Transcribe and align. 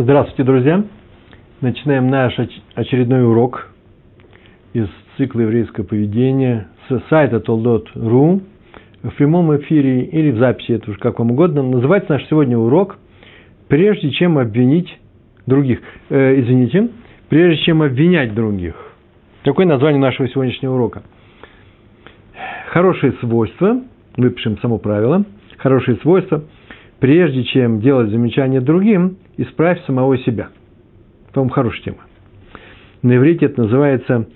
Здравствуйте, 0.00 0.44
друзья! 0.44 0.84
Начинаем 1.60 2.06
наш 2.06 2.32
очередной 2.76 3.24
урок 3.24 3.68
из 4.72 4.86
цикла 5.16 5.40
еврейского 5.40 5.82
поведения 5.82 6.68
с 6.88 7.02
сайта 7.10 7.38
toldot.ru 7.38 8.40
в 9.02 9.10
прямом 9.16 9.56
эфире 9.56 10.02
или 10.04 10.30
в 10.30 10.38
записи, 10.38 10.70
это 10.70 10.92
уж 10.92 10.98
как 10.98 11.18
вам 11.18 11.32
угодно. 11.32 11.64
Называется 11.64 12.12
наш 12.12 12.24
сегодня 12.28 12.56
урок 12.56 12.96
«Прежде 13.66 14.12
чем 14.12 14.38
обвинить 14.38 14.88
других». 15.46 15.80
Э, 16.10 16.40
извините, 16.42 16.90
«Прежде 17.28 17.64
чем 17.64 17.82
обвинять 17.82 18.32
других». 18.34 18.76
Такое 19.42 19.66
название 19.66 20.00
нашего 20.00 20.28
сегодняшнего 20.28 20.74
урока. 20.74 21.02
Хорошие 22.68 23.14
свойства, 23.14 23.82
выпишем 24.16 24.58
само 24.58 24.78
правило, 24.78 25.24
хорошие 25.56 25.96
свойства– 25.96 26.44
прежде 27.00 27.44
чем 27.44 27.80
делать 27.80 28.10
замечание 28.10 28.60
другим, 28.60 29.18
исправь 29.38 29.82
самого 29.86 30.18
себя. 30.18 30.48
По-моему, 31.32 31.54
хорошая 31.54 31.82
тема. 31.82 31.98
На 33.02 33.16
иврите 33.16 33.46
это 33.46 33.62
называется 33.62 34.26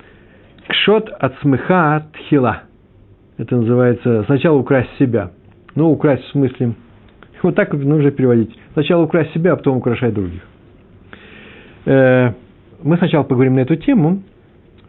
кшот 0.68 1.10
от 1.10 1.38
смеха 1.40 2.06
тхила. 2.14 2.62
Это 3.36 3.56
называется 3.56 4.24
сначала 4.24 4.56
украсть 4.56 4.90
себя. 4.98 5.32
Ну, 5.74 5.90
украсть 5.90 6.24
в 6.24 6.30
смысле, 6.30 6.74
вот 7.42 7.56
так 7.56 7.72
нужно 7.72 8.10
переводить. 8.10 8.56
Сначала 8.74 9.02
украсть 9.02 9.32
себя, 9.32 9.52
а 9.52 9.56
потом 9.56 9.78
украшать 9.78 10.14
других. 10.14 10.42
Э, 11.86 12.32
мы 12.82 12.96
сначала 12.98 13.24
поговорим 13.24 13.56
на 13.56 13.60
эту 13.60 13.74
тему, 13.76 14.22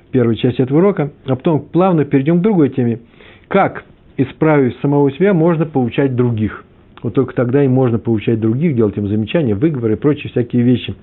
в 0.08 0.12
первой 0.12 0.36
части 0.36 0.62
этого 0.62 0.78
урока, 0.78 1.12
а 1.26 1.36
потом 1.36 1.62
плавно 1.62 2.06
перейдем 2.06 2.40
к 2.40 2.42
другой 2.42 2.70
теме. 2.70 3.00
Как, 3.48 3.86
исправив 4.18 4.76
самого 4.82 5.12
себя, 5.14 5.34
можно 5.34 5.66
получать 5.66 6.16
других– 6.16 6.64
вот 7.04 7.14
только 7.14 7.36
тогда 7.36 7.64
и 7.64 7.68
можно 7.68 8.00
получать 8.00 8.40
других, 8.40 8.76
делать 8.76 8.98
им 8.98 9.08
замечания, 9.08 9.54
выговоры 9.54 9.94
и 9.94 9.98
прочие 9.98 10.32
всякие 10.32 10.64
вещи. 10.64 10.96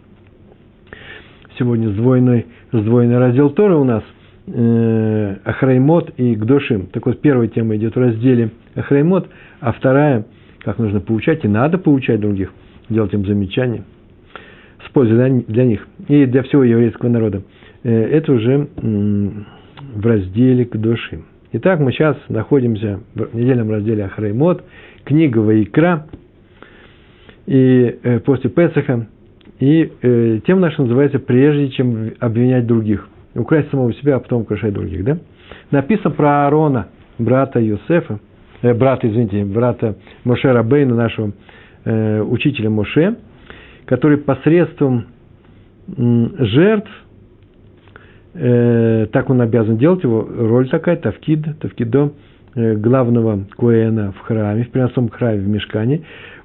Сегодня 1.58 1.90
сдвоенный, 1.90 2.46
сдвоенный 2.72 3.18
раздел 3.18 3.50
Тора 3.50 3.76
у 3.76 3.84
нас 3.84 4.02
э, 4.46 5.36
Ахраймот 5.44 6.14
и 6.16 6.34
Гдошим. 6.34 6.86
Так 6.86 7.04
вот, 7.04 7.20
первая 7.20 7.48
тема 7.48 7.76
идет 7.76 7.94
в 7.94 7.98
разделе 7.98 8.50
Ахраймот, 8.74 9.28
а 9.60 9.72
вторая, 9.72 10.24
как 10.60 10.78
нужно 10.78 11.00
получать, 11.00 11.44
и 11.44 11.48
надо 11.48 11.76
получать 11.76 12.20
других, 12.20 12.50
делать 12.88 13.12
им 13.12 13.26
замечания 13.26 13.84
с 14.86 14.90
пользой 14.92 15.16
для, 15.16 15.42
для 15.46 15.64
них 15.66 15.86
и 16.08 16.24
для 16.24 16.42
всего 16.44 16.64
еврейского 16.64 17.10
народа. 17.10 17.42
Э, 17.82 17.90
это 17.92 18.32
уже 18.32 18.68
в 18.76 20.06
разделе 20.06 20.64
Гдошим. 20.64 21.26
Итак, 21.52 21.80
мы 21.80 21.92
сейчас 21.92 22.16
находимся 22.28 23.00
в 23.14 23.34
недельном 23.34 23.70
разделе 23.70 24.04
Ахраймот– 24.04 24.64
книга 25.10 25.38
Ваикра, 25.38 26.06
и 27.46 27.98
э, 28.04 28.20
после 28.20 28.48
Песаха, 28.48 29.08
и 29.58 29.90
э, 30.02 30.38
тема 30.46 30.60
наша 30.60 30.82
называется 30.82 31.18
«Прежде 31.18 31.68
чем 31.70 32.12
обвинять 32.20 32.64
других». 32.64 33.08
Украсть 33.34 33.70
самого 33.70 33.92
себя, 33.94 34.16
а 34.16 34.20
потом 34.20 34.42
украшать 34.42 34.72
других, 34.72 35.02
да? 35.02 35.18
Написано 35.72 36.10
про 36.12 36.44
Аарона, 36.44 36.86
брата 37.18 37.58
Йосефа, 37.58 38.20
э, 38.62 38.72
брата, 38.72 39.08
извините, 39.08 39.44
брата 39.44 39.96
Моше 40.22 40.52
Рабейна, 40.52 40.94
нашего 40.94 41.32
э, 41.84 42.22
учителя 42.22 42.70
Моше, 42.70 43.16
который 43.86 44.16
посредством 44.18 45.06
э, 45.88 46.26
жертв, 46.38 46.90
э, 48.34 49.08
так 49.12 49.28
он 49.28 49.40
обязан 49.40 49.76
делать 49.76 50.04
его, 50.04 50.20
роль 50.38 50.68
такая, 50.68 50.94
тавкид, 50.98 51.58
тавкидо, 51.58 52.12
главного 52.54 53.44
Коэна 53.56 54.12
в 54.12 54.18
храме, 54.20 54.64
в 54.64 54.70
приносом 54.70 55.08
храме 55.08 55.38
в 55.38 55.48
мешкане, 55.48 56.02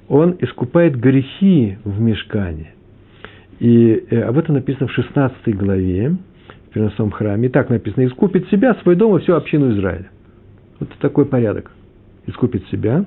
он 0.08 0.36
искупает 0.40 0.96
грехи 0.98 1.78
в 1.84 2.00
мешкане. 2.00 2.72
И 3.58 4.04
э, 4.10 4.20
об 4.22 4.38
этом 4.38 4.54
написано 4.54 4.86
в 4.86 4.92
16 4.92 5.56
главе, 5.56 6.16
в 6.68 6.72
приносом 6.72 7.10
храме. 7.10 7.48
И 7.48 7.50
так 7.50 7.70
написано, 7.70 8.06
искупит 8.06 8.48
себя, 8.50 8.74
свой 8.82 8.96
дом 8.96 9.16
и 9.16 9.20
всю 9.20 9.34
общину 9.34 9.72
Израиля. 9.72 10.10
Вот 10.78 10.90
такой 11.00 11.24
порядок. 11.24 11.72
Искупит 12.26 12.66
себя, 12.68 13.04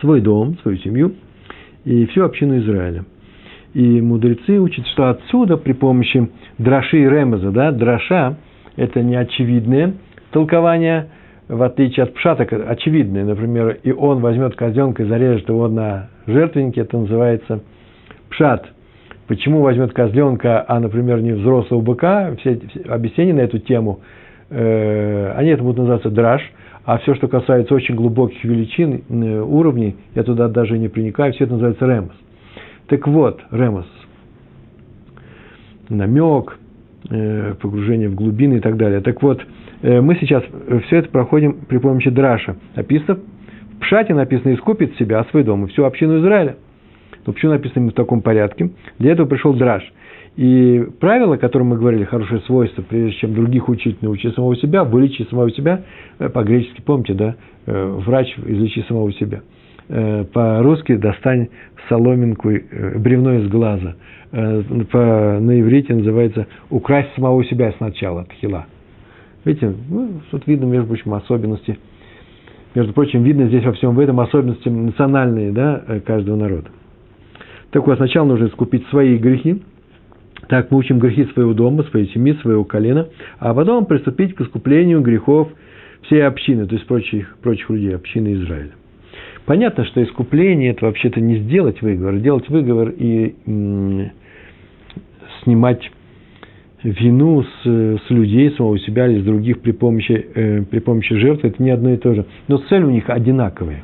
свой 0.00 0.20
дом, 0.20 0.58
свою 0.62 0.78
семью 0.78 1.14
и 1.84 2.06
всю 2.06 2.24
общину 2.24 2.58
Израиля. 2.58 3.04
И 3.72 4.00
мудрецы 4.00 4.58
учат, 4.58 4.86
что 4.88 5.10
отсюда 5.10 5.56
при 5.56 5.72
помощи 5.72 6.28
драши 6.58 6.98
и 6.98 7.08
ремеза, 7.08 7.52
да, 7.52 7.70
драша– 7.70 8.36
это 8.76 9.00
неочевидное 9.02 9.94
толкование– 10.32 11.08
в 11.50 11.64
отличие 11.64 12.04
от 12.04 12.14
пшата, 12.14 12.44
очевидный, 12.44 13.24
например, 13.24 13.78
и 13.82 13.90
он 13.90 14.20
возьмет 14.20 14.54
козленка 14.54 15.02
и 15.02 15.06
зарежет 15.06 15.48
его 15.48 15.66
на 15.66 16.08
жертвеннике, 16.26 16.82
это 16.82 16.96
называется 16.96 17.60
пшат. 18.28 18.68
Почему 19.26 19.60
возьмет 19.60 19.92
козленка, 19.92 20.64
а, 20.66 20.78
например, 20.78 21.20
не 21.20 21.32
взрослого 21.32 21.80
быка, 21.80 22.36
все, 22.38 22.60
все 22.68 22.80
объяснения 22.82 23.34
на 23.34 23.40
эту 23.40 23.58
тему, 23.58 23.98
э, 24.48 25.32
они 25.36 25.50
это 25.50 25.62
будут 25.64 25.78
называться 25.78 26.10
драж, 26.10 26.40
а 26.84 26.98
все, 26.98 27.16
что 27.16 27.26
касается 27.26 27.74
очень 27.74 27.96
глубоких 27.96 28.42
величин, 28.44 29.02
э, 29.08 29.40
уровней, 29.40 29.96
я 30.14 30.22
туда 30.22 30.46
даже 30.46 30.78
не 30.78 30.88
проникаю, 30.88 31.32
все 31.32 31.44
это 31.44 31.54
называется 31.54 31.84
ремос. 31.84 32.14
Так 32.86 33.08
вот, 33.08 33.40
ремос, 33.50 33.86
намек, 35.88 36.58
э, 37.10 37.54
погружение 37.60 38.08
в 38.08 38.14
глубины 38.14 38.54
и 38.58 38.60
так 38.60 38.76
далее. 38.76 39.00
Так 39.00 39.20
вот, 39.20 39.44
мы 39.82 40.16
сейчас 40.16 40.44
все 40.86 40.96
это 40.98 41.08
проходим 41.08 41.60
при 41.68 41.78
помощи 41.78 42.10
драша. 42.10 42.56
Написано, 42.76 43.18
в 43.76 43.80
Пшате 43.80 44.14
написано, 44.14 44.54
искупит 44.54 44.96
себя, 44.96 45.24
свой 45.30 45.42
дом 45.42 45.64
и 45.64 45.68
всю 45.68 45.84
общину 45.84 46.20
Израиля. 46.20 46.56
Но 47.26 47.32
почему 47.32 47.52
написано 47.52 47.90
в 47.90 47.94
таком 47.94 48.20
порядке? 48.20 48.70
Для 48.98 49.12
этого 49.12 49.26
пришел 49.26 49.54
драж. 49.54 49.82
И 50.36 50.86
правило, 51.00 51.34
о 51.34 51.38
котором 51.38 51.68
мы 51.68 51.76
говорили, 51.76 52.04
хорошее 52.04 52.40
свойство, 52.42 52.82
прежде 52.82 53.12
чем 53.18 53.34
других 53.34 53.68
учить, 53.68 54.00
научи 54.00 54.30
самого 54.30 54.56
себя, 54.56 54.84
вылечи 54.84 55.26
самого 55.28 55.50
себя, 55.50 55.82
э, 56.18 56.28
по-гречески, 56.28 56.80
помните, 56.80 57.14
да, 57.14 57.36
э, 57.66 57.86
врач 58.06 58.32
излечи 58.38 58.84
самого 58.88 59.12
себя. 59.12 59.40
По-русски 60.32 60.94
достань 60.94 61.48
соломинку, 61.88 62.48
бревно 62.48 63.40
из 63.40 63.48
глаза. 63.48 63.96
По, 64.30 65.38
на 65.40 65.60
иврите 65.60 65.92
называется 65.96 66.46
украсть 66.70 67.12
самого 67.16 67.44
себя 67.44 67.74
сначала, 67.76 68.24
тхила. 68.26 68.66
Видите, 69.44 69.72
ну, 69.88 70.20
тут 70.30 70.46
видно, 70.46 70.66
между 70.66 70.88
прочим, 70.88 71.14
особенности. 71.14 71.78
Между 72.74 72.92
прочим, 72.92 73.22
видно 73.22 73.46
здесь 73.46 73.64
во 73.64 73.72
всем 73.72 73.94
в 73.94 74.00
этом 74.00 74.20
особенности 74.20 74.68
национальные 74.68 75.50
да, 75.52 75.82
э, 75.86 76.00
каждого 76.00 76.36
народа. 76.36 76.68
Так 77.70 77.86
вот, 77.86 77.96
сначала 77.96 78.26
нужно 78.26 78.46
искупить 78.46 78.86
свои 78.88 79.16
грехи. 79.16 79.62
Так 80.48 80.70
мы 80.70 80.78
учим 80.78 80.98
грехи 80.98 81.24
своего 81.32 81.54
дома, 81.54 81.84
своей 81.84 82.08
семьи, 82.08 82.32
своего 82.42 82.64
колена. 82.64 83.08
А 83.38 83.54
потом 83.54 83.86
приступить 83.86 84.34
к 84.34 84.40
искуплению 84.40 85.00
грехов 85.00 85.48
всей 86.02 86.26
общины, 86.26 86.66
то 86.66 86.74
есть 86.74 86.86
прочих, 86.86 87.36
прочих 87.42 87.68
людей, 87.70 87.94
общины 87.94 88.34
Израиля. 88.34 88.72
Понятно, 89.46 89.84
что 89.84 90.02
искупление– 90.02 90.70
это 90.72 90.86
вообще-то 90.86 91.20
не 91.20 91.38
сделать 91.38 91.82
выговор. 91.82 92.16
Делать 92.16 92.48
выговор 92.48 92.90
и 92.90 93.34
м- 93.46 94.10
снимать 95.42 95.90
вину 96.82 97.42
с, 97.42 97.64
с 97.64 98.10
людей, 98.10 98.50
самого 98.52 98.78
себя 98.78 99.06
или 99.06 99.20
с 99.20 99.24
других 99.24 99.60
при 99.60 99.72
помощи, 99.72 100.26
э, 100.34 100.62
при 100.62 100.78
помощи 100.78 101.14
жертвы, 101.14 101.48
это 101.48 101.62
не 101.62 101.70
одно 101.70 101.90
и 101.90 101.96
то 101.96 102.14
же. 102.14 102.24
Но 102.48 102.58
цель 102.68 102.84
у 102.84 102.90
них 102.90 103.08
одинаковая. 103.08 103.82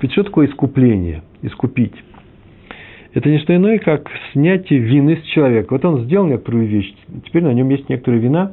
Ведь 0.00 0.12
что 0.12 0.24
такое 0.24 0.48
искупление? 0.48 1.22
Искупить. 1.42 1.94
Это 3.14 3.30
не 3.30 3.38
что 3.38 3.56
иное, 3.56 3.78
как 3.78 4.10
снятие 4.32 4.78
вины 4.80 5.16
с 5.16 5.26
человека. 5.28 5.72
Вот 5.72 5.84
он 5.84 6.04
сделал 6.04 6.26
некоторую 6.26 6.66
вещь, 6.66 6.94
теперь 7.24 7.42
на 7.42 7.52
нем 7.54 7.68
есть 7.70 7.88
некоторая 7.88 8.20
вина, 8.20 8.52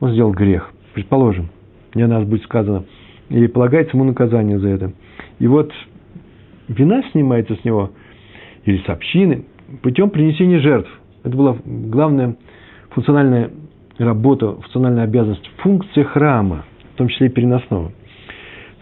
он 0.00 0.10
сделал 0.10 0.32
грех, 0.32 0.72
предположим, 0.92 1.50
не 1.94 2.02
о 2.02 2.08
нас 2.08 2.24
будет 2.24 2.42
сказано, 2.42 2.84
и 3.28 3.46
полагается 3.46 3.96
ему 3.96 4.04
наказание 4.04 4.58
за 4.58 4.68
это. 4.68 4.92
И 5.38 5.46
вот 5.46 5.72
вина 6.66 7.02
снимается 7.12 7.54
с 7.54 7.64
него, 7.64 7.92
или 8.64 8.78
с 8.78 8.88
общины, 8.88 9.44
путем 9.82 10.10
принесения 10.10 10.58
жертв. 10.58 10.90
Это 11.22 11.36
была 11.36 11.56
главная 11.64 12.36
функциональная 12.94 13.50
работа, 13.98 14.54
функциональная 14.54 15.04
обязанность, 15.04 15.48
функция 15.58 16.04
храма, 16.04 16.64
в 16.94 16.98
том 16.98 17.08
числе 17.08 17.28
и 17.28 17.30
переносного. 17.30 17.92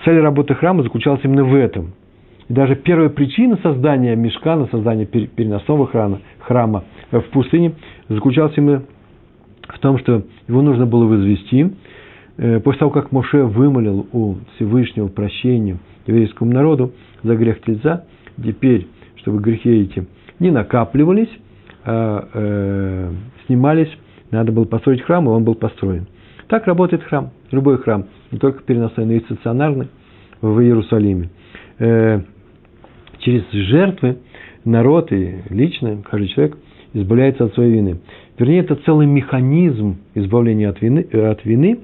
Цель 0.05 0.21
работы 0.21 0.55
храма 0.55 0.83
заключалась 0.83 1.21
именно 1.25 1.45
в 1.45 1.55
этом. 1.55 1.93
И 2.49 2.53
даже 2.53 2.75
первая 2.75 3.11
причина 3.11 3.59
создания 3.63 4.17
мешкана, 4.17 4.67
создания 4.71 5.07
переносного 5.07 5.87
храма, 5.87 6.21
храма 6.41 6.85
в 7.11 7.23
пустыне 7.33 7.75
заключалась 8.09 8.57
именно 8.57 8.83
в 9.69 9.79
том, 9.79 9.99
что 9.99 10.25
его 10.49 10.63
нужно 10.63 10.87
было 10.87 11.05
возвести. 11.05 11.71
Э, 12.39 12.61
после 12.61 12.81
того, 12.81 12.91
как 12.91 13.13
Моше 13.13 13.45
вымолил 13.45 14.07
у 14.13 14.37
Всевышнего 14.55 15.09
прощения 15.09 15.79
еврейскому 16.07 16.53
народу 16.53 16.93
за 17.23 17.37
грех 17.37 17.61
тельца, 17.63 18.05
теперь, 18.43 18.89
чтобы 19.17 19.41
грехи 19.41 19.71
эти 19.71 20.07
не 20.39 20.51
накапливались, 20.51 21.29
э, 22.33 23.13
снимались, 23.47 23.91
надо 24.31 24.53
было 24.53 24.65
построить 24.65 25.03
храм, 25.03 25.27
и 25.27 25.29
он 25.29 25.45
был 25.45 25.55
построен. 25.55 26.07
Так 26.49 26.67
работает 26.67 27.03
храм, 27.05 27.31
любой 27.51 27.79
храм, 27.79 28.07
не 28.31 28.39
только 28.39 28.63
переносной, 28.63 29.07
но 29.07 29.13
и 29.13 29.21
стационарный 29.21 29.89
в 30.41 30.61
Иерусалиме. 30.61 31.29
Э, 31.79 32.21
через 33.19 33.45
жертвы 33.51 34.19
народ 34.65 35.13
и 35.13 35.43
лично, 35.51 36.03
каждый 36.09 36.29
человек 36.29 36.57
избавляется 36.93 37.45
от 37.45 37.55
своей 37.55 37.73
вины. 37.73 38.01
Вернее, 38.39 38.61
это 38.61 38.75
целый 38.77 39.07
механизм 39.07 39.99
избавления 40.15 40.71
от 40.71 40.81
вины, 40.81 41.03
от 41.03 41.45
вины 41.45 41.79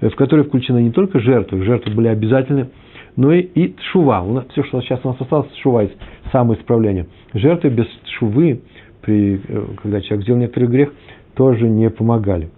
в 0.00 0.14
который 0.14 0.44
включены 0.44 0.82
не 0.82 0.90
только 0.90 1.18
жертвы, 1.20 1.64
жертвы 1.64 1.92
были 1.94 2.08
обязательны, 2.08 2.68
но 3.16 3.32
и, 3.32 3.40
и 3.40 3.74
шува. 3.90 4.22
У 4.22 4.32
нас, 4.32 4.46
все, 4.52 4.62
что 4.64 4.80
сейчас 4.80 5.00
у 5.02 5.08
нас 5.08 5.20
осталось, 5.20 5.48
шува, 5.60 5.88
самоисправление. 6.30 7.06
Жертвы 7.34 7.70
без 7.70 7.86
шувы, 8.18 8.60
при, 9.08 9.40
э, 9.48 9.64
когда 9.82 10.02
человек 10.02 10.24
сделал 10.24 10.40
некоторый 10.40 10.68
грех, 10.68 10.92
тоже 11.34 11.66
не 11.66 11.88
помогали. 11.88 12.50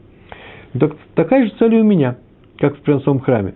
Так, 0.79 0.97
такая 1.15 1.47
же 1.47 1.53
цель 1.61 1.75
и 1.77 1.81
у 1.81 1.85
меня, 1.85 2.17
как 2.59 2.77
в 2.77 2.81
принцовом 2.81 3.21
храме. 3.21 3.55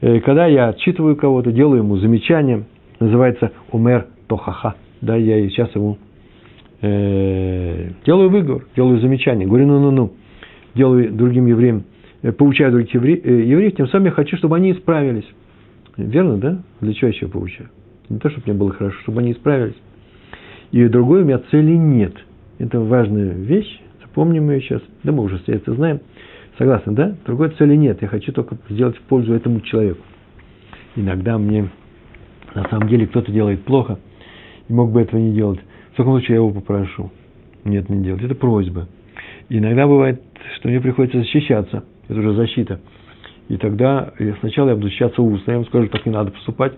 Э, 0.00 0.20
когда 0.20 0.46
я 0.46 0.68
отчитываю 0.68 1.14
кого-то, 1.14 1.52
делаю 1.52 1.82
ему 1.82 1.98
замечание, 1.98 2.64
называется 3.00 3.52
умер 3.70 4.06
тохаха, 4.28 4.76
да, 5.02 5.14
я 5.16 5.46
сейчас 5.50 5.74
ему 5.74 5.98
э, 6.80 7.90
делаю 8.06 8.30
выговор, 8.30 8.64
делаю 8.74 8.98
замечание, 9.00 9.46
говорю 9.46 9.66
ну-ну-ну, 9.66 10.12
делаю 10.74 11.12
другим 11.12 11.46
евреям, 11.46 11.84
э, 12.22 12.32
поучаю 12.32 12.72
других 12.72 12.94
евреев, 12.94 13.26
евреев, 13.26 13.76
тем 13.76 13.88
самым 13.88 14.06
я 14.06 14.12
хочу, 14.12 14.38
чтобы 14.38 14.56
они 14.56 14.72
исправились. 14.72 15.28
Верно, 15.98 16.38
да? 16.38 16.62
Для 16.80 16.94
чего 16.94 17.08
я 17.08 17.14
еще 17.14 17.28
поучаю? 17.28 17.68
Не 18.08 18.18
то, 18.18 18.30
чтобы 18.30 18.44
мне 18.46 18.58
было 18.58 18.72
хорошо, 18.72 18.96
чтобы 19.02 19.20
они 19.20 19.32
исправились. 19.32 19.76
И 20.72 20.88
другой 20.88 21.22
у 21.22 21.24
меня 21.24 21.38
цели 21.50 21.72
нет. 21.76 22.14
Это 22.58 22.80
важная 22.80 23.32
вещь, 23.34 23.80
запомним 24.02 24.50
ее 24.50 24.60
сейчас. 24.60 24.82
Да 25.04 25.12
мы 25.12 25.22
уже 25.22 25.40
это 25.46 25.74
знаем. 25.74 26.00
Согласны, 26.58 26.92
да? 26.92 27.16
Другой 27.26 27.50
цели 27.50 27.76
нет. 27.76 28.02
Я 28.02 28.08
хочу 28.08 28.32
только 28.32 28.56
сделать 28.68 28.98
пользу 29.00 29.34
этому 29.34 29.60
человеку. 29.60 30.02
Иногда 30.96 31.38
мне 31.38 31.68
на 32.54 32.68
самом 32.68 32.88
деле 32.88 33.06
кто-то 33.06 33.30
делает 33.32 33.64
плохо 33.64 33.98
и 34.68 34.72
мог 34.72 34.92
бы 34.92 35.00
этого 35.02 35.20
не 35.20 35.32
делать. 35.32 35.60
В 35.92 35.96
таком 35.96 36.14
случае 36.14 36.30
я 36.30 36.36
его 36.36 36.50
попрошу. 36.50 37.10
Нет, 37.64 37.88
не 37.88 38.02
делать. 38.02 38.22
Это 38.22 38.34
просьба. 38.34 38.88
И 39.48 39.58
иногда 39.58 39.86
бывает, 39.86 40.22
что 40.56 40.68
мне 40.68 40.80
приходится 40.80 41.18
защищаться. 41.18 41.84
Это 42.08 42.18
уже 42.18 42.34
защита. 42.34 42.80
И 43.48 43.56
тогда 43.56 44.12
сначала 44.40 44.70
я 44.70 44.74
буду 44.74 44.86
защищаться 44.86 45.20
устно. 45.20 45.50
Я 45.50 45.56
ему 45.56 45.66
скажу, 45.66 45.88
так 45.88 46.06
не 46.06 46.12
надо 46.12 46.30
поступать. 46.30 46.72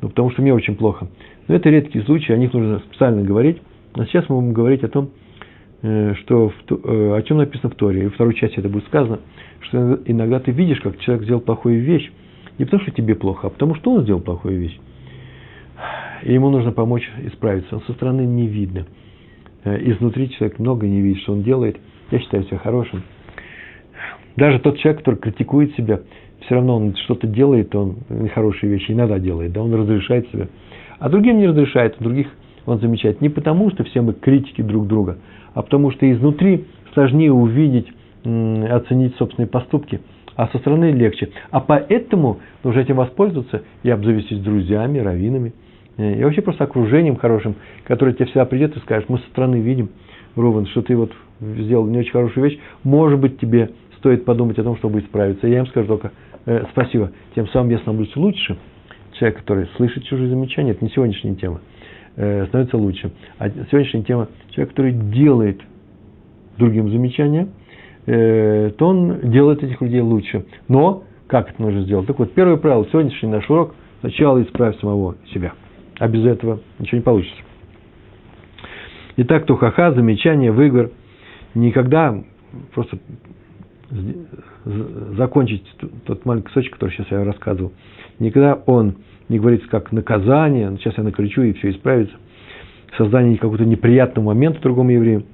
Ну, 0.00 0.08
потому 0.08 0.30
что 0.30 0.42
мне 0.42 0.54
очень 0.54 0.76
плохо. 0.76 1.08
Но 1.48 1.54
это 1.54 1.68
редкие 1.68 2.04
случаи, 2.04 2.32
о 2.32 2.36
них 2.36 2.52
нужно 2.52 2.80
специально 2.80 3.22
говорить. 3.22 3.58
А 3.94 4.04
сейчас 4.06 4.28
мы 4.28 4.36
будем 4.36 4.52
говорить 4.52 4.84
о 4.84 4.88
том, 4.88 5.10
Э, 5.82 6.14
что 6.20 6.52
э, 6.68 7.16
о 7.16 7.22
чем 7.22 7.38
написано 7.38 7.70
в 7.70 7.74
Торе, 7.74 8.02
и 8.02 8.04
во 8.04 8.10
второй 8.10 8.34
части 8.34 8.58
это 8.58 8.68
будет 8.68 8.84
сказано, 8.84 9.20
что 9.60 9.98
иногда 10.04 10.38
ты 10.38 10.50
видишь, 10.50 10.78
как 10.80 10.98
человек 10.98 11.24
сделал 11.24 11.40
плохую 11.40 11.80
вещь, 11.82 12.10
не 12.58 12.66
потому 12.66 12.82
что 12.82 12.92
тебе 12.92 13.14
плохо, 13.14 13.46
а 13.46 13.50
потому 13.50 13.74
что 13.76 13.92
он 13.92 14.02
сделал 14.02 14.20
плохую 14.20 14.58
вещь. 14.58 14.78
И 16.22 16.34
ему 16.34 16.50
нужно 16.50 16.72
помочь 16.72 17.10
исправиться. 17.24 17.76
Он 17.76 17.82
со 17.82 17.94
стороны 17.94 18.26
не 18.26 18.46
видно. 18.46 18.86
Э, 19.64 19.78
изнутри 19.90 20.28
человек 20.30 20.58
много 20.58 20.86
не 20.86 21.00
видит, 21.00 21.22
что 21.22 21.32
он 21.32 21.42
делает. 21.42 21.78
Я 22.10 22.18
считаю 22.18 22.44
себя 22.44 22.58
хорошим. 22.58 23.02
Даже 24.36 24.58
тот 24.58 24.78
человек, 24.78 24.98
который 24.98 25.16
критикует 25.16 25.74
себя, 25.76 26.00
все 26.44 26.56
равно 26.56 26.76
он 26.76 26.94
что-то 26.96 27.26
делает, 27.26 27.74
он 27.74 27.96
нехорошие 28.08 28.72
вещи 28.72 28.92
иногда 28.92 29.18
делает, 29.18 29.52
да, 29.52 29.62
он 29.62 29.74
разрешает 29.74 30.28
себя. 30.30 30.48
А 30.98 31.08
другим 31.08 31.38
не 31.38 31.46
разрешает, 31.46 31.96
а 31.98 32.02
других 32.04 32.28
он 32.66 32.78
замечает. 32.78 33.20
Не 33.20 33.28
потому, 33.28 33.70
что 33.70 33.84
все 33.84 34.00
мы 34.00 34.12
критики 34.12 34.62
друг 34.62 34.86
друга, 34.86 35.18
а 35.54 35.62
потому 35.62 35.90
что 35.90 36.10
изнутри 36.10 36.66
сложнее 36.92 37.32
увидеть, 37.32 37.88
оценить 38.22 39.16
собственные 39.16 39.48
поступки, 39.48 40.00
а 40.36 40.48
со 40.48 40.58
стороны 40.58 40.92
легче. 40.92 41.30
А 41.50 41.60
поэтому 41.60 42.38
нужно 42.62 42.80
этим 42.80 42.96
воспользоваться 42.96 43.62
и 43.82 43.90
обзавестись 43.90 44.38
друзьями, 44.40 44.98
раввинами, 44.98 45.52
э, 45.96 46.20
и 46.20 46.24
вообще 46.24 46.42
просто 46.42 46.64
окружением 46.64 47.16
хорошим, 47.16 47.56
которое 47.84 48.12
тебе 48.12 48.26
всегда 48.26 48.44
придет 48.44 48.76
и 48.76 48.80
скажет, 48.80 49.08
мы 49.08 49.18
со 49.18 49.26
стороны 49.28 49.56
видим, 49.56 49.90
Рован, 50.36 50.66
что 50.66 50.82
ты 50.82 50.96
вот 50.96 51.12
сделал 51.40 51.86
не 51.86 51.98
очень 51.98 52.12
хорошую 52.12 52.44
вещь, 52.44 52.58
может 52.84 53.18
быть, 53.18 53.38
тебе 53.38 53.70
стоит 53.98 54.24
подумать 54.24 54.58
о 54.58 54.62
том, 54.62 54.76
чтобы 54.76 55.00
исправиться. 55.00 55.46
Я 55.46 55.58
им 55.58 55.66
скажу 55.66 55.88
только 55.88 56.12
э, 56.46 56.64
спасибо. 56.72 57.12
Тем 57.34 57.48
самым 57.48 57.70
я 57.70 57.78
становлюсь 57.78 58.14
лучше. 58.16 58.56
Человек, 59.12 59.38
который 59.38 59.68
слышит 59.76 60.04
чужие 60.04 60.28
замечания, 60.28 60.72
это 60.72 60.84
не 60.84 60.90
сегодняшняя 60.90 61.34
тема. 61.34 61.60
Э, 62.16 62.46
становится 62.46 62.76
лучше. 62.76 63.10
А 63.38 63.48
сегодняшняя 63.50 64.02
тема 64.02 64.28
человек, 64.50 64.70
который 64.70 64.92
делает 64.92 65.60
другим 66.58 66.90
замечания, 66.90 67.48
э, 68.06 68.72
то 68.76 68.88
он 68.88 69.30
делает 69.30 69.62
этих 69.62 69.80
людей 69.80 70.00
лучше. 70.00 70.44
Но 70.68 71.04
как 71.26 71.50
это 71.50 71.62
нужно 71.62 71.82
сделать? 71.82 72.06
Так 72.06 72.18
вот, 72.18 72.32
первое 72.32 72.56
правило, 72.56 72.86
сегодняшний 72.90 73.28
наш 73.28 73.48
урок– 73.48 73.74
сначала 74.00 74.42
исправь 74.42 74.78
самого 74.80 75.16
себя. 75.32 75.52
А 75.98 76.08
без 76.08 76.24
этого 76.24 76.60
ничего 76.78 76.98
не 76.98 77.04
получится. 77.04 77.36
Итак, 79.16 79.46
тухаха, 79.46 79.92
замечание, 79.92 80.50
выговор. 80.50 80.90
Никогда 81.54 82.22
просто 82.74 82.98
закончить 85.16 85.64
тот 86.06 86.24
маленький 86.24 86.48
кусочек, 86.48 86.74
который 86.74 86.90
сейчас 86.90 87.10
я 87.10 87.24
рассказывал. 87.24 87.72
Никогда 88.18 88.54
он 88.66 88.96
не 89.28 89.38
говорится 89.38 89.68
как 89.68 89.92
наказание, 89.92 90.76
сейчас 90.78 90.96
я 90.96 91.04
накричу 91.04 91.42
и 91.42 91.52
все 91.54 91.70
исправится, 91.70 92.14
создание 92.96 93.36
какого-то 93.36 93.64
неприятного 93.64 94.26
момента 94.26 94.60
другому 94.60 94.90
еврею, 94.90 95.24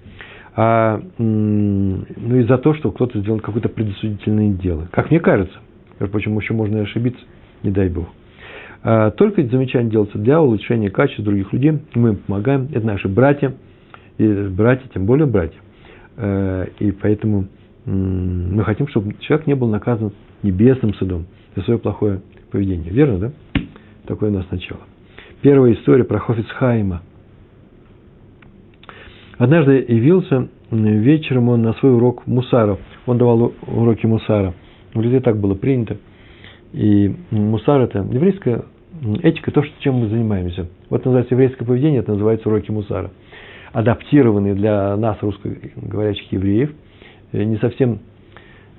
а 0.55 1.03
ну, 1.19 2.05
и 2.37 2.43
за 2.45 2.59
то, 2.59 2.75
что 2.75 2.91
кто-то 2.91 3.19
сделал 3.21 3.41
какое-то 3.41 3.69
предосудительное 3.69 4.51
дело. 4.53 4.89
Как 4.91 5.11
мне 5.11 5.21
кажется, 5.21 5.59
почему 5.99 6.41
еще 6.41 6.55
можно 6.55 6.79
и 6.79 6.81
ошибиться, 6.81 7.21
не 7.63 7.71
дай 7.71 7.89
Бог. 7.89 8.09
А, 8.83 9.11
только 9.11 9.41
эти 9.41 9.51
замечания 9.51 9.91
делаются 9.91 10.17
для 10.17 10.41
улучшения 10.41 10.91
качества 10.91 11.25
других 11.25 11.53
людей. 11.53 11.81
Мы 11.95 12.11
им 12.11 12.17
помогаем. 12.17 12.69
Это 12.73 12.87
наши 12.87 13.09
братья. 13.09 13.55
И 14.17 14.29
братья, 14.29 14.89
тем 14.95 15.07
более 15.07 15.27
братья. 15.27 15.59
А, 16.17 16.67
и 16.79 16.93
поэтому 16.93 17.47
мы 17.87 18.65
хотим, 18.65 18.89
чтобы 18.89 19.15
человек 19.21 19.47
не 19.47 19.55
был 19.55 19.69
наказан 19.69 20.13
небесным 20.43 20.93
судом 20.95 21.27
за 21.55 21.63
свое 21.63 21.79
плохое 21.79 22.21
поведение. 22.51 22.91
Верно, 22.93 23.19
да? 23.19 23.33
Такое 24.07 24.31
у 24.31 24.33
нас 24.33 24.45
начало. 24.51 24.81
Первая 25.41 25.73
история 25.75 26.05
про 26.05 26.19
Хофицхайма. 26.19 27.03
Однажды 29.39 29.85
явился 29.87 30.49
вечером 30.71 31.49
он 31.49 31.63
на 31.63 31.75
свой 31.75 31.95
урок 31.95 32.27
Мусара. 32.27 32.79
Он 33.07 33.19
давал 33.19 33.53
уроки 33.67 34.07
Мусара. 34.07 34.55
В 34.93 35.01
людей 35.01 35.21
так 35.21 35.39
было 35.39 35.55
принято. 35.55 35.97
И 36.73 37.15
Мусар– 37.31 37.81
это 37.83 37.99
еврейская 37.99 38.65
этика, 39.23 39.51
то, 39.53 39.63
чем 39.81 39.97
мы 39.97 40.09
занимаемся. 40.09 40.69
Вот 40.91 41.05
называется 41.05 41.35
еврейское 41.35 41.65
поведение, 41.65 42.01
это 42.01 42.13
называется 42.13 42.49
уроки 42.49 42.71
Мусара. 42.71 43.11
Адаптированные 43.73 44.55
для 44.55 44.97
нас, 44.97 45.19
русскоговорящих 45.21 46.33
евреев, 46.33 46.73
не 47.33 47.57
совсем 47.59 47.99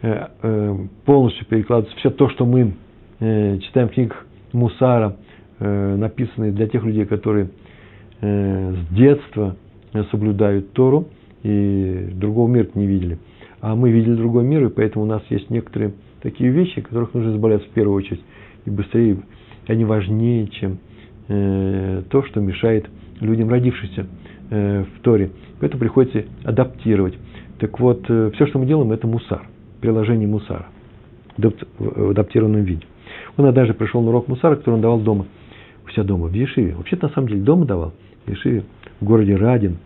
э, 0.01 0.27
э, 0.41 0.77
полностью 1.05 1.45
перекладывается 1.47 1.97
все 1.99 2.09
то, 2.09 2.29
что 2.29 2.45
мы 2.45 2.73
читаем 3.19 3.89
в 3.89 3.93
книгах 3.93 4.27
Мусара, 4.53 5.15
э, 5.59 5.95
написанные 5.95 6.51
для 6.51 6.67
тех 6.67 6.83
людей, 6.83 7.05
которые 7.05 7.49
э, 8.21 8.73
с 8.73 8.95
детства 8.95 9.55
соблюдают 10.11 10.73
Тору 10.73 11.07
и 11.43 12.09
другого 12.13 12.47
мира 12.49 12.67
не 12.75 12.85
видели. 12.85 13.17
А 13.61 13.75
мы 13.75 13.89
видели 13.91 14.15
другой 14.15 14.43
мир, 14.43 14.65
и 14.65 14.69
поэтому 14.69 15.05
у 15.05 15.07
нас 15.07 15.23
есть 15.29 15.49
некоторые 15.49 15.93
такие 16.21 16.49
вещи, 16.51 16.81
которых 16.81 17.13
нужно 17.13 17.31
избавляться 17.35 17.67
в 17.67 17.71
первую 17.71 17.95
очередь 17.97 18.21
и 18.65 18.69
быстрее. 18.69 19.17
Они 19.67 19.85
важнее, 19.85 20.47
чем 20.47 20.77
э, 21.27 22.03
то, 22.09 22.23
что 22.23 22.39
мешает 22.39 22.85
людям, 23.19 23.49
родившимся 23.49 24.05
в 24.49 25.01
Торе. 25.01 25.31
Поэтому 25.59 25.81
приходится 25.81 26.23
адаптировать. 26.45 27.15
Так 27.59 27.79
вот, 27.79 28.03
все, 28.03 28.47
что 28.47 28.59
мы 28.59 28.65
делаем, 28.65 28.91
это 28.91 29.07
мусар, 29.07 29.47
приложение 29.81 30.27
мусара 30.27 30.67
в 31.37 32.11
адаптированном 32.11 32.63
виде. 32.63 32.85
Он 33.37 33.45
однажды 33.45 33.73
пришел 33.73 34.01
на 34.01 34.09
урок 34.09 34.27
Мусара, 34.27 34.55
который 34.55 34.75
он 34.75 34.81
давал 34.81 34.99
дома. 34.99 35.27
У 35.85 35.89
себя 35.89 36.03
дома, 36.03 36.27
в 36.27 36.33
Ешиве. 36.33 36.75
Вообще-то, 36.75 37.07
на 37.07 37.13
самом 37.13 37.29
деле, 37.29 37.41
дома 37.41 37.65
давал. 37.65 37.93
В 38.25 38.31
Ешиве, 38.31 38.63
в 38.99 39.05
городе 39.05 39.35
Радин. 39.35 39.77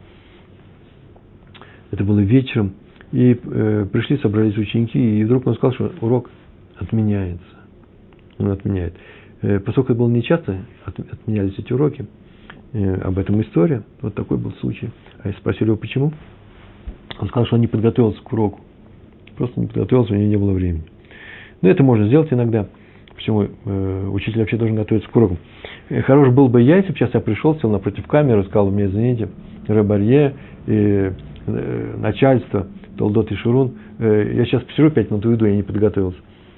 Это 1.91 2.03
было 2.03 2.19
вечером. 2.19 2.73
И 3.11 3.37
э, 3.43 3.87
пришли, 3.91 4.17
собрались 4.19 4.57
ученики, 4.57 5.19
и 5.19 5.23
вдруг 5.25 5.45
он 5.45 5.55
сказал, 5.55 5.73
что 5.73 5.91
урок 5.99 6.29
отменяется. 6.77 7.43
Он 8.39 8.51
отменяет. 8.51 8.95
Э, 9.41 9.59
поскольку 9.59 9.91
это 9.91 9.99
было 9.99 10.09
нечасто, 10.09 10.61
от, 10.85 10.97
отменялись 10.99 11.57
эти 11.57 11.73
уроки. 11.73 12.05
Э, 12.71 13.01
об 13.01 13.19
этом 13.19 13.41
история. 13.41 13.83
Вот 14.01 14.15
такой 14.15 14.37
был 14.37 14.53
случай. 14.61 14.89
А 15.23 15.31
спросили 15.33 15.65
его, 15.65 15.75
почему? 15.75 16.13
Он 17.19 17.27
сказал, 17.27 17.45
что 17.45 17.55
он 17.55 17.61
не 17.61 17.67
подготовился 17.67 18.21
к 18.21 18.33
уроку. 18.33 18.59
Просто 19.37 19.59
не 19.59 19.67
подготовился, 19.67 20.13
у 20.13 20.15
него 20.17 20.27
не 20.27 20.37
было 20.37 20.51
времени. 20.51 20.83
Но 21.61 21.69
это 21.69 21.83
можно 21.83 22.07
сделать 22.07 22.31
иногда. 22.31 22.67
Почему 23.15 23.43
э, 23.43 24.07
учитель 24.11 24.39
вообще 24.39 24.57
должен 24.57 24.75
готовиться 24.75 25.09
к 25.09 25.15
урокам? 25.15 25.37
Э, 25.89 26.01
хорош 26.01 26.29
был 26.33 26.47
бы 26.47 26.61
я, 26.61 26.77
если 26.77 26.91
бы 26.91 26.97
сейчас 26.97 27.13
я 27.13 27.19
пришел, 27.19 27.59
сел 27.59 27.69
напротив 27.69 28.07
камеры, 28.07 28.43
сказал 28.45 28.71
мне, 28.71 28.85
извините, 28.85 29.29
Ребарье, 29.67 30.33
и, 30.65 31.11
э, 31.45 31.95
начальство, 31.97 32.67
Толдот 32.97 33.31
и 33.31 33.35
Шурун, 33.35 33.73
э, 33.99 34.33
я 34.35 34.45
сейчас 34.45 34.63
посижу 34.63 34.89
пять 34.89 35.11
минут 35.11 35.25
уйду, 35.25 35.45
я 35.45 35.55
не 35.55 35.63
подготовился. 35.63 36.17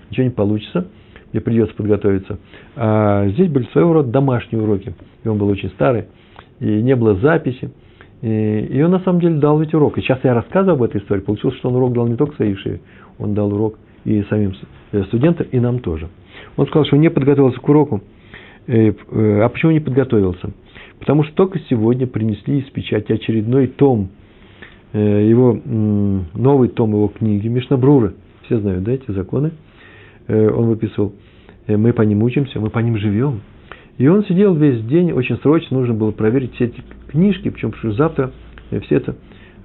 Ничего 0.10 0.26
не 0.26 0.32
получится, 0.32 0.88
мне 1.32 1.42
придется 1.42 1.76
подготовиться. 1.76 2.38
А 2.76 3.28
здесь 3.30 3.50
были 3.50 3.66
своего 3.72 3.94
рода 3.94 4.10
домашние 4.10 4.62
уроки. 4.62 4.94
И 5.24 5.28
он 5.28 5.38
был 5.38 5.50
очень 5.50 5.70
старый, 5.70 6.06
и 6.60 6.82
не 6.82 6.96
было 6.96 7.16
записи. 7.16 7.72
И, 8.24 8.82
он 8.82 8.92
на 8.92 9.00
самом 9.02 9.20
деле 9.20 9.36
дал 9.36 9.60
ведь 9.60 9.74
урок. 9.74 9.98
И 9.98 10.02
сейчас 10.02 10.20
я 10.24 10.34
рассказываю 10.34 10.76
об 10.76 10.84
этой 10.84 11.02
истории. 11.02 11.20
Получилось, 11.20 11.58
что 11.58 11.68
он 11.68 11.76
урок 11.76 11.92
дал 11.92 12.08
не 12.08 12.16
только 12.16 12.36
своей 12.38 12.56
шее, 12.56 12.80
он 13.20 13.34
дал 13.34 13.54
урок 13.54 13.76
и 14.06 14.24
самим 14.30 14.54
э, 14.94 15.04
студентам, 15.06 15.48
и 15.52 15.60
нам 15.60 15.80
тоже. 15.80 16.08
Он 16.56 16.66
сказал, 16.68 16.86
что 16.86 16.96
не 16.96 17.10
подготовился 17.10 17.60
к 17.60 17.68
уроку. 17.68 18.02
Э, 18.68 18.92
э, 18.92 19.42
а 19.42 19.50
почему 19.50 19.74
не 19.74 19.82
подготовился? 19.82 20.52
Потому 21.00 21.24
что 21.24 21.36
только 21.36 21.60
сегодня 21.70 22.08
принесли 22.08 22.60
из 22.60 22.70
печати 22.70 23.12
очередной 23.12 23.68
том, 23.68 24.10
его 24.94 25.60
новый 25.66 26.70
том 26.70 26.92
его 26.92 27.08
книги 27.08 27.48
Мишнабруры. 27.48 28.14
Все 28.46 28.60
знают, 28.60 28.84
да, 28.84 28.92
эти 28.92 29.10
законы. 29.12 29.52
Он 30.30 30.68
выписывал. 30.68 31.14
Мы 31.68 31.94
по 31.94 32.04
ним 32.04 32.22
учимся, 32.22 32.60
мы 32.60 32.70
по 32.70 32.78
ним 32.78 32.98
живем. 32.98 33.42
И 33.98 34.08
он 34.08 34.24
сидел 34.26 34.54
весь 34.54 34.84
день, 34.86 35.12
очень 35.12 35.38
срочно 35.40 35.80
нужно 35.80 35.96
было 35.96 36.12
проверить 36.12 36.54
все 36.54 36.66
эти 36.66 36.84
книжки, 37.14 37.50
причем 37.50 37.72
потому 37.72 37.94
что 37.94 37.98
завтра 38.04 38.32
все 38.82 38.96
это 38.96 39.16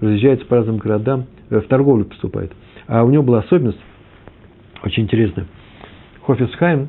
разъезжается 0.00 0.46
по 0.46 0.56
разным 0.56 0.76
городам, 0.76 1.24
в 1.50 1.60
торговлю 1.62 2.04
поступает. 2.04 2.52
А 2.86 3.02
у 3.04 3.10
него 3.10 3.22
была 3.22 3.40
особенность, 3.40 3.80
очень 4.84 5.04
интересная. 5.04 5.46
Хофисхайм, 6.22 6.88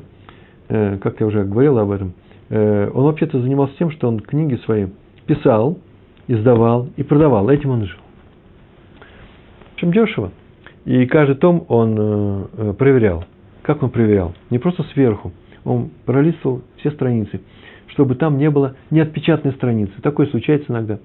э, 0.68 0.98
как 0.98 1.20
я 1.20 1.26
уже 1.26 1.44
говорил 1.44 1.78
об 1.78 1.90
этом, 1.90 2.12
э, 2.50 2.90
он 2.92 3.04
вообще-то 3.04 3.40
занимался 3.40 3.74
тем, 3.78 3.90
что 3.90 4.06
он 4.06 4.20
книги 4.20 4.56
свои 4.64 4.86
писал, 5.26 5.78
издавал 6.28 6.88
и 6.96 7.02
продавал. 7.02 7.48
Этим 7.48 7.70
он 7.70 7.86
жил. 7.86 7.98
Причем 9.74 9.92
дешево. 9.92 10.32
И 10.84 11.06
каждый 11.06 11.36
том 11.36 11.64
он 11.68 11.96
э, 11.98 12.74
проверял. 12.74 13.24
Как 13.62 13.82
он 13.82 13.90
проверял? 13.90 14.34
Не 14.50 14.58
просто 14.58 14.82
сверху, 14.92 15.32
он 15.64 15.90
пролистывал 16.06 16.62
все 16.76 16.90
страницы, 16.90 17.40
чтобы 17.90 18.14
там 18.14 18.38
не 18.38 18.50
было 18.50 18.74
ни 18.90 19.00
отпечатанной 19.00 19.54
страницы. 19.54 19.92
Такое 20.02 20.26
случается 20.28 20.72
иногда. 20.72 20.98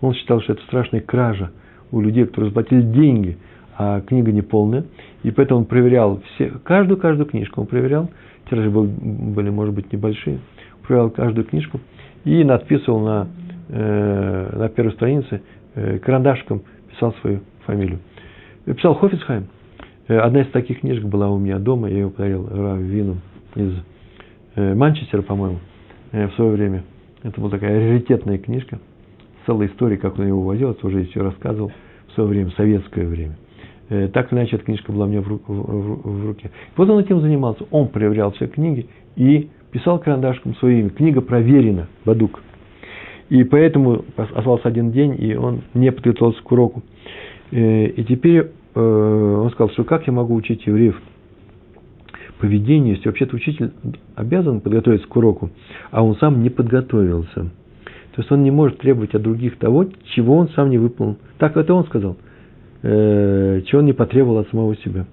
Он 0.00 0.14
считал, 0.14 0.40
что 0.40 0.54
это 0.54 0.62
страшная 0.62 1.00
кража 1.00 1.50
у 1.90 2.00
людей, 2.00 2.24
которые 2.26 2.50
заплатили 2.50 2.82
деньги, 2.82 3.38
а 3.76 4.00
книга 4.00 4.32
не 4.32 4.42
полная. 4.42 4.84
И 5.22 5.30
поэтому 5.30 5.60
он 5.60 5.66
проверял 5.66 6.20
все, 6.34 6.52
каждую, 6.64 6.98
каждую 6.98 7.26
книжку. 7.26 7.60
Он 7.60 7.66
проверял, 7.66 8.10
тиражи 8.50 8.70
были, 8.70 9.50
может 9.50 9.74
быть, 9.74 9.92
небольшие. 9.92 10.40
Проверял 10.86 11.10
каждую 11.10 11.44
книжку 11.44 11.80
и 12.24 12.42
надписывал 12.44 13.00
на, 13.00 13.28
э, 13.68 14.56
на 14.56 14.68
первой 14.68 14.92
странице 14.92 15.42
э, 15.74 15.98
карандашком, 15.98 16.62
писал 16.90 17.14
свою 17.20 17.40
фамилию. 17.66 18.00
Я 18.66 18.74
писал 18.74 18.94
Хофицхайм. 18.94 19.46
Э, 20.08 20.18
одна 20.18 20.42
из 20.42 20.50
таких 20.50 20.80
книжек 20.80 21.04
была 21.04 21.30
у 21.30 21.38
меня 21.38 21.58
дома, 21.58 21.88
я 21.88 21.96
ее 21.98 22.10
подарил 22.10 22.48
Раввину 22.48 23.18
из 23.54 23.74
Э, 24.54 24.74
Манчестера, 24.74 25.22
по-моему, 25.22 25.56
э, 25.56 25.71
в 26.12 26.30
свое 26.36 26.50
время. 26.52 26.84
Это 27.22 27.40
была 27.40 27.50
такая 27.50 27.78
раритетная 27.78 28.38
книжка. 28.38 28.78
Целая 29.46 29.68
история, 29.68 29.96
как 29.96 30.18
он 30.18 30.26
его 30.26 30.42
возил, 30.42 30.70
это 30.70 30.86
уже 30.86 31.00
еще 31.00 31.20
рассказывал 31.20 31.72
в 32.08 32.12
свое 32.12 32.28
время, 32.28 32.50
в 32.50 32.54
советское 32.54 33.06
время. 33.06 33.36
Э, 33.88 34.08
так 34.08 34.32
или 34.32 34.40
иначе, 34.40 34.56
эта 34.56 34.64
книжка 34.64 34.92
была 34.92 35.06
у 35.06 35.08
меня 35.08 35.20
в, 35.20 35.28
ру, 35.28 35.40
в, 35.46 36.08
в 36.08 36.26
руке. 36.26 36.50
Вот 36.76 36.88
он 36.88 36.98
этим 36.98 37.20
занимался. 37.20 37.64
Он 37.70 37.88
проверял 37.88 38.32
все 38.32 38.46
книги 38.46 38.86
и 39.16 39.48
писал 39.70 39.98
карандашком 39.98 40.54
свое 40.56 40.80
имя. 40.80 40.90
Книга 40.90 41.20
проверена, 41.20 41.88
Бадук. 42.04 42.40
И 43.28 43.44
поэтому 43.44 44.04
остался 44.16 44.68
один 44.68 44.92
день, 44.92 45.16
и 45.18 45.34
он 45.34 45.62
не 45.72 45.90
подготовился 45.90 46.42
к 46.42 46.52
уроку. 46.52 46.82
И 47.50 48.04
теперь 48.06 48.50
он 48.74 49.50
сказал, 49.52 49.70
что 49.70 49.84
как 49.84 50.06
я 50.06 50.12
могу 50.12 50.34
учить 50.34 50.66
евреев 50.66 51.00
поведению, 52.42 52.96
если 52.96 53.08
вообще-то 53.08 53.36
учитель 53.36 53.70
обязан 54.16 54.60
подготовиться 54.60 55.06
к 55.06 55.16
уроку, 55.16 55.50
а 55.92 56.02
он 56.02 56.16
сам 56.16 56.42
не 56.42 56.50
подготовился. 56.50 57.34
То 58.14 58.20
есть 58.20 58.32
он 58.32 58.42
не 58.42 58.50
может 58.50 58.78
требовать 58.78 59.14
от 59.14 59.22
других 59.22 59.58
того, 59.58 59.86
чего 60.16 60.36
он 60.36 60.48
сам 60.48 60.68
не 60.68 60.76
выполнил. 60.76 61.18
Так 61.38 61.56
это 61.56 61.72
он 61.72 61.84
сказал, 61.84 62.16
э, 62.82 63.62
чего 63.66 63.78
он 63.78 63.86
не 63.86 63.92
потребовал 63.92 64.38
от 64.38 64.48
самого 64.50 64.74
себя. 64.78 65.06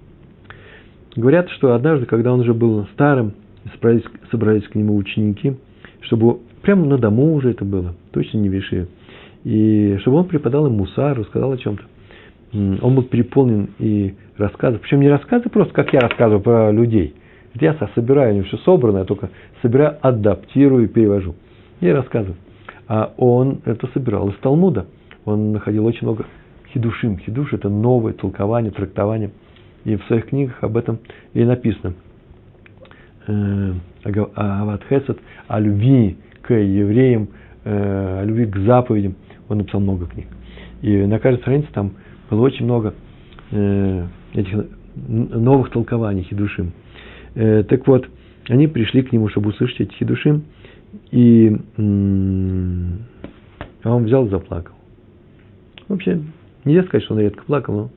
Говорят, 1.14 1.48
что 1.50 1.72
однажды, 1.72 2.06
когда 2.06 2.32
он 2.32 2.40
уже 2.40 2.52
был 2.52 2.88
старым, 2.94 3.34
собрались, 3.74 4.02
собрались 4.32 4.64
к 4.64 4.74
нему 4.74 4.96
ученики, 4.96 5.54
чтобы 6.00 6.40
прямо 6.62 6.84
на 6.84 6.98
дому 6.98 7.34
уже 7.34 7.52
это 7.52 7.64
было, 7.64 7.94
точно 8.10 8.38
не 8.38 8.48
виши, 8.48 8.88
и 9.44 9.98
чтобы 10.00 10.16
он 10.16 10.24
преподал 10.24 10.66
им 10.66 10.72
мусар, 10.72 11.16
рассказал 11.16 11.52
о 11.52 11.58
чем-то. 11.58 11.84
Он 12.52 12.94
был 12.96 13.04
переполнен 13.04 13.70
и 13.78 14.16
рассказов, 14.36 14.80
причем 14.80 15.00
не 15.00 15.08
рассказы 15.08 15.48
просто, 15.48 15.72
как 15.72 15.92
я 15.92 16.00
рассказываю 16.00 16.40
про 16.40 16.72
людей, 16.72 17.14
это 17.54 17.64
я 17.64 17.88
собираю, 17.94 18.34
не 18.34 18.42
все 18.42 18.56
собрано, 18.58 18.98
я 18.98 19.04
только 19.04 19.30
собираю, 19.62 19.98
адаптирую 20.00 20.84
и 20.84 20.88
перевожу. 20.88 21.34
Я 21.80 21.94
рассказываю. 21.94 22.36
А 22.86 23.12
он 23.16 23.60
это 23.64 23.88
собирал 23.94 24.28
из 24.28 24.36
Талмуда. 24.36 24.86
Он 25.24 25.52
находил 25.52 25.86
очень 25.86 26.06
много 26.06 26.26
хидушим. 26.72 27.18
Хидуш– 27.18 27.52
это 27.52 27.68
новое 27.68 28.12
толкование, 28.12 28.70
трактование. 28.70 29.30
И 29.84 29.96
в 29.96 30.04
своих 30.04 30.26
книгах 30.26 30.62
об 30.62 30.76
этом 30.76 30.98
и 31.32 31.44
написано. 31.44 31.94
Э, 33.26 33.72
Ават 34.34 34.82
Хесед, 34.88 35.18
о 35.46 35.60
любви 35.60 36.18
к 36.42 36.54
евреям, 36.54 37.28
э, 37.64 38.20
о 38.22 38.24
любви 38.24 38.46
к 38.46 38.56
заповедям. 38.56 39.14
Он 39.48 39.58
написал 39.58 39.80
много 39.80 40.06
книг. 40.06 40.26
И 40.82 41.06
на 41.06 41.18
каждой 41.18 41.40
странице 41.40 41.68
там 41.72 41.92
было 42.30 42.40
очень 42.40 42.64
много 42.64 42.94
э, 43.50 44.06
этих 44.34 44.66
новых 44.96 45.70
толкований 45.70 46.22
хидушим. 46.22 46.72
Э, 47.34 47.62
так 47.64 47.86
вот, 47.86 48.08
они 48.48 48.66
пришли 48.66 49.02
к 49.02 49.12
нему, 49.12 49.28
чтобы 49.28 49.50
услышать 49.50 49.80
эти 49.80 49.92
хидушим, 49.94 50.44
и 51.10 51.56
а 53.82 53.94
он 53.94 54.04
взял 54.04 54.26
и 54.26 54.30
заплакал. 54.30 54.74
Вообще, 55.88 56.20
нельзя 56.64 56.82
сказать, 56.84 57.04
что 57.04 57.14
он 57.14 57.20
редко 57.20 57.44
плакал, 57.44 57.74
но 57.74 57.90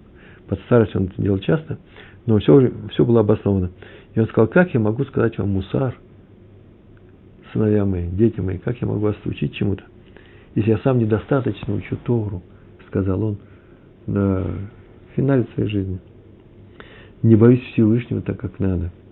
под 0.48 0.60
старость 0.62 0.96
он 0.96 1.06
это 1.06 1.22
делал 1.22 1.40
часто, 1.40 1.80
но 2.26 2.38
все, 2.40 2.72
все 2.92 3.06
было 3.06 3.22
обосновано. 3.22 3.72
И 4.14 4.20
он 4.20 4.28
сказал, 4.28 4.48
как 4.48 4.74
я 4.74 4.80
могу 4.80 5.04
сказать 5.06 5.38
вам 5.38 5.50
мусар, 5.50 5.96
сыновья 7.52 7.86
мои, 7.86 8.08
дети 8.10 8.40
мои, 8.40 8.58
как 8.60 8.80
я 8.80 8.88
могу 8.88 9.00
вас 9.00 9.16
учить 9.26 9.54
чему-то, 9.56 9.84
если 10.56 10.70
я 10.70 10.78
сам 10.80 11.00
недостаточно 11.00 11.74
учу 11.74 11.98
Тору, 12.04 12.44
сказал 12.88 13.24
он 13.24 13.38
на 14.06 14.46
финале 15.16 15.48
своей 15.56 15.70
жизни. 15.70 16.00
Не 17.24 17.36
боюсь 17.36 17.62
Всевышнего 17.74 18.22
так, 18.22 18.40
как 18.40 18.60
надо– 18.60 18.92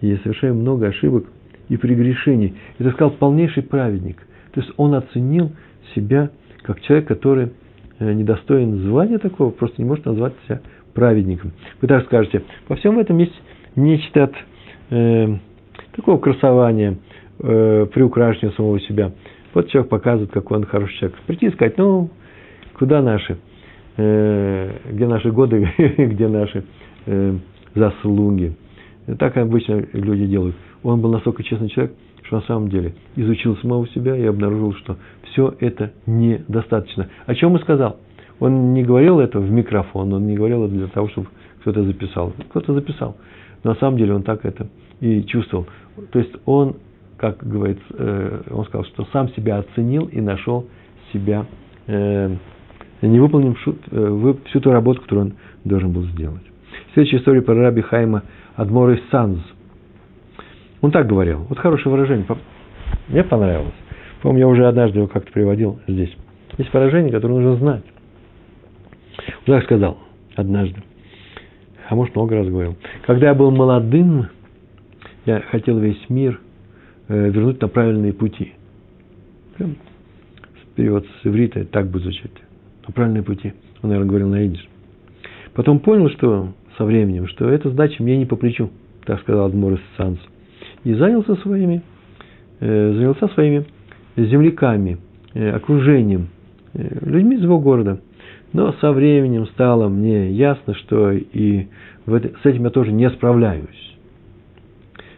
и 0.00 0.16
совершаю 0.16 0.54
много 0.54 0.86
ошибок 0.88 1.26
и 1.68 1.76
прегрешений. 1.76 2.54
Это 2.78 2.90
сказал 2.90 3.12
полнейший 3.12 3.62
праведник. 3.62 4.16
То 4.52 4.60
есть 4.60 4.72
он 4.76 4.94
оценил 4.94 5.52
себя 5.94 6.30
как 6.62 6.80
человек, 6.82 7.08
который 7.08 7.50
э, 7.98 8.12
недостоин 8.12 8.78
звания 8.88 9.18
такого, 9.18 9.50
просто 9.50 9.80
не 9.80 9.88
может 9.88 10.04
назвать 10.04 10.34
себя 10.46 10.60
праведником. 10.94 11.52
Вы 11.80 11.88
так 11.88 12.04
скажете, 12.06 12.42
во 12.68 12.76
всем 12.76 12.98
этом 12.98 13.18
есть 13.18 13.40
нечто 13.76 14.24
от 14.24 14.34
э, 14.90 15.36
такого 15.94 16.18
красования, 16.18 16.98
э, 17.38 17.86
приукрашивания 17.92 18.54
самого 18.56 18.80
себя. 18.80 19.12
Вот 19.54 19.68
человек 19.68 19.90
показывает, 19.90 20.30
какой 20.30 20.58
он 20.58 20.64
хороший 20.64 20.96
человек. 20.98 21.18
Прийти 21.26 21.46
и 21.46 21.50
сказать, 21.50 21.76
ну, 21.78 22.10
куда 22.78 23.02
наши, 23.02 23.38
э, 23.96 24.72
где 24.90 25.06
наши 25.06 25.30
годы, 25.30 25.68
где 25.98 26.28
наши 26.28 26.64
э, 27.06 27.36
заслуги. 27.74 28.54
Так 29.18 29.36
обычно 29.36 29.84
люди 29.92 30.26
делают. 30.26 30.56
Он 30.82 31.00
был 31.00 31.10
настолько 31.10 31.42
честный 31.42 31.68
человек, 31.68 31.94
что 32.24 32.36
на 32.36 32.42
самом 32.42 32.68
деле 32.68 32.94
изучил 33.16 33.56
самого 33.56 33.88
себя 33.88 34.16
и 34.16 34.24
обнаружил, 34.24 34.74
что 34.74 34.96
все 35.24 35.54
это 35.60 35.92
недостаточно. 36.06 37.08
О 37.26 37.34
чем 37.34 37.52
он 37.52 37.60
сказал? 37.60 37.96
Он 38.38 38.72
не 38.72 38.82
говорил 38.82 39.20
это 39.20 39.38
в 39.38 39.50
микрофон, 39.50 40.12
он 40.12 40.26
не 40.26 40.34
говорил 40.34 40.64
это 40.64 40.74
для 40.74 40.86
того, 40.86 41.08
чтобы 41.08 41.28
кто-то 41.60 41.84
записал. 41.84 42.32
Кто-то 42.50 42.74
записал. 42.74 43.16
Но 43.62 43.70
на 43.70 43.76
самом 43.76 43.98
деле 43.98 44.14
он 44.14 44.22
так 44.22 44.44
это 44.44 44.68
и 45.00 45.22
чувствовал. 45.24 45.66
То 46.12 46.18
есть 46.18 46.32
он, 46.46 46.76
как 47.16 47.46
говорится, 47.46 47.84
э, 47.90 48.42
он 48.50 48.64
сказал, 48.64 48.84
что 48.86 49.06
сам 49.12 49.28
себя 49.30 49.58
оценил 49.58 50.06
и 50.06 50.20
нашел 50.20 50.66
себя, 51.12 51.46
э, 51.86 52.34
не 53.02 53.20
выполнив 53.20 53.56
э, 53.66 54.34
всю 54.46 54.60
ту 54.60 54.70
работу, 54.70 55.02
которую 55.02 55.26
он 55.26 55.32
должен 55.64 55.92
был 55.92 56.04
сделать. 56.04 56.42
Следующая 56.94 57.18
история 57.18 57.42
про 57.42 57.54
раби 57.54 57.82
Хайма 57.82 58.22
Адмор 58.56 58.98
Санз. 59.10 59.40
Он 60.80 60.90
так 60.90 61.06
говорил. 61.06 61.46
Вот 61.48 61.58
хорошее 61.58 61.94
выражение. 61.94 62.26
Мне 63.08 63.24
понравилось. 63.24 63.74
Помню, 64.22 64.40
я 64.40 64.48
уже 64.48 64.66
однажды 64.66 64.98
его 64.98 65.08
как-то 65.08 65.32
приводил 65.32 65.80
здесь. 65.86 66.14
Есть 66.58 66.72
выражение, 66.72 67.12
которое 67.12 67.34
нужно 67.34 67.56
знать. 67.56 67.84
Он 69.46 69.54
так 69.54 69.64
сказал 69.64 69.98
однажды. 70.36 70.82
А 71.88 71.94
может, 71.94 72.14
много 72.14 72.36
раз 72.36 72.48
говорил. 72.48 72.76
Когда 73.06 73.28
я 73.28 73.34
был 73.34 73.50
молодым, 73.50 74.28
я 75.26 75.40
хотел 75.40 75.78
весь 75.78 76.08
мир 76.08 76.40
э, 77.08 77.30
вернуть 77.30 77.60
на 77.60 77.68
правильные 77.68 78.12
пути. 78.12 78.54
Прям 79.56 79.76
перевод 80.76 81.04
с 81.04 81.26
иврита 81.26 81.64
так 81.64 81.88
будет 81.88 82.04
звучать. 82.04 82.30
На 82.86 82.92
правильные 82.92 83.22
пути. 83.22 83.52
Он, 83.82 83.90
наверное, 83.90 84.08
говорил 84.08 84.28
на 84.28 84.44
идиш. 84.46 84.66
Потом 85.54 85.80
понял, 85.80 86.10
что 86.10 86.52
со 86.80 86.86
временем, 86.86 87.26
что 87.26 87.46
эта 87.46 87.68
задача 87.68 88.02
мне 88.02 88.16
не 88.16 88.24
по 88.24 88.36
плечу, 88.36 88.70
так 89.04 89.20
сказал 89.20 89.44
Адмор 89.44 89.78
Санс. 89.98 90.18
И 90.82 90.94
занялся 90.94 91.36
своими, 91.36 91.82
э, 92.60 92.92
занялся 92.94 93.28
своими 93.28 93.66
земляками, 94.16 94.96
э, 95.34 95.50
окружением, 95.50 96.28
э, 96.72 97.00
людьми 97.02 97.36
из 97.36 97.42
его 97.42 97.60
города. 97.60 98.00
Но 98.54 98.72
со 98.80 98.92
временем 98.92 99.46
стало 99.48 99.88
мне 99.88 100.30
ясно, 100.30 100.74
что 100.74 101.10
и 101.10 101.66
с 102.06 102.46
этим 102.46 102.64
я 102.64 102.70
тоже 102.70 102.92
не 102.92 103.10
справляюсь. 103.10 103.96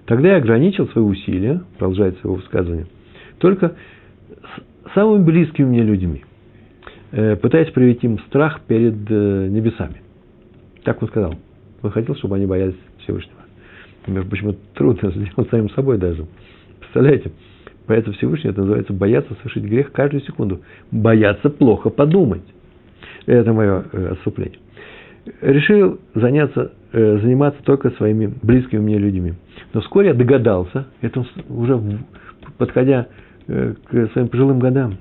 Тогда 0.06 0.30
я 0.30 0.36
ограничил 0.38 0.88
свои 0.88 1.04
усилия, 1.04 1.62
продолжается 1.78 2.22
его 2.24 2.34
высказывание, 2.34 2.86
только 3.38 3.76
с 4.88 4.94
самыми 4.94 5.22
близкими 5.22 5.66
мне 5.66 5.82
людьми, 5.82 6.24
пытаясь 7.12 7.70
привить 7.70 8.02
им 8.02 8.18
страх 8.26 8.62
перед 8.66 9.08
небесами. 9.08 10.02
Так 10.82 11.00
он 11.00 11.08
сказал. 11.08 11.34
Он 11.82 11.90
хотел, 11.90 12.14
чтобы 12.16 12.36
они 12.36 12.46
боялись 12.46 12.76
Всевышнего. 12.98 13.38
Между 14.06 14.28
прочим, 14.28 14.56
трудно 14.74 15.10
сделать 15.10 15.50
самим 15.50 15.70
собой 15.70 15.98
даже. 15.98 16.26
Представляете? 16.80 17.32
Бояться 17.86 18.12
Всевышнего, 18.12 18.52
это 18.52 18.60
называется 18.60 18.92
бояться 18.92 19.34
совершить 19.34 19.64
грех 19.64 19.92
каждую 19.92 20.22
секунду. 20.22 20.60
Бояться 20.90 21.50
плохо 21.50 21.90
подумать. 21.90 22.42
Это 23.26 23.52
мое 23.52 23.84
э, 23.92 24.12
отступление. 24.12 24.58
Решил 25.40 26.00
заняться, 26.14 26.72
э, 26.92 27.18
заниматься 27.18 27.62
только 27.62 27.90
своими 27.90 28.32
близкими 28.42 28.80
мне 28.80 28.98
людьми. 28.98 29.34
Но 29.72 29.80
вскоре 29.80 30.08
я 30.08 30.14
догадался, 30.14 30.86
это 31.00 31.24
уже 31.48 31.80
подходя 32.58 33.06
э, 33.46 33.74
к 33.84 34.08
своим 34.12 34.28
пожилым 34.28 34.58
годам, 34.58 34.96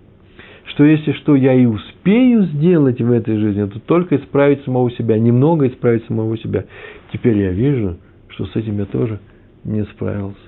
что 0.66 0.86
если 0.86 1.12
что 1.14 1.36
я 1.36 1.54
и 1.54 1.66
успею 1.66 2.44
сделать 2.44 3.02
в 3.02 3.12
этой 3.12 3.38
жизни, 3.38 3.66
то 3.66 3.80
только 3.80 4.16
исправить 4.16 4.64
самого 4.64 4.92
себя, 4.92 5.18
немного 5.18 5.68
исправить 5.68 6.06
самого 6.06 6.38
себя. 6.38 6.66
Теперь 7.12 7.38
я 7.38 7.52
вижу, 7.52 7.98
что 8.30 8.46
с 8.46 8.56
этим 8.56 8.78
я 8.78 8.86
тоже 8.86 9.20
не 9.64 9.84
справился. 9.86 10.40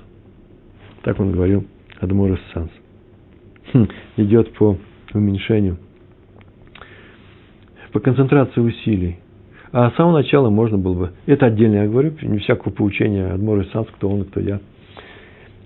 Так 1.03 1.19
он 1.19 1.31
говорил 1.31 1.65
Адмор 1.99 2.39
Санс. 2.53 2.71
Хм, 3.73 3.87
идет 4.17 4.53
по 4.53 4.77
уменьшению, 5.13 5.77
по 7.91 7.99
концентрации 7.99 8.61
усилий. 8.61 9.17
А 9.71 9.89
с 9.89 9.95
самого 9.95 10.19
начала 10.19 10.49
можно 10.49 10.77
было 10.77 10.93
бы, 10.93 11.11
это 11.25 11.47
отдельно 11.47 11.77
я 11.77 11.87
говорю, 11.87 12.13
не 12.21 12.37
всякого 12.39 12.71
поучения 12.71 13.27
Адмор 13.27 13.65
Санс, 13.73 13.87
кто 13.87 14.09
он 14.09 14.25
кто 14.25 14.39
я, 14.39 14.59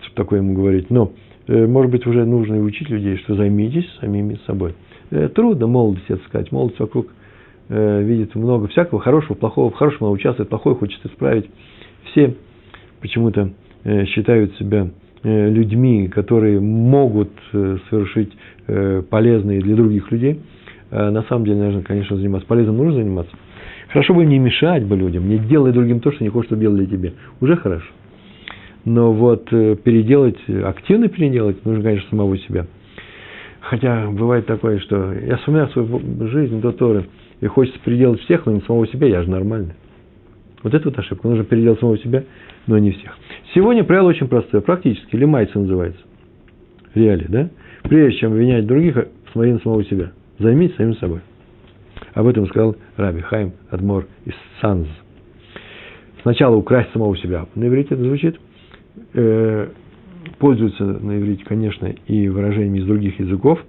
чтобы 0.01 0.15
такое 0.15 0.39
ему 0.39 0.53
говорить. 0.53 0.89
Но 0.89 1.11
может 1.47 1.91
быть, 1.91 2.05
уже 2.05 2.25
нужно 2.25 2.55
и 2.55 2.59
учить 2.59 2.89
людей, 2.89 3.17
что 3.17 3.35
займитесь 3.35 3.87
самими 3.99 4.39
собой. 4.45 4.75
Э, 5.11 5.29
трудно 5.29 5.67
молодость 5.67 6.05
это 6.09 6.23
сказать. 6.25 6.51
Молодость 6.51 6.79
вокруг 6.79 7.07
э, 7.69 8.03
видит 8.03 8.35
много 8.35 8.67
всякого 8.67 9.01
хорошего, 9.01 9.35
плохого. 9.35 9.69
В 9.71 9.75
хорошем 9.75 10.07
она 10.07 10.11
участвует, 10.11 10.49
плохое 10.49 10.75
хочет 10.75 11.05
исправить. 11.05 11.49
Все 12.11 12.35
почему-то 13.01 13.51
считают 14.07 14.53
себя 14.57 14.89
людьми, 15.23 16.07
которые 16.07 16.59
могут 16.59 17.29
совершить 17.51 18.33
полезные 19.09 19.61
для 19.61 19.75
других 19.75 20.11
людей. 20.11 20.41
А 20.89 21.11
на 21.11 21.23
самом 21.23 21.45
деле, 21.45 21.57
наверное, 21.57 21.83
конечно, 21.83 22.17
заниматься 22.17 22.47
полезным 22.47 22.77
нужно 22.77 22.93
заниматься. 22.93 23.35
Хорошо 23.89 24.13
бы 24.13 24.25
не 24.25 24.39
мешать 24.39 24.85
бы 24.85 24.95
людям, 24.95 25.29
не 25.29 25.37
делай 25.37 25.71
другим 25.71 25.99
то, 25.99 26.11
что 26.11 26.23
не 26.23 26.29
хочешь, 26.29 26.47
чтобы 26.47 26.61
делали 26.61 26.85
тебе. 26.85 27.13
Уже 27.39 27.55
хорошо. 27.55 27.87
Но 28.85 29.11
вот 29.11 29.47
э, 29.51 29.75
переделать, 29.75 30.37
активно 30.63 31.07
переделать, 31.09 31.63
нужно, 31.65 31.83
конечно, 31.83 32.09
самого 32.09 32.37
себя. 32.37 32.67
Хотя 33.59 34.09
бывает 34.09 34.45
такое, 34.45 34.79
что 34.79 35.13
я 35.13 35.37
вспоминаю 35.37 35.69
свою 35.69 36.01
жизнь 36.29 36.61
до 36.61 36.71
Торы, 36.71 37.05
и 37.41 37.47
хочется 37.47 37.79
переделать 37.83 38.21
всех, 38.21 38.45
но 38.45 38.53
не 38.53 38.61
самого 38.61 38.87
себя, 38.87 39.07
я 39.07 39.23
же 39.23 39.29
нормальный. 39.29 39.73
Вот 40.63 40.73
это 40.73 40.89
вот 40.89 40.97
ошибка. 40.97 41.27
Нужно 41.27 41.43
переделать 41.43 41.79
самого 41.79 41.97
себя, 41.97 42.23
но 42.65 42.77
не 42.77 42.91
всех. 42.91 43.17
Сегодня 43.53 43.83
правило 43.83 44.09
очень 44.09 44.27
простое, 44.27 44.61
практически, 44.61 45.15
лимайца 45.15 45.59
называется. 45.59 46.01
Реали, 46.95 47.25
да? 47.27 47.49
Прежде 47.83 48.19
чем 48.19 48.31
обвинять 48.31 48.65
других, 48.65 48.97
смотри 49.31 49.53
на 49.53 49.59
самого 49.59 49.83
себя. 49.83 50.11
Займись 50.39 50.75
самим 50.75 50.95
собой. 50.95 51.19
Об 52.13 52.27
этом 52.27 52.47
сказал 52.47 52.75
Раби 52.95 53.21
Хайм 53.21 53.53
Адмор 53.69 54.07
из 54.25 54.33
Санз. 54.61 54.87
Сначала 56.21 56.55
украсть 56.55 56.91
самого 56.91 57.15
себя. 57.17 57.45
На 57.55 57.67
иврите 57.67 57.95
это 57.95 58.03
звучит 58.03 58.39
э, 59.13 59.69
пользуются 60.39 60.83
на 60.83 61.17
иврите, 61.17 61.43
конечно, 61.45 61.85
и 61.85 62.27
выражениями 62.29 62.79
из 62.79 62.85
других 62.85 63.19
языков. 63.19 63.63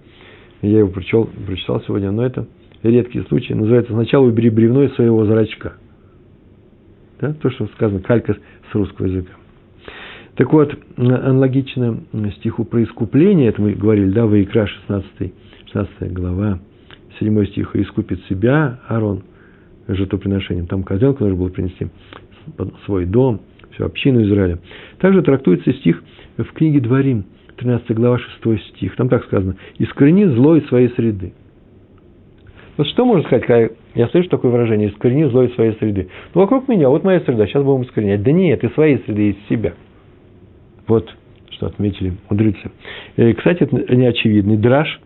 Я 0.62 0.80
его 0.80 0.88
прочел, 0.88 1.28
прочитал 1.46 1.82
сегодня, 1.82 2.10
но 2.10 2.24
это 2.24 2.46
редкие 2.82 3.24
случаи. 3.24 3.52
Называется 3.52 3.92
«Сначала 3.92 4.26
убери 4.26 4.50
бревно 4.50 4.82
из 4.84 4.94
своего 4.94 5.24
зрачка». 5.24 5.74
Да? 7.20 7.32
То, 7.34 7.50
что 7.50 7.66
сказано, 7.68 8.00
калька 8.00 8.36
с 8.70 8.74
русского 8.74 9.06
языка. 9.06 9.32
Так 10.36 10.52
вот, 10.52 10.72
аналогично 10.96 12.00
стиху 12.38 12.64
про 12.64 12.84
искупление, 12.84 13.48
это 13.48 13.60
мы 13.60 13.72
говорили, 13.72 14.10
да, 14.10 14.26
Ваикра 14.26 14.66
16, 14.66 15.32
16 15.66 16.12
глава, 16.12 16.60
7 17.18 17.46
стих, 17.46 17.74
«И 17.74 17.82
искупит 17.82 18.22
себя 18.26 18.80
Аарон 18.88 19.22
жертвоприношением». 19.88 20.66
Там 20.66 20.84
козленка 20.84 21.24
нужно 21.24 21.38
было 21.38 21.48
принести 21.48 21.88
свой 22.84 23.04
дом, 23.04 23.40
всю 23.78 23.86
общину 23.86 24.22
Израиля. 24.22 24.58
Также 24.98 25.22
трактуется 25.22 25.72
стих 25.72 26.02
в 26.36 26.52
книге 26.52 26.80
Дворим, 26.80 27.24
13 27.56 27.90
глава, 27.92 28.18
6 28.18 28.68
стих. 28.74 28.96
Там 28.96 29.08
так 29.08 29.24
сказано. 29.24 29.56
«Искорени 29.78 30.24
зло 30.24 30.56
из 30.56 30.66
своей 30.68 30.88
среды». 30.90 31.32
Вот 32.76 32.86
что 32.88 33.04
можно 33.04 33.24
сказать, 33.24 33.44
когда 33.44 33.74
я 33.94 34.08
слышу 34.08 34.28
такое 34.28 34.52
выражение 34.52 34.90
«искорени 34.90 35.24
зло 35.24 35.44
из 35.44 35.54
своей 35.54 35.72
среды». 35.78 36.08
Ну, 36.34 36.42
вокруг 36.42 36.68
меня, 36.68 36.88
вот 36.88 37.02
моя 37.02 37.20
среда, 37.20 37.46
сейчас 37.46 37.64
будем 37.64 37.82
искоренять. 37.82 38.22
Да 38.22 38.30
нет, 38.30 38.62
из 38.62 38.72
своей 38.74 38.98
среды, 38.98 39.30
из 39.30 39.48
себя. 39.48 39.74
Вот 40.86 41.12
что 41.50 41.66
отметили 41.66 42.12
мудрецы. 42.30 42.70
И, 43.16 43.22
э, 43.22 43.34
кстати, 43.34 43.64
это 43.64 43.96
неочевидный 43.96 44.56
драж. 44.56 45.00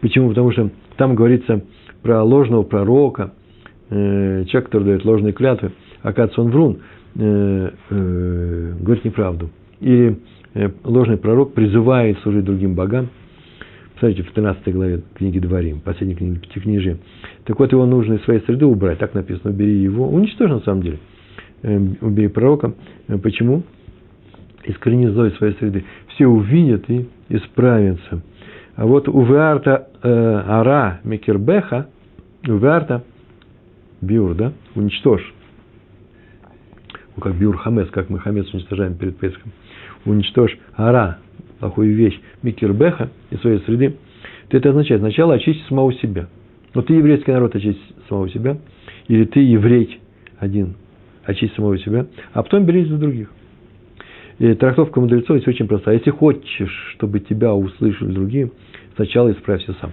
Почему? 0.00 0.28
Потому 0.28 0.52
что 0.52 0.70
там 0.96 1.16
говорится 1.16 1.64
про 2.02 2.22
ложного 2.22 2.62
пророка, 2.62 3.32
э, 3.90 4.44
человек, 4.44 4.66
который 4.66 4.84
дает 4.84 5.04
ложные 5.04 5.32
клятвы, 5.32 5.72
оказывается, 6.02 6.40
он 6.40 6.50
врун 6.50 6.78
э, 7.18 7.70
э, 7.90 8.74
говорит 8.80 9.04
неправду. 9.04 9.50
Или 9.80 10.18
э, 10.54 10.70
ложный 10.84 11.16
пророк 11.16 11.52
призывает 11.52 12.18
служить 12.20 12.44
другим 12.44 12.74
богам. 12.74 13.10
Посмотрите, 13.94 14.22
в 14.22 14.32
13 14.32 14.72
главе 14.72 15.02
книги 15.14 15.40
Дворим, 15.40 15.80
последней 15.80 16.14
книги 16.14 16.38
Пятикнижия. 16.38 16.98
Так 17.44 17.58
вот, 17.58 17.72
его 17.72 17.84
нужно 17.84 18.14
из 18.14 18.22
своей 18.22 18.40
среды 18.42 18.64
убрать. 18.64 18.98
Так 18.98 19.14
написано, 19.14 19.50
убери 19.50 19.76
его. 19.76 20.08
Уничтожь 20.08 20.50
на 20.50 20.60
самом 20.60 20.82
деле. 20.82 20.98
Э, 21.62 21.78
убери 22.00 22.28
пророка. 22.28 22.74
Почему? 23.22 23.64
Искорени 24.64 25.08
зло 25.08 25.26
из 25.26 25.36
своей 25.36 25.54
среды. 25.54 25.84
Все 26.14 26.26
увидят 26.26 26.88
и 26.88 27.08
исправятся. 27.28 28.22
А 28.76 28.86
вот 28.86 29.08
у 29.08 29.22
Виарта 29.24 29.88
э, 30.02 30.08
Ара 30.08 31.00
Микербеха, 31.02 31.88
у 32.46 32.56
Виарта 32.56 33.02
Биур, 34.00 34.34
да, 34.36 34.52
уничтожь 34.76 35.34
ну, 37.18 37.20
как 37.20 37.34
биур 37.34 37.56
хамес, 37.56 37.88
как 37.90 38.10
мы 38.10 38.20
хамес 38.20 38.52
уничтожаем 38.54 38.94
перед 38.94 39.18
Песхом, 39.18 39.50
уничтожь 40.04 40.56
ара, 40.76 41.18
плохую 41.58 41.92
вещь, 41.94 42.18
микербеха 42.42 43.10
из 43.30 43.40
своей 43.40 43.58
среды, 43.60 43.96
то 44.48 44.56
это 44.56 44.70
означает 44.70 45.00
сначала 45.00 45.34
очистить 45.34 45.66
самого 45.66 45.92
себя. 45.94 46.28
Вот 46.74 46.86
ты 46.86 46.94
еврейский 46.94 47.32
народ 47.32 47.56
очистить 47.56 47.82
самого 48.08 48.28
себя, 48.30 48.58
или 49.08 49.24
ты 49.24 49.40
еврей 49.40 50.00
один, 50.38 50.76
очистить 51.24 51.56
самого 51.56 51.76
себя, 51.78 52.06
а 52.32 52.42
потом 52.44 52.64
берись 52.64 52.88
за 52.88 52.98
других. 52.98 53.30
И 54.38 54.54
трактовка 54.54 55.00
мудрецов 55.00 55.38
здесь 55.38 55.48
очень 55.48 55.66
простая. 55.66 55.96
Если 55.96 56.10
хочешь, 56.10 56.92
чтобы 56.94 57.18
тебя 57.18 57.52
услышали 57.52 58.12
другие, 58.12 58.52
сначала 58.94 59.32
исправься 59.32 59.74
сам. 59.80 59.90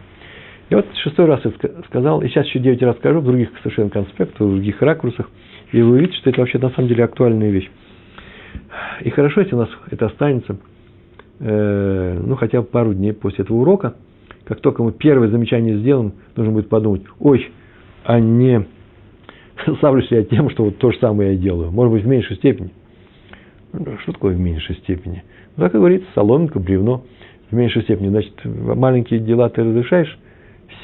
И 0.69 0.75
вот 0.75 0.86
шестой 1.04 1.25
раз 1.25 1.41
я 1.43 1.51
сказал, 1.88 2.21
и 2.21 2.28
сейчас 2.28 2.45
еще 2.47 2.60
девять 2.60 2.82
раз 2.82 2.97
скажу, 2.97 3.19
в 3.19 3.25
других 3.25 3.49
совершенно 3.62 3.89
конспектах, 3.89 4.39
в 4.39 4.49
других 4.49 4.82
ракурсах– 4.82 5.30
и 5.71 5.82
вы 5.82 5.97
увидите, 5.97 6.17
что 6.19 6.30
это 6.30 6.39
вообще 6.39 6.58
на 6.58 6.69
самом 6.69 6.88
деле 6.88 7.04
актуальная 7.04 7.49
вещь. 7.49 7.69
И 9.01 9.10
хорошо, 9.10 9.41
если 9.41 9.56
у 9.56 9.60
нас 9.60 9.69
это 9.91 10.06
останется, 10.06 10.58
э, 11.39 12.21
ну, 12.25 12.36
хотя 12.36 12.62
бы 12.62 12.67
пару 12.67 12.93
дней 12.93 13.13
после 13.13 13.43
этого 13.43 13.58
урока, 13.58 13.95
как 14.45 14.62
только 14.62 14.84
мы 14.84 14.91
первое 14.93 15.28
замечание 15.30 15.78
сделаем, 15.80 16.13
нужно 16.36 16.54
будет 16.54 16.69
подумать, 16.69 17.01
ой, 17.19 17.51
а 18.04 18.19
не 18.19 18.65
ставлюсь 19.78 20.08
я 20.12 20.23
тем, 20.23 20.49
что 20.49 20.63
вот 20.63 20.78
то 20.78 20.91
же 20.91 20.99
самое 20.99 21.34
я 21.34 21.38
делаю, 21.38 21.71
может 21.71 21.91
быть, 21.91 22.04
в 22.04 22.08
меньшей 22.08 22.38
степени. 22.38 22.71
Ну, 23.73 23.97
что 24.04 24.13
такое 24.13 24.36
в 24.36 24.39
меньшей 24.39 24.75
степени? 24.78 25.23
Ну, 25.58 25.63
как 25.63 25.73
говорится, 25.73 26.08
соломинка, 26.15 26.60
бревно 26.60 27.04
в 27.49 27.54
меньшей 27.54 27.82
степени. 27.84 28.08
Значит, 28.08 28.34
маленькие 28.45 29.19
дела 29.19 29.49
ты 29.49 29.62
разрешаешь 29.62 30.17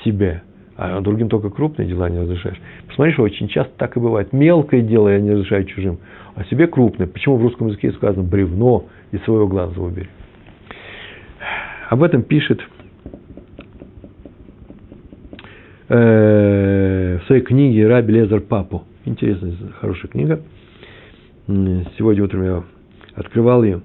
себе, 0.04 0.44
а 0.78 1.00
другим 1.02 1.30
только 1.30 1.50
крупные 1.50 1.88
дела 1.88 2.10
не 2.10 2.20
разрешаешь. 2.20 2.60
Посмотри, 2.88 3.14
что 3.14 3.24
очень 3.24 3.48
часто 3.48 3.72
так 3.78 3.98
и 3.98 4.00
бывает. 4.00 4.34
Мелкое 4.34 4.82
дело 4.82 5.10
я 5.10 5.20
не 5.20 5.32
разрешаю 5.32 5.66
чужим, 5.66 6.00
а 6.36 6.44
себе 6.46 6.68
крупное. 6.68 7.08
Почему 7.08 7.38
в 7.38 7.42
русском 7.42 7.68
языке 7.68 7.92
сказано 7.92 8.24
бревно 8.24 8.86
из 9.12 9.22
своего 9.24 9.48
глаза 9.48 9.80
убери? 9.80 10.10
Об 11.90 12.04
этом 12.04 12.24
пишет 12.24 12.62
э, 15.90 17.20
в 17.22 17.28
своей 17.28 17.42
книге 17.42 17.88
Раби 17.88 18.14
Лезер 18.14 18.42
Папу. 18.42 18.84
Интересная, 19.04 19.56
хорошая 19.80 20.10
книга. 20.10 20.42
Сегодня 21.48 22.24
утром 22.24 22.44
я 22.44 22.64
открывал 23.16 23.64
ее. 23.64 23.82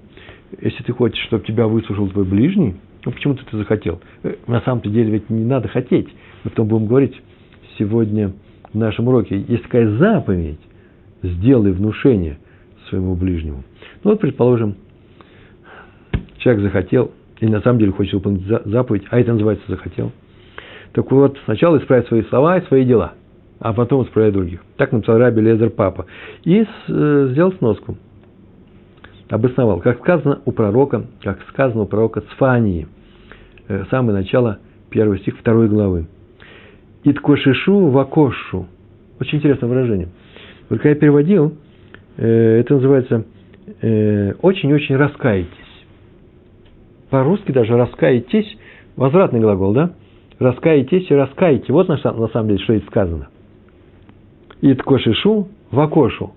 Если 0.60 0.84
ты 0.84 0.92
хочешь, 0.92 1.24
чтобы 1.24 1.44
тебя 1.44 1.66
выслушал 1.66 2.08
твой 2.08 2.24
ближний, 2.24 2.76
Ну, 3.06 3.12
почему 3.12 3.34
ты 3.34 3.42
это 3.46 3.56
захотел? 3.56 4.00
Э, 4.24 4.34
на 4.48 4.60
самом-то 4.62 4.90
деле 4.90 5.12
ведь 5.12 5.30
не 5.30 5.44
надо 5.44 5.68
хотеть. 5.68 6.08
Мы 6.42 6.50
потом 6.50 6.66
будем 6.66 6.86
говорить 6.86 7.14
сегодня 7.78 8.32
в 8.72 8.76
нашем 8.76 9.06
уроке. 9.06 9.38
Есть 9.38 9.62
такая 9.62 9.88
заповедь. 9.96 10.58
Сделай 11.22 11.70
внушение 11.70 12.38
своему 12.88 13.14
ближнему. 13.14 13.62
Ну 14.02 14.10
вот, 14.10 14.20
предположим, 14.20 14.74
человек 16.38 16.64
захотел, 16.64 17.12
и 17.40 17.46
на 17.46 17.60
самом 17.60 17.78
деле 17.78 17.92
хочет 17.92 18.14
выполнить 18.14 18.44
заповедь, 18.44 19.04
а 19.10 19.20
это 19.20 19.32
называется 19.32 19.64
захотел. 19.68 20.12
Так 20.92 21.10
вот, 21.10 21.38
сначала 21.44 21.78
исправить 21.78 22.08
свои 22.08 22.22
слова 22.24 22.58
и 22.58 22.66
свои 22.66 22.84
дела, 22.84 23.14
а 23.60 23.72
потом 23.72 24.04
исправить 24.04 24.34
других. 24.34 24.64
Так 24.76 24.90
написал 24.92 25.18
Раби 25.18 25.40
Лезер 25.40 25.70
Папа. 25.70 26.06
И 26.44 26.66
э, 26.88 27.28
сделал 27.30 27.52
сноску. 27.52 27.96
Обосновал, 29.28 29.80
как 29.80 29.98
сказано 30.00 30.40
у 30.44 30.52
пророка, 30.52 31.06
как 31.22 31.40
сказано 31.48 31.82
у 31.82 31.86
пророка 31.86 32.20
Цфании, 32.20 32.86
э, 32.86 32.95
самое 33.90 34.18
начало 34.18 34.58
первый 34.90 35.18
стих 35.20 35.38
второй 35.38 35.68
главы. 35.68 36.06
Иткошишу 37.04 37.88
вакошу. 37.88 38.66
Очень 39.20 39.38
интересное 39.38 39.68
выражение. 39.68 40.08
Вот 40.68 40.78
когда 40.78 40.90
я 40.90 40.94
переводил, 40.96 41.56
э, 42.16 42.60
это 42.60 42.74
называется 42.74 43.24
э, 43.80 44.32
очень-очень 44.42 44.96
раскаетесь. 44.96 45.50
По-русски 47.10 47.52
даже 47.52 47.76
раскаетесь, 47.76 48.58
возвратный 48.96 49.40
глагол, 49.40 49.72
да? 49.72 49.92
Раскаетесь 50.38 51.10
и 51.10 51.14
раскаете. 51.14 51.72
Вот 51.72 51.88
на, 51.88 51.96
на 51.96 52.28
самом 52.28 52.48
деле, 52.48 52.60
что 52.60 52.74
здесь 52.76 52.88
сказано. 52.88 53.28
Иткошишу 54.60 55.48
вакошу. 55.70 56.32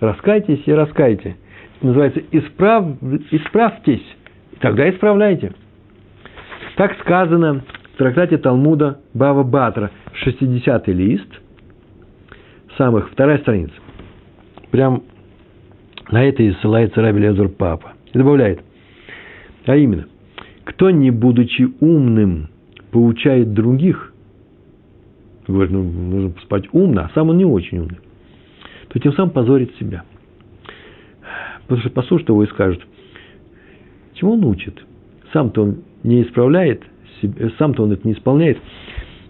Раскайтесь 0.00 0.62
и 0.66 0.72
раскайте. 0.72 1.36
Это 1.78 1.86
называется 1.86 2.20
исправ, 2.30 2.84
исправьтесь, 3.30 4.04
тогда 4.60 4.88
исправляйте. 4.90 5.52
Так 6.76 6.94
сказано 7.00 7.62
в 7.94 7.96
трактате 7.96 8.36
Талмуда 8.36 9.00
Бава 9.14 9.42
Батра, 9.42 9.90
60-й 10.26 10.92
лист, 10.92 11.40
самых, 12.76 13.10
вторая 13.10 13.38
страница. 13.38 13.72
Прям 14.70 15.02
на 16.10 16.22
это 16.22 16.42
и 16.42 16.52
ссылается 16.52 17.00
Раби 17.00 17.20
Лезур 17.20 17.48
Папа. 17.48 17.94
И 18.12 18.18
добавляет, 18.18 18.60
а 19.64 19.74
именно, 19.74 20.06
кто, 20.64 20.90
не 20.90 21.10
будучи 21.10 21.66
умным, 21.80 22.48
поучает 22.90 23.54
других, 23.54 24.12
говорит, 25.48 25.72
ну, 25.72 25.82
нужно 25.82 26.34
спать 26.42 26.64
умно, 26.72 27.04
а 27.04 27.10
сам 27.14 27.30
он 27.30 27.38
не 27.38 27.46
очень 27.46 27.78
умный, 27.78 27.98
то 28.88 28.98
тем 28.98 29.14
самым 29.14 29.30
позорит 29.30 29.74
себя. 29.76 30.04
Потому 31.62 31.80
что 31.80 31.90
послушает 31.90 32.28
его 32.28 32.44
и 32.44 32.48
скажет, 32.48 32.82
чему 34.14 34.34
он 34.34 34.44
учит? 34.44 34.84
Сам-то 35.32 35.62
он 35.62 35.76
не 36.02 36.22
исправляет– 36.22 36.82
Э, 37.22 37.48
сам-то 37.58 37.82
он 37.84 37.92
это 37.92 38.06
не 38.06 38.14
исполняет. 38.14 38.58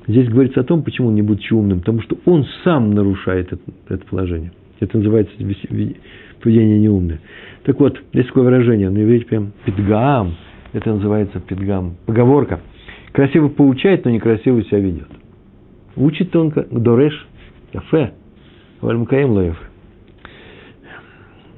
Здесь 0.07 0.29
говорится 0.29 0.61
о 0.61 0.65
том, 0.65 0.83
почему 0.83 1.09
он 1.09 1.15
не 1.15 1.23
будучи 1.23 1.53
умным, 1.53 1.81
потому 1.81 2.01
что 2.01 2.17
он 2.27 2.47
сам 2.63 2.93
нарушает 2.93 3.53
это, 3.53 3.63
это 3.89 4.05
положение. 4.07 4.53
Это 4.79 4.99
называется 4.99 5.35
поведение 6.41 6.79
неумное. 6.79 7.21
Так 7.65 7.81
вот, 7.81 8.01
есть 8.13 8.29
такое 8.29 8.45
выражение, 8.45 8.91
на 8.91 9.03
иврите 9.03 9.25
прям 9.27 9.53
пидгам, 9.65 10.37
это 10.73 10.93
называется 10.93 11.41
пидгам, 11.41 11.97
поговорка. 12.07 12.61
Красиво 13.13 13.49
получает, 13.49 14.05
но 14.05 14.11
некрасиво 14.11 14.63
себя 14.65 14.79
ведет. 14.79 15.09
Учит 15.97 16.31
тонко, 16.31 16.67
дореш, 16.71 17.27
кафе, 17.73 18.13
вальмкаем 18.81 19.31
лоев. 19.31 19.59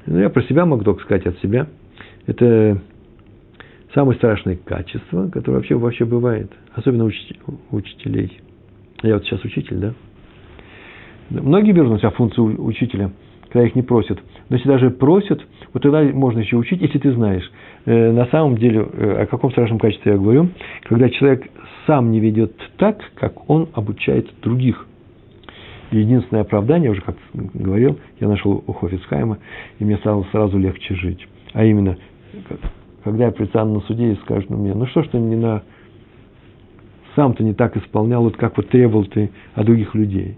Ну, 0.06 0.20
я 0.20 0.30
про 0.30 0.42
себя 0.44 0.64
могу 0.64 0.84
только 0.84 1.02
сказать 1.02 1.26
от 1.26 1.38
себя. 1.40 1.66
Это 2.26 2.80
самое 3.94 4.16
страшное 4.16 4.56
качество, 4.56 5.28
которое 5.28 5.58
вообще, 5.58 5.76
вообще 5.76 6.04
бывает, 6.04 6.50
особенно 6.74 7.04
у 7.04 7.76
учителей. 7.76 8.40
Я 9.02 9.14
вот 9.14 9.24
сейчас 9.24 9.44
учитель, 9.44 9.76
да? 9.76 9.94
Многие 11.30 11.72
берут 11.72 11.92
на 11.92 11.98
себя 11.98 12.10
функцию 12.10 12.62
учителя, 12.64 13.10
когда 13.50 13.66
их 13.66 13.74
не 13.74 13.82
просят. 13.82 14.18
Но 14.48 14.56
если 14.56 14.68
даже 14.68 14.90
просят, 14.90 15.40
вот 15.72 15.82
тогда 15.82 16.02
можно 16.02 16.40
еще 16.40 16.56
учить, 16.56 16.80
если 16.80 16.98
ты 16.98 17.12
знаешь. 17.12 17.50
Э, 17.84 18.12
на 18.12 18.26
самом 18.26 18.56
деле, 18.56 18.80
э, 18.80 19.22
о 19.22 19.26
каком 19.26 19.50
страшном 19.50 19.78
качестве 19.78 20.12
я 20.12 20.18
говорю, 20.18 20.48
когда 20.84 21.08
человек 21.10 21.46
сам 21.86 22.10
не 22.10 22.20
ведет 22.20 22.54
так, 22.76 22.98
как 23.14 23.48
он 23.48 23.68
обучает 23.74 24.28
других. 24.42 24.86
единственное 25.90 26.42
оправдание, 26.42 26.90
уже 26.90 27.00
как 27.00 27.16
говорил, 27.32 27.98
я 28.20 28.28
нашел 28.28 28.62
у 28.66 28.72
Хофицхайма, 28.72 29.38
и 29.78 29.84
мне 29.84 29.96
стало 29.98 30.26
сразу 30.32 30.58
легче 30.58 30.94
жить. 30.94 31.26
А 31.54 31.64
именно, 31.64 31.96
когда 33.10 33.26
я 33.26 33.30
предстану 33.32 33.74
на 33.74 33.80
суде 33.80 34.12
и 34.12 34.16
скажут 34.16 34.50
мне, 34.50 34.74
ну 34.74 34.86
что 34.86 35.02
ж 35.02 35.08
ты 35.08 35.18
не 35.18 35.36
на... 35.36 35.62
Сам 37.16 37.32
ты 37.34 37.42
не 37.42 37.54
так 37.54 37.76
исполнял, 37.76 38.22
вот 38.22 38.36
как 38.36 38.56
вот 38.56 38.68
требовал 38.68 39.06
ты 39.06 39.30
от 39.54 39.64
других 39.64 39.94
людей. 39.94 40.36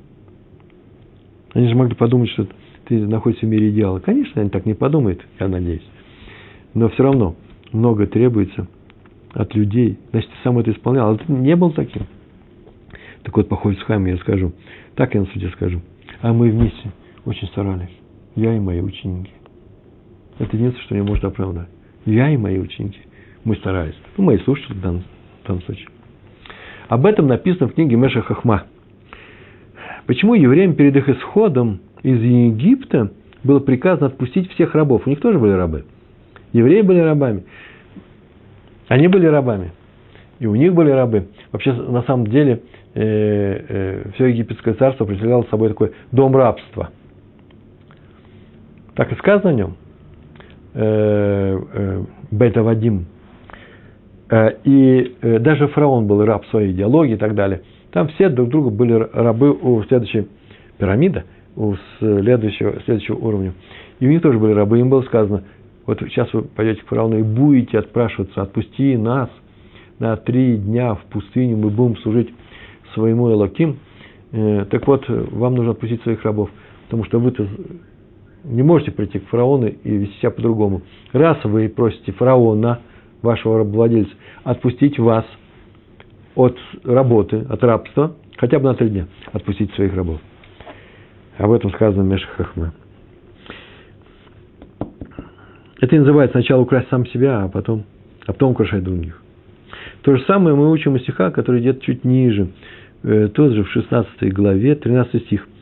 Они 1.53 1.69
же 1.69 1.75
могли 1.75 1.95
подумать, 1.95 2.31
что 2.31 2.47
ты 2.87 3.07
находишься 3.07 3.45
в 3.45 3.49
мире 3.49 3.71
идеала. 3.71 3.99
Конечно, 3.99 4.41
они 4.41 4.51
так 4.51 4.67
не 4.67 4.75
подумают, 4.75 5.21
я 5.39 5.49
надеюсь. 5.49 5.87
Но 6.73 6.89
все 6.91 7.03
равно 7.03 7.35
много 7.73 8.07
требуется 8.07 8.69
от 9.33 9.55
людей. 9.55 9.99
Значит, 10.11 10.31
ты 10.31 10.37
сам 10.45 10.59
это 10.59 10.71
исполнял, 10.71 11.13
а 11.13 11.19
ты 11.19 11.31
не 11.33 11.57
был 11.57 11.73
таким. 11.73 12.03
Так 13.25 13.37
вот, 13.37 13.49
по 13.49 13.57
с 13.57 13.83
Хайм 13.83 14.07
я 14.07 14.17
скажу, 14.19 14.53
так 14.95 15.13
я 15.15 15.21
на 15.21 15.27
суде 15.27 15.49
скажу. 15.51 15.83
А 16.23 16.33
мы 16.33 16.51
вместе 16.51 16.93
очень 17.25 17.49
старались. 17.49 17.91
Я 18.37 18.55
и 18.55 18.61
мои 18.61 18.81
ученики. 18.81 19.33
Это 20.39 20.57
единственное, 20.57 20.85
что 20.85 20.95
мне 20.95 21.03
может 21.03 21.25
оправдать. 21.25 21.69
Я 22.05 22.31
и 22.31 22.37
мои 22.37 22.59
ученики. 22.59 23.01
Мы 23.45 23.57
старались. 23.57 23.95
Ну, 24.17 24.25
мои 24.25 24.39
слушатели 24.39 24.75
в 24.75 24.81
данном, 24.81 25.05
в 25.43 25.47
данном 25.47 25.63
случае. 25.63 25.89
Об 26.89 27.07
этом 27.07 27.27
написано 27.29 27.69
в 27.69 27.75
книге 27.75 27.97
Меша 27.97 28.21
Хахма. 28.23 28.65
Почему 30.07 30.35
евреям 30.35 30.75
перед 30.75 30.97
их 30.97 31.09
исходом 31.09 31.81
из 32.03 32.21
Египта 32.21 33.13
было 33.45 33.61
приказано 33.61 34.09
отпустить 34.09 34.51
всех 34.53 34.75
рабов? 34.75 35.07
У 35.07 35.11
них 35.11 35.21
тоже 35.21 35.39
были 35.39 35.53
рабы. 35.53 35.85
Евреи 36.53 36.83
были 36.83 36.99
рабами. 36.99 37.45
Они 38.89 39.07
были 39.07 39.27
рабами. 39.27 39.71
И 40.41 40.47
у 40.47 40.55
них 40.55 40.75
были 40.75 40.91
рабы. 40.91 41.29
Вообще, 41.53 41.73
на 41.73 42.03
самом 42.03 42.27
деле, 42.27 42.63
э, 42.95 43.65
э, 43.69 44.11
все 44.15 44.27
египетское 44.27 44.75
царство 44.75 45.05
представляло 45.05 45.45
собой 45.51 45.69
такой 45.69 45.93
дом 46.11 46.37
рабства. 46.37 46.91
Так 48.97 49.13
и 49.13 49.15
сказано 49.17 49.51
о 49.51 49.55
нем. 49.55 49.77
Э, 50.73 51.59
э, 51.73 52.05
Бета 52.31 52.63
Вадим. 52.63 53.07
Э, 54.31 54.51
и 54.63 55.17
даже 55.41 55.67
фараон 55.67 56.07
был 56.07 56.25
раб 56.25 56.47
своей 56.47 56.71
идеологии 56.71 57.15
и 57.15 57.19
так 57.19 57.35
далее. 57.35 57.63
Там 57.91 58.07
все 58.09 58.29
друг 58.29 58.51
друга 58.51 58.71
были 58.71 58.93
рабы 58.93 59.51
у 59.51 59.83
следующей 59.85 60.29
пирамиды, 60.79 61.25
у 61.57 61.75
следующего, 61.99 62.81
следующего 62.85 63.17
уровня. 63.17 63.53
И 63.99 64.07
у 64.07 64.11
них 64.11 64.23
тоже 64.23 64.39
были 64.39 64.53
рабы. 64.53 64.79
Им 64.79 64.91
было 64.91 65.03
сказано, 65.03 65.43
вот 65.87 65.99
сейчас 66.03 66.33
вы 66.33 66.43
пойдете 66.43 66.83
к 66.83 66.87
фараону 66.87 67.19
и 67.19 67.23
будете 67.25 67.81
отпрашиваться, 67.81 68.43
отпусти 68.43 68.97
нас 68.97 69.29
на 69.99 70.17
три 70.17 70.57
дня 70.57 70.95
в 70.95 71.03
пустыню, 71.07 71.57
мы 71.57 71.71
будем 71.71 71.97
служить 71.97 72.33
своему 72.95 73.29
Элоким. 73.33 73.79
Так 74.31 74.87
вот, 74.87 75.05
вам 75.09 75.57
нужно 75.57 75.73
отпустить 75.73 76.01
своих 76.03 76.23
рабов, 76.23 76.49
потому 76.85 77.05
что 77.05 77.19
вы-то 77.19 77.49
не 78.45 78.63
можете 78.63 78.91
прийти 78.91 79.19
к 79.19 79.29
фараону 79.29 79.69
и 79.69 79.91
вести 79.91 80.19
себя 80.19 80.31
по-другому. 80.31 80.83
Раз 81.13 81.39
вы 81.45 81.69
просите 81.69 82.13
фараона, 82.13 82.81
вашего 83.23 83.59
рабовладельца, 83.59 84.13
отпустить 84.45 84.99
вас 84.99 85.25
от 86.35 86.57
работы, 86.85 87.45
от 87.49 87.63
рабства, 87.63 88.17
хотя 88.39 88.59
бы 88.59 88.65
на 88.65 88.75
три 88.75 88.89
дня, 88.89 89.07
отпустить 89.33 89.73
своих 89.75 89.95
рабов. 89.95 90.21
Об 91.37 91.53
этом 91.53 91.71
сказано 91.73 92.03
в 92.03 92.07
Мешахахме. 92.07 92.73
Это 95.81 95.97
и 95.97 95.99
называется 95.99 96.33
сначала 96.33 96.61
украсть 96.61 96.89
сам 96.89 97.07
себя, 97.07 97.45
а 97.45 97.49
потом, 97.49 97.85
а 98.27 98.33
потом 98.33 98.53
украшать 98.53 98.85
других. 98.85 99.23
То 100.03 100.17
же 100.17 100.23
самое 100.25 100.55
мы 100.55 100.71
учим 100.71 100.97
из 100.97 101.03
стиха, 101.03 101.31
который 101.31 101.61
идет 101.63 101.83
чуть 101.83 102.05
ниже, 102.05 102.49
э, 103.03 103.29
тот 103.29 103.53
же 103.53 103.65
в 103.65 103.71
16 103.71 104.33
главе, 104.33 104.75
13 104.75 105.25
стих– 105.25 105.47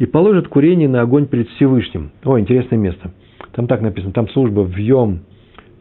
и 0.00 0.06
положит 0.06 0.48
курение 0.48 0.88
на 0.88 1.02
огонь 1.02 1.26
перед 1.26 1.48
Всевышним. 1.50 2.10
О, 2.24 2.40
интересное 2.40 2.78
место. 2.78 3.12
Там 3.52 3.66
так 3.66 3.82
написано, 3.82 4.14
там 4.14 4.28
служба 4.30 4.62
в 4.62 4.74
Йом, 4.74 5.20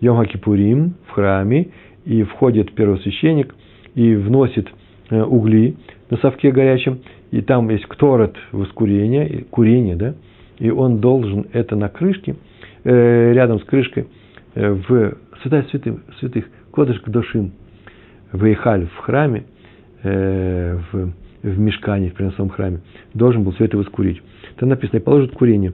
Йом 0.01 0.19
Акипурим, 0.19 0.95
в 1.07 1.11
храме, 1.11 1.69
и 2.03 2.23
входит 2.23 2.73
первосвященник, 2.73 3.55
и 3.95 4.15
вносит 4.15 4.67
э, 5.09 5.21
угли 5.21 5.77
на 6.09 6.17
совке 6.17 6.51
горячем, 6.51 6.99
и 7.31 7.39
там 7.41 7.69
есть 7.69 7.85
кторот 7.85 8.35
воскурения, 8.51 9.45
курение, 9.51 9.95
да, 9.95 10.15
и 10.57 10.69
он 10.69 10.99
должен 10.99 11.47
это 11.53 11.77
на 11.77 11.87
крышке, 11.87 12.35
э, 12.83 13.31
рядом 13.31 13.61
с 13.61 13.63
крышкой, 13.63 14.07
э, 14.53 14.69
в 14.69 15.13
святая 15.41 15.63
святых, 15.71 15.95
святых 16.19 16.45
кодыш 16.71 17.01
душим 17.05 17.53
в 18.33 18.51
Ихаль, 18.51 18.85
в 18.85 18.97
храме, 18.97 19.45
в 20.03 21.13
в 21.41 21.59
мешкане, 21.59 22.09
в 22.09 22.13
приносном 22.13 22.49
храме, 22.49 22.81
должен 23.13 23.43
был 23.43 23.51
все 23.53 23.65
это 23.65 23.77
воскурить. 23.77 24.21
Там 24.57 24.69
написано, 24.69 24.97
и 24.97 25.01
положит 25.01 25.31
курение. 25.31 25.73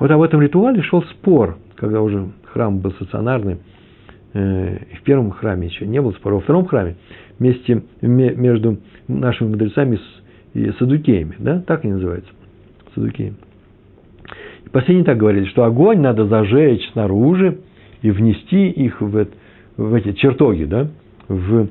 Вот 0.00 0.10
об 0.10 0.22
этом 0.22 0.40
ритуале 0.40 0.82
шел 0.82 1.02
спор, 1.04 1.58
когда 1.76 2.00
уже 2.00 2.28
храм 2.44 2.78
был 2.78 2.92
стационарный, 2.92 3.58
э, 4.32 4.78
в 4.98 5.02
первом 5.02 5.30
храме 5.30 5.68
еще 5.68 5.86
не 5.86 6.00
было 6.00 6.12
спора, 6.12 6.34
во 6.34 6.40
втором 6.40 6.66
храме 6.66 6.96
вместе, 7.38 7.82
между 8.00 8.78
нашими 9.08 9.48
мудрецами 9.48 9.98
и 10.54 10.70
садукеями, 10.78 11.34
да, 11.38 11.60
так 11.60 11.84
они 11.84 11.94
называются, 11.94 12.30
садукеями. 12.94 13.36
И 14.64 14.68
последние 14.70 15.04
так 15.04 15.18
говорили, 15.18 15.44
что 15.46 15.64
огонь 15.64 16.00
надо 16.00 16.26
зажечь 16.26 16.88
снаружи 16.92 17.58
и 18.02 18.10
внести 18.10 18.70
их 18.70 19.00
в, 19.00 19.26
в 19.76 19.94
эти 19.94 20.12
чертоги, 20.12 20.64
да, 20.64 20.88
в, 21.28 21.68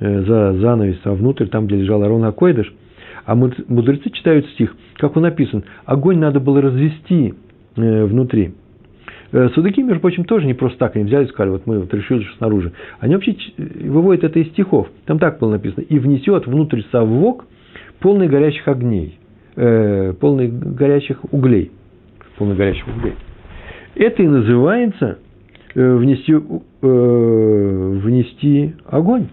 за 0.00 0.52
занавес, 0.54 0.98
а 1.04 1.12
внутрь, 1.12 1.46
там, 1.46 1.66
где 1.66 1.76
лежал 1.76 2.02
Арон 2.02 2.24
Акойдыш. 2.24 2.72
А 3.26 3.34
мудрецы 3.34 4.10
читают 4.10 4.46
стих, 4.50 4.76
как 4.94 5.16
он 5.16 5.24
написан, 5.24 5.64
огонь 5.84 6.18
надо 6.18 6.38
было 6.38 6.60
развести 6.60 7.34
э, 7.76 8.04
внутри. 8.04 8.54
Э, 9.32 9.48
судаки, 9.48 9.82
между 9.82 10.00
прочим, 10.00 10.24
тоже 10.24 10.46
не 10.46 10.54
просто 10.54 10.78
так, 10.78 10.94
они 10.94 11.04
взяли 11.06 11.24
и 11.24 11.28
сказали, 11.28 11.50
вот 11.50 11.66
мы 11.66 11.80
вот 11.80 11.92
решили, 11.92 12.22
что 12.22 12.36
снаружи. 12.36 12.72
Они 13.00 13.14
вообще 13.14 13.36
выводят 13.56 14.22
это 14.22 14.38
из 14.38 14.48
стихов. 14.50 14.88
Там 15.06 15.18
так 15.18 15.40
было 15.40 15.50
написано. 15.52 15.82
И 15.82 15.98
внесет 15.98 16.46
внутрь 16.46 16.82
совок 16.92 17.46
полный 17.98 18.28
горящих 18.28 18.68
огней, 18.68 19.18
э, 19.56 20.12
полный 20.20 20.48
горящих 20.48 21.18
углей. 21.32 21.72
Полный 22.38 22.54
горящих 22.54 22.86
углей. 22.86 23.14
Это 23.96 24.22
и 24.22 24.28
называется 24.28 25.18
э, 25.74 25.94
внести, 25.96 26.32
э, 26.32 28.00
внести 28.04 28.74
огонь. 28.86 29.26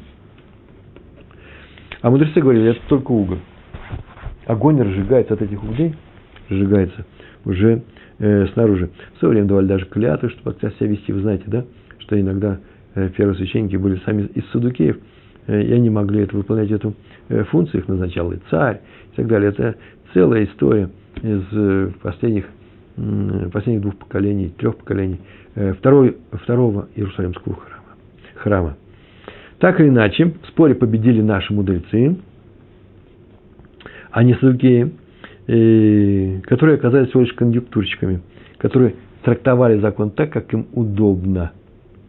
А 2.03 2.09
мудрецы 2.09 2.41
говорили, 2.41 2.71
это 2.71 2.81
только 2.89 3.11
уголь. 3.11 3.39
Огонь 4.45 4.79
разжигается 4.79 5.35
от 5.35 5.41
этих 5.41 5.63
углей, 5.63 5.95
разжигается 6.49 7.05
уже 7.45 7.81
э, 8.19 8.47
снаружи. 8.47 8.89
В 9.15 9.19
свое 9.19 9.35
время 9.35 9.47
давали 9.47 9.67
даже 9.67 9.85
клятвы, 9.85 10.29
чтобы 10.31 10.51
как 10.51 10.73
себя 10.75 10.87
вести. 10.89 11.13
Вы 11.13 11.21
знаете, 11.21 11.45
да, 11.47 11.63
что 11.99 12.19
иногда 12.19 12.59
э, 12.95 13.07
первосвященники 13.07 13.77
были 13.77 14.01
сами 14.03 14.23
из 14.35 14.45
Садукеев, 14.51 14.97
э, 15.47 15.61
и 15.63 15.71
они 15.71 15.89
могли 15.89 16.23
это, 16.23 16.35
выполнять 16.35 16.71
эту 16.71 16.93
э, 17.29 17.45
функцию, 17.45 17.79
их 17.79 17.87
назначал 17.87 18.33
и 18.33 18.37
царь, 18.49 18.81
и 19.13 19.15
так 19.15 19.27
далее. 19.27 19.51
Это 19.51 19.75
целая 20.13 20.43
история 20.43 20.89
из 21.21 21.43
э, 21.53 21.91
последних, 22.01 22.49
э, 22.97 23.49
последних 23.49 23.81
двух 23.81 23.95
поколений, 23.95 24.49
трех 24.49 24.75
поколений 24.75 25.21
э, 25.55 25.71
второй, 25.71 26.17
второго 26.33 26.89
Иерусалимского 26.97 27.55
храма. 27.55 27.95
храма. 28.35 28.77
Так 29.63 29.79
или 29.79 29.87
иначе, 29.87 30.25
в 30.25 30.47
споре 30.49 30.75
победили 30.75 31.21
наши 31.21 31.53
мудрецы, 31.53 32.17
а 34.11 34.21
не 34.21 34.33
Садукеи– 34.33 34.91
которые 35.45 36.75
оказались 36.75 37.07
всего 37.09 37.21
лишь 37.21 37.31
конъюнктурщиками, 37.31 38.19
которые 38.57 38.95
трактовали 39.23 39.79
закон 39.79 40.11
так, 40.11 40.33
как 40.33 40.53
им 40.53 40.67
удобно. 40.73 41.53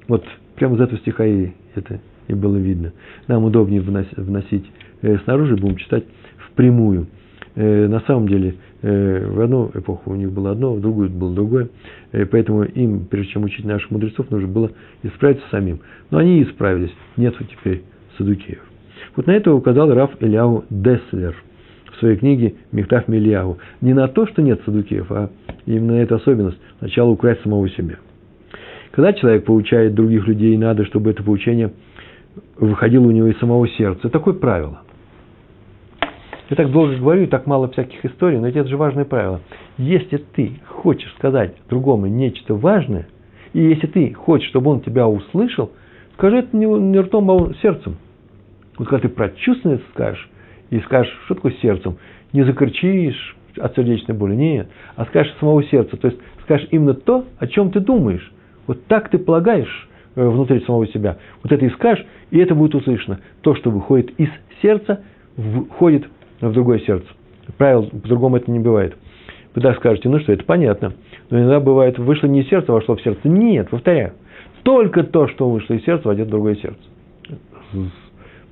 Вот 0.09 0.25
прямо 0.57 0.75
из 0.75 0.81
этого 0.81 0.99
стиха 0.99 1.25
и 1.25 1.51
это 1.77 2.01
и 2.27 2.35
было 2.35 2.57
видно. 2.57 2.93
Нам 3.29 3.45
удобнее 3.45 3.83
вносить 3.83 4.69
э, 5.03 5.19
снаружи, 5.19 5.55
будем 5.55 5.77
читать 5.77 6.03
впрямую. 6.51 7.07
Э, 7.57 7.87
на 7.87 8.01
самом 8.01 8.29
деле, 8.29 8.57
э, 8.83 9.27
в 9.27 9.40
одну 9.40 9.71
эпоху 9.75 10.11
у 10.11 10.14
них 10.14 10.33
было 10.33 10.53
одно, 10.53 10.75
в 10.75 10.81
другую 10.81 11.11
было 11.11 11.35
другое. 11.35 11.69
Поэтому 12.31 12.64
им, 12.64 13.07
прежде 13.07 13.33
чем 13.33 13.45
учить 13.45 13.64
наших 13.64 13.90
мудрецов, 13.90 14.31
нужно 14.31 14.49
было 14.49 14.71
исправиться 15.03 15.45
самим. 15.51 15.81
Но 16.11 16.19
они 16.19 16.43
исправились. 16.43 16.93
Нет 17.17 17.35
теперь 17.38 17.83
садукеев. 18.19 18.62
Вот 19.17 19.27
на 19.27 19.33
это 19.33 19.53
указал 19.53 19.93
Раф 19.93 20.11
Эляу 20.21 20.64
Деслер– 20.71 21.37
в 21.95 22.01
своей 22.01 22.17
книге 22.17 22.55
Мехтав 22.73 23.09
Мильяву. 23.09 23.59
Не 23.81 23.95
на 23.95 24.09
то, 24.09 24.27
что 24.27 24.43
нет 24.43 24.61
садукеев, 24.64 25.11
а 25.11 25.31
именно 25.67 25.93
эту 25.93 26.17
особенность. 26.17 26.59
Сначала 26.79 27.11
украсть 27.11 27.43
самого 27.43 27.69
себя. 27.71 27.97
Когда 28.90 29.12
человек 29.12 29.45
получает 29.45 29.95
других 29.95 30.27
людей, 30.27 30.57
надо, 30.57 30.85
чтобы 30.85 31.11
это 31.11 31.23
поучение 31.23 31.73
выходило 32.57 33.07
у 33.07 33.11
него 33.11 33.29
из 33.29 33.38
самого 33.38 33.69
сердца. 33.69 34.09
Такое 34.09 34.35
правило. 34.35 34.83
Я 36.51 36.57
так 36.57 36.71
долго 36.71 36.97
говорю, 36.97 37.27
так 37.27 37.47
мало 37.47 37.69
всяких 37.69 38.05
историй, 38.05 38.39
но 38.39 38.49
это 38.49 38.67
же 38.67 38.77
важное 38.77 39.05
правило. 39.05 39.41
Если 39.79 40.19
ты 40.19 40.53
хочешь 40.67 41.13
сказать 41.17 41.55
другому 41.71 42.07
нечто 42.07 42.55
важное, 42.55 43.07
и 43.55 43.61
если 43.61 43.87
ты 43.87 44.13
хочешь, 44.13 44.49
чтобы 44.49 44.71
он 44.71 44.81
тебя 44.81 45.09
услышал, 45.09 45.71
скажи 46.15 46.39
это 46.39 46.57
не 46.57 46.99
ртом, 46.99 47.31
а 47.31 47.55
сердцем. 47.63 47.97
Вот 48.77 48.89
когда 48.89 49.09
ты 49.09 49.15
прочувственно 49.15 49.81
скажешь, 49.93 50.29
и 50.71 50.81
скажешь, 50.81 51.13
что 51.25 51.35
такое 51.35 51.53
сердцем, 51.63 51.97
не 52.33 52.43
закричишь 52.45 53.37
от 53.59 53.75
сердечной 53.77 54.17
боли, 54.17 54.35
нет, 54.35 54.69
а 54.97 55.05
скажешь 55.07 55.33
самого 55.39 55.63
сердца, 55.65 55.97
то 55.97 56.09
есть 56.09 56.21
скажешь 56.43 56.67
именно 56.73 56.95
то, 56.95 57.25
о 57.39 57.47
чем 57.47 57.71
ты 57.71 57.81
думаешь. 57.81 58.33
Вот 58.67 58.85
так 58.87 59.09
ты 59.09 59.19
полагаешь 59.19 59.89
э, 60.17 60.27
внутри 60.27 60.61
самого 60.61 60.87
себя. 60.89 61.19
Вот 61.43 61.53
это 61.53 61.65
и 61.65 61.71
скажешь, 61.71 62.05
и 62.31 62.39
это 62.39 62.55
будет 62.55 62.75
услышано. 62.75 63.21
То, 63.43 63.55
что 63.55 63.71
выходит 63.71 64.11
из 64.19 64.29
сердца, 64.61 65.03
входит 65.71 66.07
в 66.40 66.53
другое 66.53 66.81
сердце. 66.81 67.07
Правило, 67.59 67.83
по-другому 67.83 68.37
это 68.37 68.51
не 68.51 68.59
бывает. 68.59 68.97
Вы 69.55 69.62
так 69.62 69.77
скажете, 69.77 70.09
ну 70.09 70.18
что, 70.20 70.33
это 70.33 70.44
понятно. 70.44 70.94
Но 71.31 71.38
иногда 71.38 71.61
бывает, 71.61 71.99
вышло 71.99 72.27
не 72.27 72.42
из 72.42 72.49
сердца, 72.49 72.73
вошло 72.73 72.97
в 72.97 73.03
сердце. 73.03 73.29
Нет, 73.29 73.70
повторяю. 73.70 74.14
Только 74.62 75.05
то, 75.05 75.29
что 75.29 75.49
вышло 75.49 75.75
из 75.75 75.85
сердца, 75.85 76.09
войдет 76.09 76.27
в 76.27 76.31
другое 76.31 76.57
сердце. 76.57 76.81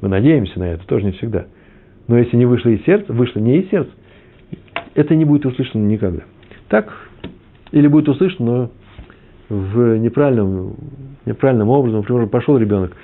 Мы 0.00 0.08
надеемся 0.08 0.58
на 0.58 0.64
это, 0.64 0.86
тоже 0.86 1.06
не 1.06 1.12
всегда. 1.12 1.46
Но 2.08 2.18
если 2.18 2.36
не 2.36 2.46
вышло 2.46 2.68
из 2.68 2.84
сердца, 2.84 3.12
вышло 3.12 3.40
не 3.40 3.60
из 3.60 3.70
сердца, 3.70 3.90
это 4.94 5.14
не 5.16 5.24
будет 5.24 5.46
услышано 5.46 5.82
никогда. 5.86 6.22
Так, 6.68 6.92
или 7.70 7.86
будет 7.86 8.08
услышано, 8.08 8.46
но 8.46 8.70
в 9.48 9.98
неправильном, 9.98 10.76
неправильном 11.24 11.68
образом. 11.68 12.00
Например, 12.00 12.26
пошел 12.26 12.56
ребенок, 12.56 12.96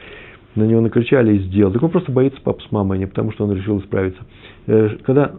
на 0.55 0.65
него 0.65 0.81
накричали 0.81 1.37
и 1.37 1.39
сделал. 1.41 1.73
Так 1.73 1.83
он 1.83 1.91
просто 1.91 2.13
боится 2.13 2.41
папы 2.41 2.63
с 2.63 2.73
мамой, 2.73 2.99
а 2.99 3.01
не 3.01 3.07
потому, 3.07 3.33
что 3.33 3.45
он 3.45 3.53
решил 3.53 3.79
исправиться. 3.81 4.21
Э, 4.67 4.97
когда 5.05 5.33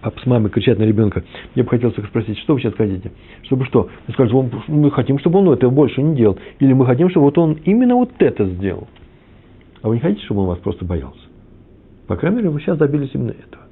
папа 0.00 0.20
с 0.20 0.26
мамой 0.26 0.50
кричат 0.50 0.78
на 0.78 0.84
ребенка, 0.84 1.24
мне 1.54 1.64
бы 1.64 1.70
хотелось 1.70 1.98
их 1.98 2.06
спросить, 2.06 2.38
что 2.38 2.54
вы 2.54 2.60
сейчас 2.60 2.74
хотите? 2.74 3.12
Чтобы 3.42 3.64
что? 3.66 3.88
Вы 4.06 4.12
скажете, 4.12 4.50
мы 4.68 4.90
хотим, 4.90 5.18
чтобы 5.18 5.40
он 5.40 5.50
этого 5.50 5.70
больше 5.70 6.02
не 6.02 6.16
делал. 6.16 6.38
Или 6.60 6.72
мы 6.72 6.86
хотим, 6.86 7.10
чтобы 7.10 7.26
вот 7.26 7.38
он 7.38 7.58
именно 7.64 7.96
вот 7.96 8.10
это 8.18 8.46
сделал. 8.46 8.88
А 9.82 9.88
вы 9.88 9.96
не 9.96 10.00
хотите, 10.00 10.24
чтобы 10.24 10.42
он 10.42 10.48
вас 10.48 10.58
просто 10.58 10.84
боялся? 10.84 11.20
По 12.06 12.16
крайней 12.16 12.38
мере, 12.38 12.50
вы 12.50 12.60
сейчас 12.60 12.78
добились 12.78 13.10
именно 13.14 13.30
этого. 13.30 13.64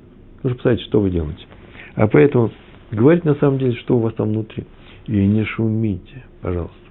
Нужно 0.42 0.56
посмотреть, 0.56 0.86
что 0.86 1.00
вы 1.00 1.10
делаете. 1.10 1.46
А 1.94 2.06
поэтому 2.08 2.50
говорите 2.90 3.28
на 3.28 3.36
самом 3.36 3.58
деле, 3.58 3.74
что 3.76 3.96
у 3.96 4.00
вас 4.00 4.14
там 4.14 4.30
внутри. 4.30 4.64
И 5.06 5.26
не 5.26 5.44
шумите, 5.44 6.24
пожалуйста. 6.40 6.83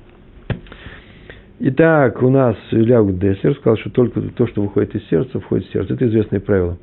Итак, 1.59 2.21
у 2.23 2.29
нас 2.29 2.57
Илья 2.71 3.03
Деслер 3.03 3.55
сказал, 3.55 3.77
что 3.77 3.91
только 3.91 4.21
то, 4.21 4.47
что 4.47 4.61
выходит 4.63 4.95
из 4.95 5.07
сердца, 5.07 5.39
входит 5.39 5.67
в 5.67 5.71
сердце. 5.71 5.93
Это 5.93 6.07
известное 6.07 6.39
правило. 6.39 6.77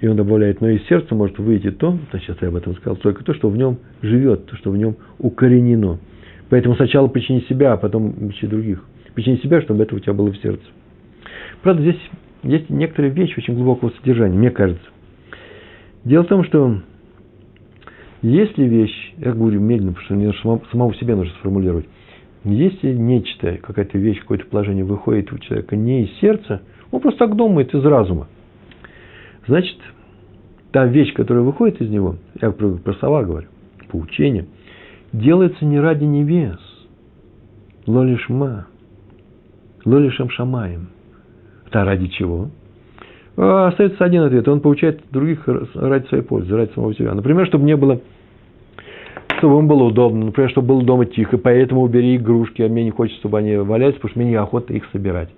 И 0.00 0.06
он 0.06 0.16
добавляет, 0.16 0.60
но 0.60 0.68
из 0.68 0.84
сердца 0.86 1.14
может 1.14 1.38
выйти 1.38 1.70
то, 1.70 1.98
сейчас 2.12 2.36
я 2.40 2.48
об 2.48 2.56
этом 2.56 2.74
сказал, 2.76 2.96
только 2.96 3.24
то, 3.24 3.34
что 3.34 3.48
в 3.48 3.56
нем 3.56 3.78
живет, 4.02 4.46
то, 4.46 4.56
что 4.56 4.70
в 4.70 4.76
нем 4.76 4.96
укоренено. 5.18 5.98
Поэтому 6.48 6.76
сначала 6.76 7.08
причини 7.08 7.44
себя, 7.48 7.72
а 7.72 7.76
потом 7.76 8.14
учи 8.26 8.46
других. 8.46 8.84
Причини 9.14 9.36
себя, 9.36 9.60
чтобы 9.60 9.82
это 9.82 9.94
у 9.94 9.98
тебя 9.98 10.12
было 10.12 10.32
в 10.32 10.36
сердце. 10.38 10.64
Правда, 11.62 11.82
здесь 11.82 12.00
есть 12.44 12.70
некоторые 12.70 13.12
вещи 13.12 13.38
очень 13.38 13.54
глубокого 13.54 13.90
содержания, 13.90 14.36
мне 14.36 14.50
кажется. 14.50 14.86
Дело 16.04 16.22
в 16.24 16.28
том, 16.28 16.44
что 16.44 16.80
если 18.22 18.64
вещь, 18.64 19.14
я 19.18 19.32
говорю 19.32 19.60
медленно, 19.60 19.92
потому 19.92 20.04
что 20.04 20.14
мне 20.14 20.32
самому 20.70 20.94
себе 20.94 21.14
нужно 21.14 21.32
сформулировать, 21.34 21.86
если 22.44 22.92
нечто, 22.92 23.58
какая-то 23.58 23.98
вещь, 23.98 24.20
какое-то 24.20 24.46
положение 24.46 24.84
выходит 24.84 25.32
у 25.32 25.38
человека 25.38 25.76
не 25.76 26.04
из 26.04 26.18
сердца, 26.18 26.62
он 26.90 27.00
просто 27.00 27.20
так 27.20 27.36
думает 27.36 27.74
из 27.74 27.84
разума. 27.84 28.28
Значит, 29.46 29.78
та 30.72 30.86
вещь, 30.86 31.12
которая 31.14 31.44
выходит 31.44 31.80
из 31.80 31.90
него, 31.90 32.16
я 32.40 32.50
про, 32.50 32.78
слова 32.94 33.22
говорю, 33.22 33.48
поучение, 33.90 34.46
делается 35.12 35.64
не 35.64 35.78
ради 35.78 36.04
небес, 36.04 36.60
лолишма, 37.86 38.66
лолишем 39.84 40.30
шамаем– 40.30 40.88
а 41.74 41.84
ради 41.84 42.08
чего? 42.08 42.50
А 43.36 43.68
остается 43.68 44.04
один 44.04 44.22
ответ. 44.22 44.46
Он 44.48 44.60
получает 44.60 45.00
других 45.10 45.46
ради 45.74 46.06
своей 46.08 46.22
пользы, 46.22 46.54
ради 46.54 46.72
самого 46.72 46.94
себя. 46.94 47.14
Например, 47.14 47.46
чтобы 47.46 47.64
не 47.64 47.76
было 47.76 48.00
чтобы 49.42 49.56
ему 49.56 49.66
было 49.66 49.82
удобно, 49.82 50.26
например, 50.26 50.50
чтобы 50.50 50.68
было 50.68 50.84
дома 50.84 51.04
тихо, 51.04 51.36
поэтому 51.36 51.82
убери 51.82 52.14
игрушки, 52.14 52.62
а 52.62 52.68
мне 52.68 52.84
не 52.84 52.92
хочется, 52.92 53.18
чтобы 53.18 53.38
они 53.38 53.56
валялись, 53.56 53.96
потому 53.96 54.10
что 54.10 54.20
мне 54.20 54.30
неохота 54.30 54.72
их 54.72 54.84
собирать. 54.92 55.30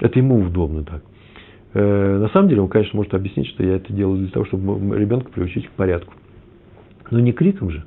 Это 0.00 0.18
ему 0.18 0.38
удобно 0.38 0.84
так. 0.84 1.02
Э, 1.74 2.18
на 2.18 2.30
самом 2.30 2.48
деле, 2.48 2.62
он, 2.62 2.68
конечно, 2.68 2.96
может 2.96 3.12
объяснить, 3.12 3.48
что 3.48 3.62
я 3.62 3.76
это 3.76 3.92
делаю 3.92 4.20
для 4.20 4.28
того, 4.28 4.46
чтобы 4.46 4.98
ребенка 4.98 5.30
приучить 5.30 5.68
к 5.68 5.72
порядку. 5.72 6.14
Но 7.10 7.20
не 7.20 7.32
криком 7.32 7.68
же. 7.68 7.84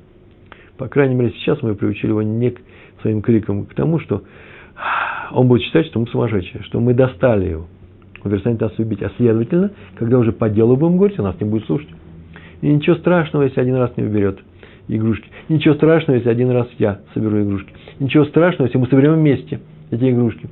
По 0.76 0.86
крайней 0.86 1.16
мере, 1.16 1.32
сейчас 1.32 1.60
мы 1.60 1.74
приучили 1.74 2.10
его 2.10 2.22
не 2.22 2.50
к 2.50 2.60
своим 3.02 3.22
крикам, 3.22 3.66
к 3.66 3.74
тому, 3.74 3.98
что 3.98 4.22
он 5.32 5.48
будет 5.48 5.62
считать, 5.62 5.86
что 5.86 5.98
мы 5.98 6.06
сумасшедшие, 6.06 6.62
что 6.62 6.78
мы 6.78 6.94
достали 6.94 7.48
его. 7.48 7.66
Он 8.22 8.30
перестанет 8.30 8.60
нас 8.60 8.72
любить. 8.78 9.02
А 9.02 9.10
следовательно, 9.16 9.72
когда 9.96 10.16
уже 10.18 10.30
по 10.30 10.48
делу 10.48 10.76
будем 10.76 10.96
говорить, 10.96 11.18
он 11.18 11.24
нас 11.24 11.40
не 11.40 11.48
будет 11.48 11.66
слушать. 11.66 11.88
И 12.60 12.68
ничего 12.68 12.96
страшного, 12.96 13.44
если 13.44 13.60
один 13.60 13.76
раз 13.76 13.96
не 13.96 14.04
уберет. 14.04 14.40
игрушки. 14.88 15.28
Ничего 15.48 15.74
страшного, 15.74 16.16
если 16.16 16.30
один 16.30 16.50
раз 16.50 16.68
я 16.78 17.00
соберу 17.14 17.42
игрушки. 17.42 17.72
Ничего 18.00 18.24
страшного, 18.24 18.66
если 18.66 18.78
мы 18.78 18.86
соберем 18.86 19.14
вместе 19.14 19.60
эти 19.90 20.10
игрушки. 20.10 20.48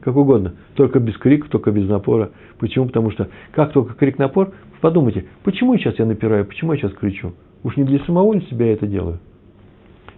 Как 0.00 0.16
угодно. 0.16 0.54
Только 0.74 1.00
без 1.00 1.16
крика, 1.16 1.48
только 1.48 1.70
без 1.70 1.88
напора. 1.88 2.30
Почему? 2.58 2.86
Потому 2.86 3.10
что 3.10 3.28
как 3.52 3.72
только 3.72 3.94
крик 3.94 4.18
напор, 4.18 4.52
подумайте, 4.80 5.24
почему 5.42 5.76
сейчас 5.78 5.98
я 5.98 6.04
напираю, 6.04 6.44
почему 6.44 6.72
я 6.72 6.78
сейчас 6.78 6.92
кричу? 6.92 7.32
Уж 7.62 7.76
не 7.76 7.84
для 7.84 7.98
самого 8.00 8.34
ли 8.34 8.42
себя 8.42 8.66
я 8.66 8.72
это 8.74 8.86
делаю? 8.86 9.18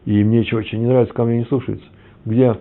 И 0.04 0.22
мне 0.24 0.40
еще 0.40 0.56
очень 0.56 0.80
не 0.80 0.86
нравится, 0.86 1.14
ко 1.14 1.24
мне 1.24 1.38
не 1.38 1.44
слушается. 1.44 1.86
Где 2.24 2.56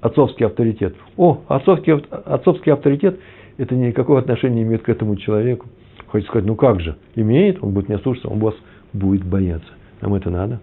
отцовский 0.00 0.46
авторитет? 0.46 0.94
О, 1.16 1.40
отцовский, 1.48 1.94
отцовский 1.94 2.72
авторитет, 2.72 3.18
это 3.56 3.74
никакого 3.74 4.18
отношения 4.18 4.56
не 4.56 4.62
имеет 4.62 4.82
к 4.82 4.88
этому 4.88 5.16
человеку. 5.16 5.66
Хочется 6.06 6.30
сказать, 6.30 6.46
ну 6.46 6.56
как 6.56 6.80
же, 6.80 6.96
имеет, 7.14 7.62
он 7.62 7.72
будет 7.72 7.88
меня 7.88 7.98
слушаться, 8.00 8.28
он 8.28 8.38
вас 8.38 8.54
будет 8.92 9.24
бояться. 9.24 9.68
Нам 10.00 10.14
это 10.14 10.30
надо. 10.30 10.60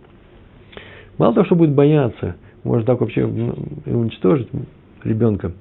Мало 1.18 1.34
того, 1.34 1.46
что 1.46 1.56
будет 1.56 1.74
бояться, 1.74 2.36
может 2.64 2.88
так 2.88 3.02
вообще 3.02 3.26
ну, 3.26 3.56
уничтожить 3.86 4.50
ребенка. 5.04 5.52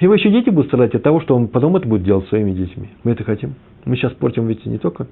Его 0.00 0.14
еще 0.14 0.30
дети 0.30 0.50
будут 0.50 0.66
страдать 0.68 0.94
от 0.94 1.02
того, 1.02 1.20
что 1.20 1.36
он 1.36 1.48
потом 1.48 1.76
это 1.76 1.86
будет 1.86 2.02
делать 2.02 2.26
своими 2.28 2.52
детьми. 2.52 2.88
Мы 3.04 3.12
это 3.12 3.24
хотим. 3.24 3.54
Мы 3.84 3.96
сейчас 3.96 4.12
портим 4.12 4.46
ведь 4.48 4.64
не 4.66 4.78
только 4.78 5.06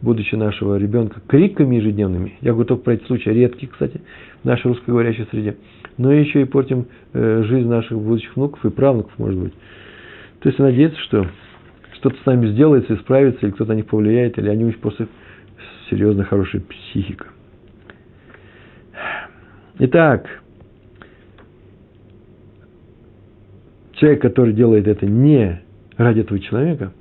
будущее 0.00 0.38
нашего 0.38 0.76
ребенка 0.76 1.20
криками 1.26 1.76
ежедневными. 1.76 2.34
Я 2.40 2.52
говорю 2.52 2.66
только 2.66 2.84
про 2.84 2.94
эти 2.94 3.04
случаи, 3.04 3.30
редкие, 3.30 3.70
кстати, 3.70 4.00
в 4.42 4.44
нашей 4.44 4.68
русскоговорящей 4.68 5.26
среде. 5.30 5.56
Но 5.98 6.12
еще 6.12 6.42
и 6.42 6.44
портим 6.44 6.86
э, 7.12 7.42
жизнь 7.44 7.68
наших 7.68 7.98
будущих 7.98 8.34
внуков 8.34 8.64
и 8.64 8.70
правнуков, 8.70 9.12
может 9.18 9.38
быть. 9.38 9.52
То 10.40 10.48
есть 10.48 10.58
надеяться, 10.58 10.98
что 11.00 11.26
что-то 12.02 12.20
с 12.20 12.26
нами 12.26 12.48
сделается, 12.48 12.96
исправится, 12.96 13.46
или 13.46 13.52
кто-то 13.52 13.70
на 13.70 13.76
них 13.76 13.86
повлияет, 13.86 14.36
или 14.36 14.48
они 14.48 14.64
у 14.64 14.66
них 14.66 14.80
просто 14.80 15.06
серьезно 15.88 16.24
хорошая 16.24 16.60
психика. 16.60 17.28
Итак, 19.78 20.26
человек, 23.92 24.20
который 24.20 24.52
делает 24.52 24.88
это 24.88 25.06
не 25.06 25.62
ради 25.96 26.20
этого 26.20 26.40
человека, 26.40 26.92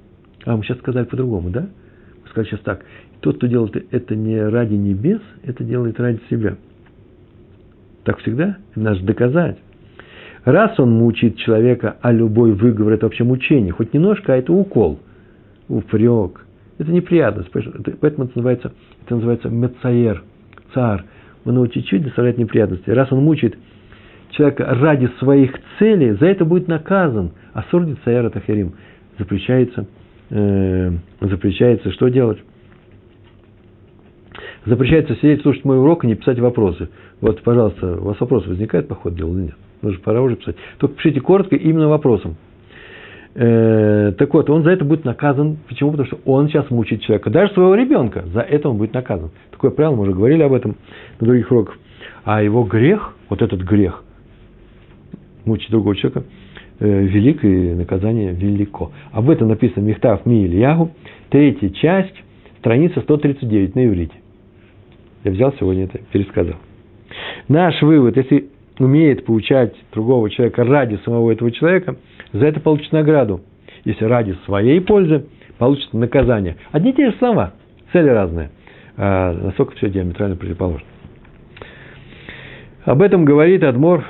а 0.45 0.55
мы 0.55 0.63
сейчас 0.63 0.77
сказали 0.77 1.05
по-другому, 1.05 1.49
да? 1.49 1.61
Мы 2.23 2.29
сказали 2.29 2.49
сейчас 2.49 2.59
так. 2.59 2.85
Тот, 3.21 3.37
кто 3.37 3.47
делает 3.47 3.87
это 3.91 4.15
не 4.15 4.39
ради 4.39 4.75
небес, 4.75 5.21
это 5.43 5.63
делает 5.63 5.99
ради 5.99 6.19
себя. 6.29 6.57
Так 8.03 8.19
всегда? 8.19 8.57
Надо 8.75 9.03
доказать. 9.03 9.57
Раз 10.43 10.79
он 10.79 10.91
мучает 10.91 11.37
человека, 11.37 11.97
а 12.01 12.11
любой 12.11 12.53
выговор– 12.53 12.93
это 12.95 13.05
вообще 13.05 13.23
мучение, 13.23 13.71
хоть 13.71 13.93
немножко, 13.93 14.33
а 14.33 14.37
это 14.37 14.51
укол, 14.51 14.99
упрек. 15.69 16.45
Это 16.79 16.91
неприятность. 16.91 17.51
Поэтому 17.51 18.25
это 18.25 18.31
называется, 18.35 18.71
это 19.05 19.15
называется 19.15 19.49
мецаер, 19.49 20.23
цар. 20.73 21.05
Он 21.45 21.55
его 21.55 21.67
чуть-чуть 21.67 22.03
доставляет 22.03 22.39
неприятности. 22.39 22.89
Раз 22.89 23.11
он 23.11 23.23
мучает 23.23 23.55
человека 24.31 24.65
ради 24.79 25.07
своих 25.19 25.51
целей, 25.77 26.13
за 26.13 26.25
это 26.25 26.43
будет 26.43 26.67
наказан. 26.67 27.31
А 27.53 27.63
сурдит 27.69 27.99
цаер 28.03 28.25
это 28.25 28.39
херим. 28.39 28.73
Запрещается, 29.19 29.85
э, 30.31 30.91
запрещается 31.19 31.91
что 31.91 32.07
делать? 32.07 32.39
Запрещается 34.65 35.15
сидеть, 35.15 35.41
слушать 35.41 35.65
мой 35.65 35.77
урок 35.77 36.03
и 36.03 36.07
не 36.07 36.15
писать 36.15 36.39
вопросы. 36.39 36.89
Вот, 37.19 37.43
пожалуйста, 37.43 37.97
у 37.97 38.05
вас 38.05 38.19
вопрос 38.19 38.47
возникает 38.47 38.87
по 38.87 38.95
ходу 38.95 39.17
дела 39.17 39.33
или 39.33 39.41
нет? 39.43 39.55
Ну, 39.81 39.93
пора 40.03 40.21
уже 40.21 40.35
писать. 40.35 40.55
Только 40.77 40.95
пишите 40.95 41.21
коротко 41.21 41.55
именно 41.55 41.87
вопросом. 41.87 42.35
Э, 43.33 44.11
так 44.17 44.33
вот, 44.33 44.49
он 44.49 44.63
за 44.63 44.71
это 44.71 44.85
будет 44.85 45.05
наказан. 45.05 45.57
Почему? 45.67 45.91
Потому 45.91 46.07
что 46.07 46.19
он 46.25 46.49
сейчас 46.49 46.69
мучает 46.69 47.01
человека. 47.01 47.29
Даже 47.29 47.53
своего 47.53 47.75
ребенка. 47.75 48.23
За 48.33 48.41
это 48.41 48.69
он 48.69 48.77
будет 48.77 48.93
наказан. 48.93 49.31
Такое 49.51 49.71
правило, 49.71 49.95
мы 49.95 50.03
уже 50.03 50.13
говорили 50.13 50.43
об 50.43 50.53
этом 50.53 50.75
на 51.19 51.27
других 51.27 51.51
уроках. 51.51 51.77
А 52.23 52.43
его 52.43 52.63
грех, 52.63 53.15
вот 53.29 53.41
этот 53.41 53.61
грех, 53.61 54.03
мучить 55.45 55.71
другого 55.71 55.95
человека, 55.95 56.23
э, 56.79 57.03
велик 57.03 57.43
и 57.43 57.73
наказание 57.73 58.33
велико. 58.33 58.91
Об 59.11 59.29
этом 59.29 59.47
написано 59.47 59.83
в 59.83 59.87
Михтав 59.87 60.25
Ми 60.25 60.45
Ильягу, 60.45 60.91
третья 61.29 61.69
часть, 61.69 62.15
страница 62.59 63.01
139 63.01 63.75
на 63.75 63.85
иврите. 63.87 64.13
Я 65.23 65.31
взял 65.31 65.53
сегодня 65.59 65.85
это, 65.85 65.99
пересказал. 66.11 66.55
Наш 67.47 67.81
вывод, 67.81 68.17
если 68.17 68.50
умеет 68.83 69.25
получать 69.25 69.75
другого 69.93 70.29
человека 70.29 70.63
ради 70.63 70.99
самого 71.05 71.31
этого 71.31 71.51
человека, 71.51 71.95
за 72.33 72.45
это 72.45 72.59
получит 72.59 72.91
награду. 72.91 73.41
Если 73.83 74.05
ради 74.05 74.35
своей 74.45 74.79
пользы, 74.81 75.25
получит 75.57 75.93
наказание. 75.93 76.57
Одни 76.71 76.91
и 76.91 76.93
те 76.93 77.11
же 77.11 77.17
слова, 77.17 77.53
цели 77.91 78.09
разные. 78.09 78.51
А 78.97 79.33
насколько 79.33 79.75
все 79.75 79.89
диаметрально 79.89 80.35
противоположно. 80.35 80.87
Об 82.83 83.01
этом 83.01 83.25
говорит 83.25 83.63
Адмор 83.63 84.05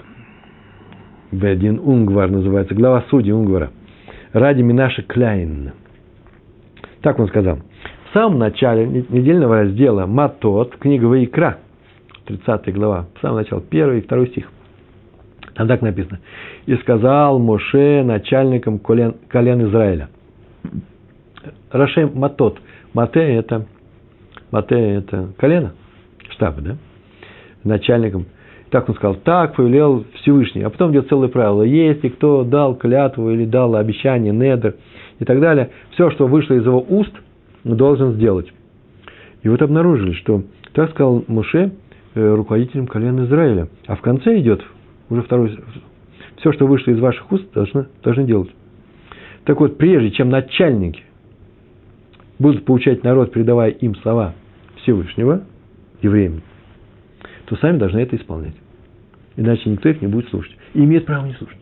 Бедин 1.31 1.79
Унгвар, 1.79 2.29
называется, 2.29 2.75
глава 2.75 3.05
судей 3.10 3.34
Унгвара. 3.34 3.71
Ради 4.34 4.62
Минаша 4.62 5.01
Кляйн. 5.01 5.71
Так 7.01 7.19
он 7.19 7.27
сказал. 7.27 7.60
В 8.10 8.13
самом 8.13 8.39
начале 8.39 8.86
недельного 8.86 9.62
раздела 9.62 10.05
Матот, 10.05 10.75
книга 10.77 11.05
Ваикра, 11.05 11.60
30 12.25 12.73
глава, 12.73 13.07
в 13.15 13.21
самом 13.21 13.38
начале, 13.38 13.62
первый 13.69 13.99
и 13.99 14.01
второй 14.01 14.27
стих. 14.27 14.49
Там 15.55 15.67
так 15.67 15.81
написано. 15.81 16.19
«И 16.65 16.75
сказал 16.77 17.39
Моше 17.39 18.03
начальникам 18.03 18.79
колен, 18.79 19.15
колен 19.29 19.67
Израиля». 19.69 20.09
Рашем 21.71 22.11
Матот. 22.15 22.59
Мате– 22.93 23.19
это, 23.35 23.65
Мате– 24.51 24.75
это 24.77 25.29
колено, 25.37 25.73
штаб, 26.29 26.59
да? 26.59 26.75
Начальником. 27.63 28.25
Так 28.69 28.87
он 28.89 28.95
сказал, 28.95 29.15
так 29.15 29.55
повелел 29.55 30.05
Всевышний. 30.15 30.63
А 30.63 30.69
потом 30.69 30.91
идет 30.91 31.09
целое 31.09 31.27
правило. 31.27 31.63
Если 31.63 32.09
кто 32.09 32.43
дал 32.43 32.75
клятву 32.75 33.29
или 33.29 33.45
дал 33.45 33.75
обещание, 33.75 34.33
недр 34.33 34.75
и 35.19 35.25
так 35.25 35.39
далее, 35.39 35.71
все, 35.91 36.09
что 36.11 36.27
вышло 36.27 36.53
из 36.53 36.65
его 36.65 36.83
уст, 36.87 37.13
должен 37.63 38.13
сделать. 38.13 38.51
И 39.43 39.49
вот 39.49 39.61
обнаружили, 39.61 40.13
что 40.13 40.43
так 40.73 40.91
сказал 40.91 41.23
Муше 41.27 41.71
э, 42.15 42.33
руководителем 42.33 42.87
колена 42.87 43.25
Израиля. 43.25 43.67
А 43.87 43.95
в 43.95 44.01
конце 44.01 44.39
идет 44.39 44.63
уже 45.12 45.24
второй, 45.24 45.60
все, 46.38 46.52
что 46.54 46.65
вышло 46.65 46.91
из 46.91 47.00
ваших 47.00 47.32
уст, 47.32 47.52
должны, 47.54 47.88
должны 48.04 48.26
делать. 48.26 48.50
Так 49.45 49.60
вот, 49.60 49.78
прежде 49.78 50.12
чем 50.12 50.30
начальники 50.30 51.04
будут 52.39 52.65
получать 52.65 53.04
народ, 53.04 53.32
передавая 53.32 53.71
им 53.71 53.95
слова 53.95 54.34
Всевышнего, 54.78 55.43
евреям, 56.02 56.41
то 57.45 57.56
сами 57.58 57.78
должны 57.78 58.00
это 58.00 58.15
исполнять. 58.15 58.56
Иначе 59.36 59.69
никто 59.69 59.89
их 59.89 60.02
не 60.02 60.08
будет 60.08 60.30
слушать. 60.30 60.56
И 60.74 60.84
имеет 60.84 61.06
право 61.06 61.26
не 61.26 61.34
слушать. 61.34 61.58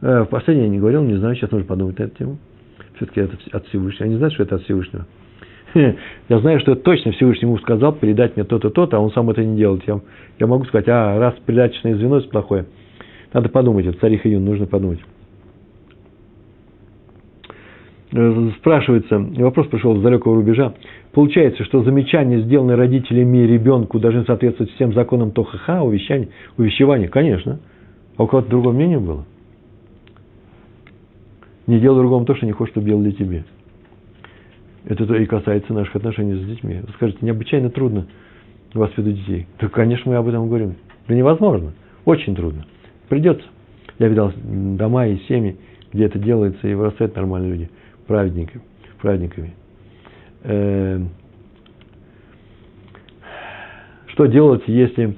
Э, 0.00 0.22
в 0.22 0.26
последнее 0.26 0.66
я 0.66 0.72
не 0.72 0.78
говорил, 0.78 1.02
не 1.02 1.16
знаю, 1.16 1.34
сейчас 1.34 1.50
нужно 1.50 1.66
подумать 1.66 1.98
на 1.98 2.04
эту 2.04 2.16
тему. 2.16 2.38
Все-таки 2.96 3.20
это 3.20 3.36
от 3.52 3.66
Всевышнего. 3.66 4.04
Я 4.04 4.12
не 4.12 4.18
знаю, 4.18 4.32
что 4.32 4.42
это 4.42 4.56
от 4.56 4.62
Всевышнего. 4.62 5.06
Я 6.28 6.38
знаю, 6.40 6.60
что 6.60 6.74
точно 6.74 7.12
Всевышнему 7.12 7.58
сказал 7.58 7.92
передать 7.92 8.36
мне 8.36 8.44
то-то, 8.44 8.70
то-то, 8.70 8.96
а 8.96 9.00
он 9.00 9.12
сам 9.12 9.30
это 9.30 9.44
не 9.44 9.56
делает. 9.56 9.82
Я, 9.86 10.00
я 10.38 10.46
могу 10.46 10.64
сказать, 10.64 10.88
а 10.88 11.18
раз 11.18 11.34
передаточное 11.46 11.96
звено 11.96 12.18
это 12.18 12.28
плохое, 12.28 12.66
надо 13.32 13.48
подумать, 13.48 13.86
это 13.86 13.98
царих 13.98 14.26
июнь, 14.26 14.44
нужно 14.44 14.66
подумать. 14.66 15.00
Э, 18.12 18.50
спрашивается, 18.58 19.18
вопрос 19.18 19.66
пришел 19.66 19.96
с 19.96 20.02
далекого 20.02 20.36
рубежа. 20.36 20.74
Получается, 21.12 21.64
что 21.64 21.82
замечания, 21.82 22.40
сделанные 22.40 22.76
родителями 22.76 23.38
ребенку, 23.38 23.98
должны 23.98 24.24
соответствовать 24.24 24.72
всем 24.74 24.94
законам 24.94 25.32
ТОХХ, 25.32 25.82
увещания, 25.82 26.28
увещевания? 26.56 27.08
Конечно. 27.08 27.60
А 28.16 28.24
у 28.24 28.26
кого-то 28.26 28.48
другое 28.48 28.72
мнение 28.72 28.98
было? 28.98 29.24
Не 31.66 31.80
делай 31.80 31.98
другому 31.98 32.24
то, 32.24 32.34
что 32.34 32.46
не 32.46 32.52
хочешь, 32.52 32.72
чтобы 32.72 32.86
делали 32.86 33.10
тебе. 33.10 33.44
Это 34.88 35.04
и 35.16 35.26
касается 35.26 35.74
наших 35.74 35.96
отношений 35.96 36.34
с 36.34 36.46
детьми. 36.46 36.80
Вы 36.80 36.92
скажете, 36.94 37.18
необычайно 37.20 37.68
трудно 37.68 38.06
воспитывать 38.72 39.18
детей. 39.18 39.46
Да, 39.60 39.68
конечно, 39.68 40.10
мы 40.10 40.16
об 40.16 40.26
этом 40.26 40.48
говорим. 40.48 40.76
Да 41.06 41.14
невозможно. 41.14 41.74
Очень 42.06 42.34
трудно. 42.34 42.64
Придется. 43.10 43.44
Я 43.98 44.08
видал 44.08 44.32
дома 44.34 45.06
и 45.06 45.18
семьи, 45.28 45.58
где 45.92 46.06
это 46.06 46.18
делается, 46.18 46.66
и 46.66 46.72
вырастают 46.72 47.14
нормальные 47.16 47.52
люди, 47.52 47.70
праведниками. 48.06 48.62
праведниками. 49.00 49.52
Э, 50.44 51.00
что 54.06 54.24
делать, 54.24 54.62
если 54.68 55.16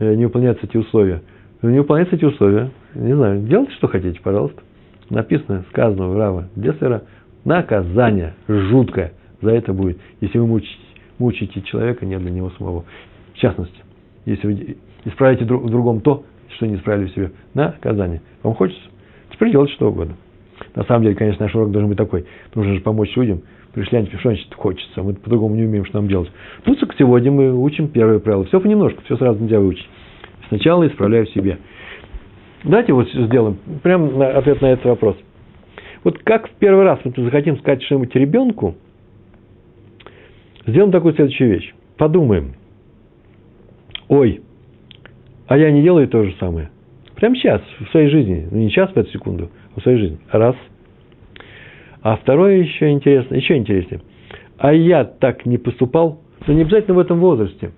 э, 0.00 0.14
не 0.14 0.24
выполняются 0.24 0.66
эти 0.66 0.76
условия? 0.76 1.22
Ну, 1.62 1.70
не 1.70 1.78
выполняются 1.78 2.16
эти 2.16 2.24
условия, 2.24 2.70
не 2.94 3.14
знаю, 3.14 3.42
делайте, 3.42 3.72
что 3.74 3.86
хотите, 3.86 4.20
пожалуйста. 4.20 4.60
Написано, 5.08 5.64
сказано 5.70 6.08
в 6.08 6.18
Рава 6.18 6.48
Десера, 6.56 7.04
наказание 7.44 8.34
жуткое 8.48 9.12
за 9.40 9.50
это 9.50 9.72
будет, 9.72 9.98
если 10.20 10.38
вы 10.38 10.46
мучите, 10.46 10.76
мучите 11.18 11.62
человека 11.62 12.06
не 12.06 12.18
для 12.18 12.30
него 12.30 12.50
самого. 12.50 12.84
В 13.34 13.38
частности, 13.38 13.76
если 14.26 14.46
вы 14.46 14.76
исправите 15.04 15.44
в 15.44 15.70
другом 15.70 16.00
то, 16.00 16.24
что 16.56 16.66
не 16.66 16.76
исправили 16.76 17.06
в 17.06 17.14
себе, 17.14 17.32
наказание. 17.52 18.22
Вам 18.42 18.54
хочется? 18.54 18.82
Теперь 19.30 19.50
делать 19.50 19.70
что 19.70 19.88
угодно. 19.88 20.16
На 20.74 20.84
самом 20.84 21.02
деле, 21.02 21.14
конечно, 21.14 21.44
наш 21.44 21.54
урок 21.54 21.72
должен 21.72 21.88
быть 21.88 21.98
такой. 21.98 22.26
Нужно 22.54 22.74
же 22.74 22.80
помочь 22.80 23.14
людям. 23.16 23.42
Пришли, 23.72 23.98
они 23.98 24.06
что 24.08 24.18
значит 24.22 24.54
хочется? 24.54 25.02
Мы 25.02 25.14
по-другому 25.14 25.56
не 25.56 25.64
умеем, 25.64 25.84
что 25.84 25.98
нам 25.98 26.08
делать. 26.08 26.30
Ну, 26.64 26.76
так 26.76 26.94
сегодня 26.96 27.32
мы 27.32 27.52
учим 27.52 27.88
первое 27.88 28.20
правило. 28.20 28.44
Все 28.44 28.60
понемножку, 28.60 29.02
все 29.04 29.16
сразу 29.16 29.42
нельзя 29.42 29.58
выучить. 29.58 29.88
Сначала 30.48 30.86
исправляю 30.86 31.26
в 31.26 31.30
себе. 31.30 31.58
Давайте 32.62 32.92
вот 32.92 33.08
сделаем 33.10 33.58
прям 33.82 34.20
ответ 34.22 34.60
на 34.62 34.66
этот 34.66 34.84
вопрос. 34.84 35.16
Вот 36.04 36.18
как 36.18 36.48
в 36.48 36.52
первый 36.56 36.84
раз 36.84 37.00
мы 37.02 37.12
захотим 37.24 37.58
сказать 37.58 37.82
что-нибудь 37.82 38.14
ребенку, 38.14 38.76
сделаем 40.66 40.92
такую 40.92 41.14
следующую 41.14 41.50
вещь. 41.50 41.74
Подумаем. 41.96 42.54
Ой, 44.08 44.42
а 45.46 45.56
я 45.56 45.70
не 45.70 45.82
делаю 45.82 46.06
то 46.08 46.22
же 46.22 46.34
самое. 46.38 46.70
Прямо 47.16 47.36
сейчас, 47.36 47.62
в 47.80 47.90
своей 47.90 48.08
жизни. 48.10 48.46
Ну, 48.50 48.58
не 48.58 48.70
час, 48.70 48.90
пять 48.92 49.08
секунду, 49.10 49.50
а 49.74 49.80
в 49.80 49.82
своей 49.82 49.98
жизни. 49.98 50.18
Раз. 50.30 50.56
А 52.02 52.16
второе 52.16 52.58
еще 52.58 52.90
интересно, 52.90 53.34
еще 53.34 53.56
интереснее. 53.56 54.02
А 54.58 54.74
я 54.74 55.04
так 55.04 55.46
не 55.46 55.56
поступал, 55.56 56.20
но 56.46 56.52
не 56.52 56.62
обязательно 56.62 56.96
в 56.96 56.98
этом 56.98 57.18
возрасте. 57.18 57.72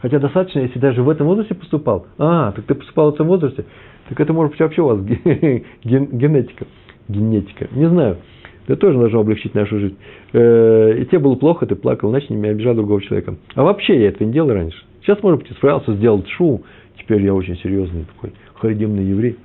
Хотя 0.00 0.18
достаточно, 0.18 0.60
если 0.60 0.78
даже 0.78 1.02
в 1.02 1.08
этом 1.08 1.26
возрасте 1.26 1.54
поступал. 1.54 2.06
А, 2.18 2.52
так 2.52 2.66
ты 2.66 2.74
поступал 2.74 3.10
в 3.10 3.14
этом 3.14 3.26
возрасте. 3.26 3.64
Так 4.08 4.20
это 4.20 4.32
может 4.32 4.52
быть 4.52 4.60
вообще 4.60 4.82
у 4.82 4.86
вас 4.86 5.00
генетика. 5.00 6.66
Генетика. 7.08 7.68
Не 7.72 7.88
знаю. 7.88 8.18
Это 8.66 8.76
тоже 8.76 8.98
должно 8.98 9.20
облегчить 9.20 9.54
нашу 9.54 9.78
жизнь. 9.78 9.96
Э, 10.34 10.94
и 10.98 11.06
тебе 11.06 11.20
было 11.20 11.36
плохо, 11.36 11.64
ты 11.66 11.74
плакал, 11.74 12.10
иначе 12.10 12.34
не 12.34 12.48
обижал 12.48 12.74
другого 12.74 13.00
человека. 13.00 13.36
А 13.54 13.62
вообще 13.62 13.98
я 13.98 14.08
этого 14.08 14.26
не 14.26 14.34
делал 14.34 14.52
раньше. 14.52 14.78
Сейчас, 15.02 15.22
может 15.22 15.40
быть, 15.40 15.50
исправился, 15.50 15.94
сделал 15.94 16.22
шу. 16.26 16.62
Теперь 16.98 17.22
я 17.22 17.34
очень 17.34 17.56
серьезный 17.56 18.04
такой 18.04 18.34
харидимный 18.54 19.04
еврей 19.04 19.36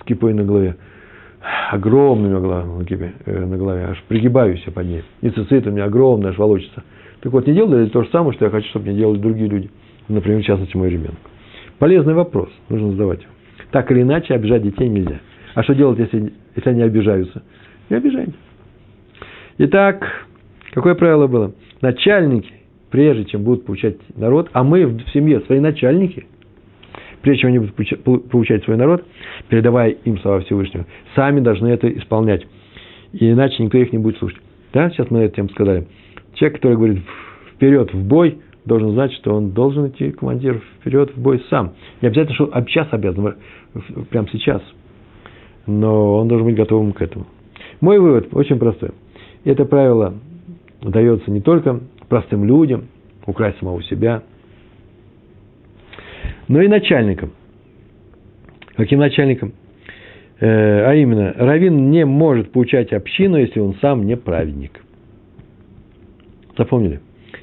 с 0.00 0.04
кипой 0.04 0.34
на 0.34 0.44
голове. 0.44 0.76
Огромными 1.72 2.84
кипе, 2.84 3.14
э, 3.26 3.44
на 3.44 3.56
голове. 3.56 3.86
Аж 3.90 4.02
пригибаюсь 4.06 4.62
я 4.66 4.72
под 4.72 4.86
ней. 4.86 5.02
И 5.20 5.30
цицит 5.30 5.66
у 5.66 5.72
меня 5.72 5.86
огромный, 5.86 6.30
аж 6.30 6.38
волочится. 6.38 6.84
Так 7.22 7.32
вот, 7.32 7.46
не 7.46 7.54
делали 7.54 7.88
то 7.88 8.04
же 8.04 8.10
самое, 8.10 8.34
что 8.34 8.44
я 8.44 8.50
хочу, 8.50 8.68
чтобы 8.68 8.88
не 8.88 8.96
делали 8.96 9.18
другие 9.18 9.48
люди. 9.48 9.70
Например, 10.08 10.40
в 10.40 10.44
частности, 10.44 10.76
мой 10.76 10.90
ребенок. 10.90 11.18
Полезный 11.78 12.14
вопрос. 12.14 12.50
Нужно 12.68 12.92
задавать 12.92 13.22
его. 13.22 13.32
Так 13.72 13.90
или 13.90 14.02
иначе, 14.02 14.34
обижать 14.34 14.62
детей 14.62 14.88
нельзя. 14.88 15.20
А 15.54 15.62
что 15.62 15.74
делать, 15.74 15.98
если, 15.98 16.32
если 16.56 16.70
они 16.70 16.82
обижаются? 16.82 17.42
Не 17.88 17.96
обижайте. 17.96 18.34
Итак, 19.58 20.26
какое 20.72 20.94
правило 20.94 21.26
было? 21.26 21.52
Начальники, 21.80 22.52
прежде 22.90 23.24
чем 23.26 23.44
будут 23.44 23.64
получать 23.64 23.96
народ, 24.16 24.50
а 24.52 24.64
мы 24.64 24.86
в 24.86 25.08
семье 25.12 25.40
свои 25.40 25.60
начальники, 25.60 26.26
прежде 27.22 27.42
чем 27.42 27.50
они 27.50 27.58
будут 27.60 28.30
получать 28.30 28.64
свой 28.64 28.76
народ, 28.76 29.04
передавая 29.48 29.90
им 29.90 30.18
слова 30.18 30.40
Всевышнего, 30.40 30.86
сами 31.14 31.40
должны 31.40 31.68
это 31.68 31.88
исполнять. 31.88 32.46
Иначе 33.12 33.62
никто 33.62 33.78
их 33.78 33.92
не 33.92 33.98
будет 33.98 34.18
слушать. 34.18 34.40
Да, 34.72 34.90
сейчас 34.90 35.08
мы 35.10 35.20
эту 35.20 35.36
тему 35.36 35.48
сказали. 35.50 35.86
Человек, 36.34 36.56
который 36.56 36.76
говорит 36.76 37.02
вперед 37.54 37.94
в 37.94 38.04
бой, 38.04 38.40
должен 38.64 38.90
знать, 38.90 39.12
что 39.12 39.34
он 39.34 39.52
должен 39.52 39.88
идти, 39.88 40.10
командир, 40.10 40.60
вперед 40.80 41.14
в 41.14 41.22
бой 41.22 41.40
сам. 41.48 41.74
Не 42.00 42.08
обязательно, 42.08 42.34
что 42.34 42.50
сейчас 42.66 42.88
обязан, 42.90 43.36
прямо 44.10 44.26
сейчас. 44.32 44.62
Но 45.66 46.18
он 46.18 46.28
должен 46.28 46.46
быть 46.46 46.56
готовым 46.56 46.92
к 46.92 47.02
этому. 47.02 47.26
Мой 47.80 47.98
вывод 47.98 48.28
очень 48.32 48.58
простой. 48.58 48.90
Это 49.44 49.64
правило 49.64 50.14
дается 50.82 51.30
не 51.30 51.40
только 51.40 51.80
простым 52.08 52.44
людям, 52.44 52.88
украсть 53.26 53.58
самого 53.58 53.82
себя, 53.82 54.22
но 56.48 56.60
и 56.60 56.68
начальникам. 56.68 57.32
Каким 58.76 58.98
начальникам? 58.98 59.52
Э, 60.40 60.86
а 60.86 60.94
именно, 60.94 61.32
раввин 61.36 61.90
не 61.90 62.04
может 62.04 62.52
получать 62.52 62.92
общину, 62.92 63.36
если 63.36 63.60
он 63.60 63.76
сам 63.80 64.04
не 64.04 64.16
праведник. 64.16 64.80
Запомнили? 66.56 67.00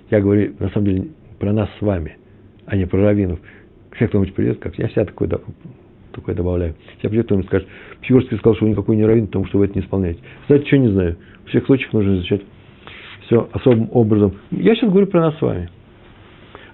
Я 0.09 0.21
говорю, 0.21 0.53
на 0.59 0.69
самом 0.69 0.85
деле, 0.85 1.07
про 1.39 1.53
нас 1.53 1.69
с 1.79 1.81
вами, 1.81 2.17
а 2.65 2.75
не 2.75 2.85
про 2.85 3.01
раввинов. 3.01 3.39
Сейчас 3.93 4.09
кто-нибудь 4.09 4.33
придет, 4.33 4.59
как 4.59 4.77
я 4.77 4.87
себя 4.89 5.05
такой, 5.05 5.29
такой 6.11 6.35
добавляю. 6.35 6.75
Сейчас 6.97 7.09
придет 7.09 7.25
кто-нибудь 7.25 7.47
скажет, 7.47 7.67
Пьюрский 8.01 8.37
сказал, 8.37 8.55
что 8.55 8.65
вы 8.65 8.71
никакой 8.71 8.95
не 8.95 9.05
раввин, 9.05 9.27
потому 9.27 9.45
что 9.45 9.57
вы 9.57 9.65
это 9.65 9.75
не 9.77 9.83
исполняете. 9.83 10.19
Знаете, 10.47 10.67
что 10.67 10.77
не 10.77 10.89
знаю. 10.89 11.17
В 11.45 11.49
всех 11.49 11.65
случаях 11.65 11.93
нужно 11.93 12.15
изучать 12.15 12.41
все 13.25 13.49
особым 13.53 13.89
образом. 13.91 14.33
Я 14.51 14.75
сейчас 14.75 14.89
говорю 14.89 15.07
про 15.07 15.21
нас 15.21 15.37
с 15.37 15.41
вами. 15.41 15.69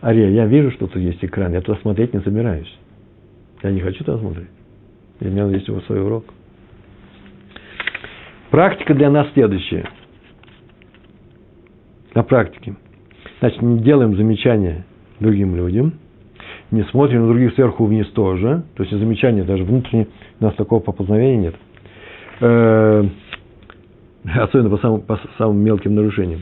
Ария, 0.02 0.30
я 0.30 0.46
вижу, 0.46 0.72
что 0.72 0.88
тут 0.88 0.98
есть 0.98 1.24
экран, 1.24 1.54
я 1.54 1.62
туда 1.62 1.80
смотреть 1.82 2.14
не 2.14 2.22
собираюсь. 2.22 2.72
Я 3.64 3.72
не 3.72 3.80
хочу 3.80 4.04
туда 4.04 4.18
смотреть. 4.20 4.48
У 5.20 5.26
меня 5.26 5.48
есть 5.48 5.68
его 5.68 5.82
свой 5.82 6.02
урок. 6.02 6.26
Практика 8.52 8.94
для 8.94 9.10
нас 9.10 9.28
следующая. 9.34 9.90
На 12.14 12.24
практике. 12.24 12.76
Значит, 13.40 13.62
не 13.62 13.80
делаем 13.80 14.16
замечания 14.16 14.86
другим 15.20 15.56
людям, 15.56 15.94
не 16.72 16.84
смотрим 16.86 17.22
на 17.22 17.28
других 17.28 17.54
сверху 17.54 17.86
вниз 17.86 18.08
тоже, 18.10 18.64
то 18.76 18.84
есть 18.84 18.96
замечания 18.96 19.44
даже 19.44 19.64
внутренне, 19.64 20.08
у 20.40 20.44
нас 20.44 20.54
такого 20.56 20.80
поползновения 20.80 21.38
нет. 21.38 21.56
Э, 22.42 23.04
особенно 24.36 24.70
по 24.70 24.78
самым, 24.78 25.02
по 25.02 25.20
самым 25.38 25.60
мелким 25.60 25.96
нарушениям. 25.96 26.42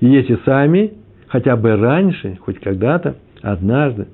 И 0.00 0.06
если 0.06 0.38
сами, 0.44 0.92
хотя 1.28 1.56
бы 1.56 1.76
раньше, 1.76 2.36
хоть 2.40 2.60
когда-то, 2.60 3.16
однажды, 3.42 4.08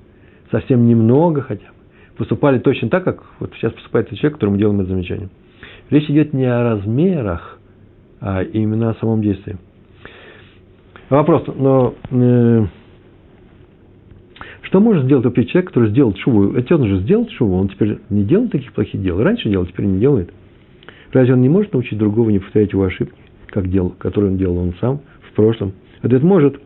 совсем 0.51 0.87
немного 0.87 1.43
хотя 1.43 1.67
бы, 1.67 1.75
поступали 2.17 2.59
точно 2.59 2.89
так, 2.89 3.05
как 3.05 3.23
вот 3.41 3.53
сейчас 3.55 3.73
поступает 3.73 4.07
этот 4.07 4.19
человек, 4.19 4.35
которому 4.35 4.57
делаем 4.57 4.81
это 4.81 4.91
замечание. 4.91 5.29
Речь 5.91 6.09
идет 6.09 6.33
не 6.33 6.45
о 6.45 6.63
размерах, 6.63 7.59
а 8.21 8.43
именно 8.43 8.91
о 8.91 8.95
самом 8.95 9.23
действии. 9.23 9.57
Вопрос, 11.09 11.43
но 11.57 11.95
э, 12.11 12.67
что 14.71 14.79
может 14.79 15.07
сделать 15.07 15.25
вообще 15.25 15.47
человек, 15.47 15.71
который 15.71 15.91
сделал 15.91 16.15
шуву? 16.15 16.53
Ведь 16.53 16.71
он 16.71 16.87
же 16.87 17.01
сделал 17.01 17.29
шуву, 17.31 17.57
он 17.57 17.69
теперь 17.71 17.99
не 18.09 18.23
делает 18.23 18.53
таких 18.53 18.73
плохих 18.73 19.03
дел. 19.03 19.21
Раньше 19.21 19.49
делал, 19.49 19.67
теперь 19.67 19.87
не 19.87 19.99
делает. 19.99 20.33
Разве 21.13 21.35
он 21.35 21.41
не 21.41 21.49
может 21.49 21.73
научить 21.73 21.99
другого 21.99 22.31
не 22.31 22.39
повторять 22.39 22.73
его 22.73 22.85
ошибки, 22.85 23.19
как 23.49 23.69
дел, 23.69 23.91
которые 23.91 24.31
он 24.31 24.39
делал 24.39 24.59
он 24.59 24.75
сам 24.81 25.01
в 25.29 25.35
прошлом? 25.35 25.73
Ответ 26.03 26.23
может. 26.23 26.61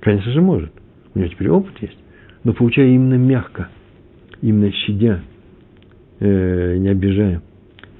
Конечно 0.00 0.32
же 0.32 0.40
может. 0.40 0.72
У 1.14 1.20
него 1.20 1.28
теперь 1.28 1.50
опыт 1.50 1.72
есть. 1.80 1.96
Но 2.42 2.52
получая 2.52 2.88
именно 2.88 3.14
мягко, 3.14 3.68
именно 4.40 4.72
щадя, 4.72 5.20
э, 6.18 6.76
не 6.78 6.88
обижая. 6.88 7.42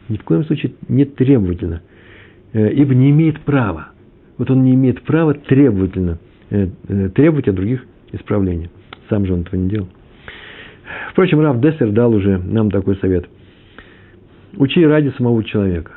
Ни 0.08 0.16
в 0.16 0.24
коем 0.24 0.44
случае 0.44 0.72
не 0.88 1.04
требовательно. 1.04 1.82
Э, 2.52 2.72
ибо 2.72 2.96
не 2.96 3.10
имеет 3.10 3.42
права. 3.42 3.90
Вот 4.38 4.50
он 4.50 4.64
не 4.64 4.74
имеет 4.74 5.02
права 5.02 5.34
требовательно 5.34 6.18
э, 6.50 6.66
э, 6.88 7.10
требовать 7.10 7.46
от 7.46 7.54
других 7.54 7.86
исправления. 8.12 8.70
Сам 9.08 9.26
же 9.26 9.34
он 9.34 9.42
этого 9.42 9.56
не 9.56 9.68
делал. 9.68 9.88
Впрочем, 11.10 11.40
Раф 11.40 11.60
Дессер 11.60 11.90
дал 11.90 12.12
уже 12.12 12.38
нам 12.38 12.70
такой 12.70 12.96
совет. 12.96 13.26
Учи 14.56 14.84
ради 14.84 15.10
самого 15.16 15.42
человека. 15.44 15.92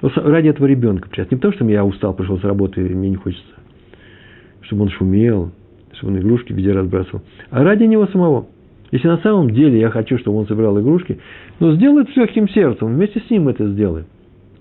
Ради 0.00 0.48
этого 0.48 0.66
ребенка. 0.66 1.08
Не 1.16 1.36
потому, 1.36 1.54
что 1.54 1.64
я 1.64 1.84
устал, 1.84 2.14
пришел 2.14 2.38
с 2.38 2.44
работы, 2.44 2.86
и 2.86 2.94
мне 2.94 3.10
не 3.10 3.16
хочется, 3.16 3.54
чтобы 4.62 4.82
он 4.82 4.90
шумел, 4.90 5.52
чтобы 5.94 6.12
он 6.12 6.18
игрушки 6.20 6.52
везде 6.52 6.72
разбрасывал. 6.72 7.22
А 7.50 7.64
ради 7.64 7.84
него 7.84 8.06
самого. 8.08 8.46
Если 8.92 9.08
на 9.08 9.18
самом 9.18 9.50
деле 9.50 9.80
я 9.80 9.90
хочу, 9.90 10.18
чтобы 10.18 10.38
он 10.38 10.46
собирал 10.46 10.78
игрушки, 10.80 11.18
ну, 11.58 11.72
сделай 11.72 12.02
это 12.02 12.12
с 12.12 12.16
легким 12.16 12.48
сердцем, 12.48 12.88
вместе 12.88 13.20
с 13.20 13.30
ним 13.30 13.48
это 13.48 13.66
сделай. 13.68 14.04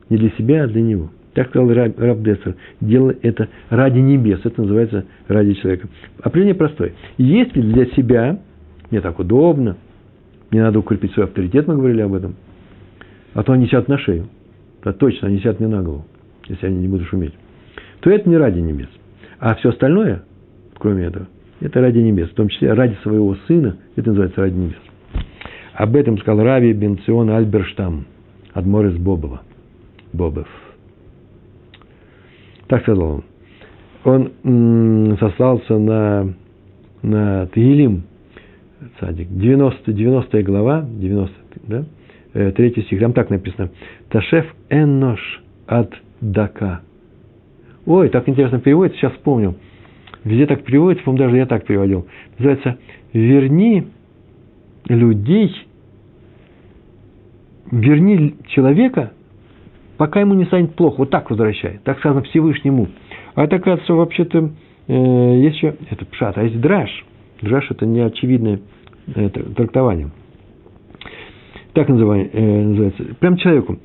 Не 0.09 0.17
для 0.17 0.29
себя, 0.31 0.63
а 0.63 0.67
для 0.67 0.81
него. 0.81 1.09
Так 1.35 1.49
сказал 1.49 1.71
Раб, 1.73 1.99
Раб 1.99 2.21
Дессер. 2.21 2.55
Делай 2.79 3.17
это 3.21 3.49
ради 3.69 3.99
небес. 3.99 4.39
Это 4.45 4.61
называется 4.61 5.03
ради 5.27 5.53
человека. 5.55 5.89
Определение 6.21 6.55
простое. 6.55 6.93
Если 7.17 7.61
для 7.61 7.87
себя, 7.87 8.39
мне 8.89 9.01
так 9.01 9.19
удобно, 9.19 9.75
мне 10.49 10.63
надо 10.63 10.79
укрепить 10.79 11.11
свой 11.11 11.25
авторитет, 11.25 11.67
мы 11.67 11.75
говорили 11.75 12.01
об 12.01 12.13
этом, 12.13 12.35
а 13.33 13.43
то 13.43 13.51
они 13.51 13.67
сядут 13.67 13.89
на 13.89 13.97
шею. 13.97 14.27
Да 14.81 14.93
точно, 14.93 15.27
они 15.27 15.39
сядут 15.39 15.59
мне 15.59 15.67
на 15.67 15.83
голову, 15.83 16.05
если 16.47 16.67
они 16.67 16.77
не 16.77 16.87
будут 16.87 17.07
шуметь. 17.07 17.33
То 17.99 18.09
это 18.09 18.29
не 18.29 18.37
ради 18.37 18.59
небес. 18.59 18.89
А 19.37 19.55
все 19.55 19.69
остальное, 19.69 20.23
кроме 20.77 21.03
этого, 21.03 21.27
это 21.59 21.81
ради 21.81 21.99
небес. 21.99 22.29
В 22.29 22.35
том 22.35 22.47
числе 22.47 22.71
ради 22.71 22.95
своего 23.03 23.35
сына, 23.47 23.75
это 23.97 24.07
называется 24.07 24.39
ради 24.39 24.55
небес. 24.55 24.77
Об 25.73 25.97
этом 25.97 26.17
сказал 26.19 26.45
Рави 26.45 26.71
Бенцион 26.71 27.29
Альберштам, 27.29 28.05
Адмор 28.53 28.85
из 28.85 28.95
Бобова. 28.97 29.41
Бобов. 30.13 30.47
Так 32.67 32.81
сказал 32.81 33.21
он. 34.03 34.31
Он 34.43 35.17
сослался 35.19 35.77
на, 35.77 36.33
на 37.01 37.47
Тагилим, 37.47 38.03
садик, 38.99 39.27
90, 39.29 39.93
90 39.93 40.43
глава, 40.43 40.85
90, 40.87 41.35
да, 41.67 41.85
э, 42.33 42.51
третий 42.51 42.83
стих, 42.83 42.99
там 42.99 43.13
так 43.13 43.29
написано. 43.31 43.71
Ташеф 44.09 44.45
эннош 44.69 45.41
от 45.65 45.91
дака. 46.21 46.81
Ой, 47.85 48.09
так 48.09 48.27
интересно 48.29 48.59
переводится, 48.59 48.99
сейчас 48.99 49.13
вспомню. 49.13 49.55
Везде 50.23 50.47
так 50.47 50.63
переводится, 50.63 51.03
по-моему, 51.05 51.25
даже 51.25 51.37
я 51.37 51.45
так 51.45 51.65
переводил. 51.65 52.07
Называется 52.37 52.77
«Верни 53.13 53.87
людей, 54.87 55.55
верни 57.71 58.35
человека 58.47 59.13
пока 59.97 60.19
ему 60.19 60.33
не 60.33 60.45
станет 60.45 60.75
плохо. 60.75 60.95
Вот 60.99 61.09
так 61.09 61.29
возвращает. 61.29 61.83
Так 61.83 61.99
сказано 61.99 62.21
Всевышнему. 62.23 62.87
А 63.35 63.43
это, 63.43 63.57
оказывается, 63.57 63.93
вообще-то 63.93 64.51
э, 64.87 64.93
есть 64.93 65.57
еще, 65.57 65.75
это 65.89 66.05
пшат, 66.05 66.37
а 66.37 66.43
есть 66.43 66.59
драж. 66.59 66.89
Драж– 67.41 67.67
это 67.69 67.85
неочевидное 67.85 68.59
э, 69.13 69.29
трактование. 69.29 70.09
Так 71.73 71.89
называется, 71.89 72.37
э, 72.37 72.63
называется. 72.63 73.03
Прям 73.19 73.37
человеку. 73.37 73.77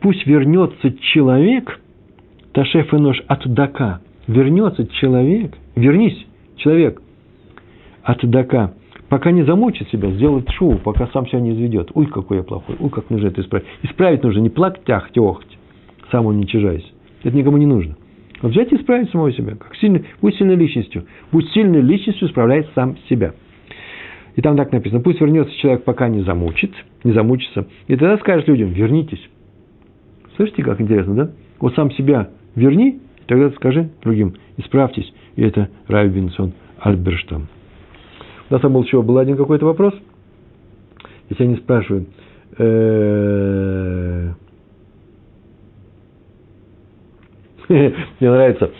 Пусть 0.00 0.26
вернется 0.26 0.92
человек, 1.12 1.80
Ташеф 2.52 2.92
и 2.92 2.96
нож 2.96 3.22
от 3.26 3.46
дака. 3.52 4.00
Вернется 4.26 4.86
человек, 4.86 5.54
вернись, 5.74 6.26
человек, 6.56 7.00
от 8.02 8.28
дака, 8.28 8.72
пока 9.08 9.30
не 9.30 9.42
замучит 9.44 9.88
себя, 9.90 10.10
сделает 10.10 10.48
шоу, 10.50 10.78
пока 10.78 11.08
сам 11.08 11.26
себя 11.26 11.40
не 11.40 11.52
изведет. 11.52 11.90
Ой, 11.94 12.06
какой 12.06 12.38
я 12.38 12.42
плохой, 12.42 12.76
ой, 12.78 12.90
как 12.90 13.10
нужно 13.10 13.28
это 13.28 13.40
исправить. 13.40 13.66
Исправить 13.82 14.22
нужно 14.22 14.40
не 14.40 14.50
плакать, 14.50 14.88
ахть, 14.90 15.18
охть, 15.18 15.57
сам 16.10 16.26
уничижаясь. 16.26 16.92
Это 17.22 17.36
никому 17.36 17.56
не 17.56 17.66
нужно. 17.66 17.96
А 18.40 18.48
взять 18.48 18.72
и 18.72 18.76
исправить 18.76 19.10
самого 19.10 19.32
себя. 19.32 19.56
Как 19.56 19.74
сильный, 19.76 20.04
будь 20.20 20.36
сильной 20.36 20.56
личностью. 20.56 21.04
Будь 21.32 21.48
сильной 21.50 21.80
личностью, 21.80 22.28
исправляй 22.28 22.66
сам 22.74 22.96
себя. 23.08 23.34
И 24.36 24.40
там 24.40 24.56
так 24.56 24.70
написано, 24.70 25.00
пусть 25.00 25.20
вернется 25.20 25.52
человек, 25.56 25.82
пока 25.82 26.08
не 26.08 26.22
замучит, 26.22 26.72
не 27.02 27.12
замучится. 27.12 27.66
И 27.88 27.96
тогда 27.96 28.16
скажешь 28.18 28.46
людям, 28.46 28.70
вернитесь. 28.70 29.28
Слышите, 30.36 30.62
как 30.62 30.80
интересно, 30.80 31.14
да? 31.14 31.30
Вот 31.58 31.74
сам 31.74 31.90
себя 31.90 32.30
верни, 32.54 33.00
тогда 33.26 33.50
скажи 33.50 33.90
другим, 34.02 34.34
исправьтесь. 34.56 35.12
И 35.34 35.42
это 35.42 35.68
Рави 35.88 36.10
Бенсон 36.10 36.52
Альберштам. 36.78 37.48
У 38.48 38.52
нас 38.54 38.62
там 38.62 38.72
был 38.72 38.84
еще 38.84 39.02
был 39.02 39.18
один 39.18 39.36
какой-то 39.36 39.66
вопрос. 39.66 39.94
Если 41.28 41.42
они 41.42 41.56
спрашивают, 41.56 42.08
э, 42.56 44.32
мне 48.20 48.30
нравится, 48.30 48.70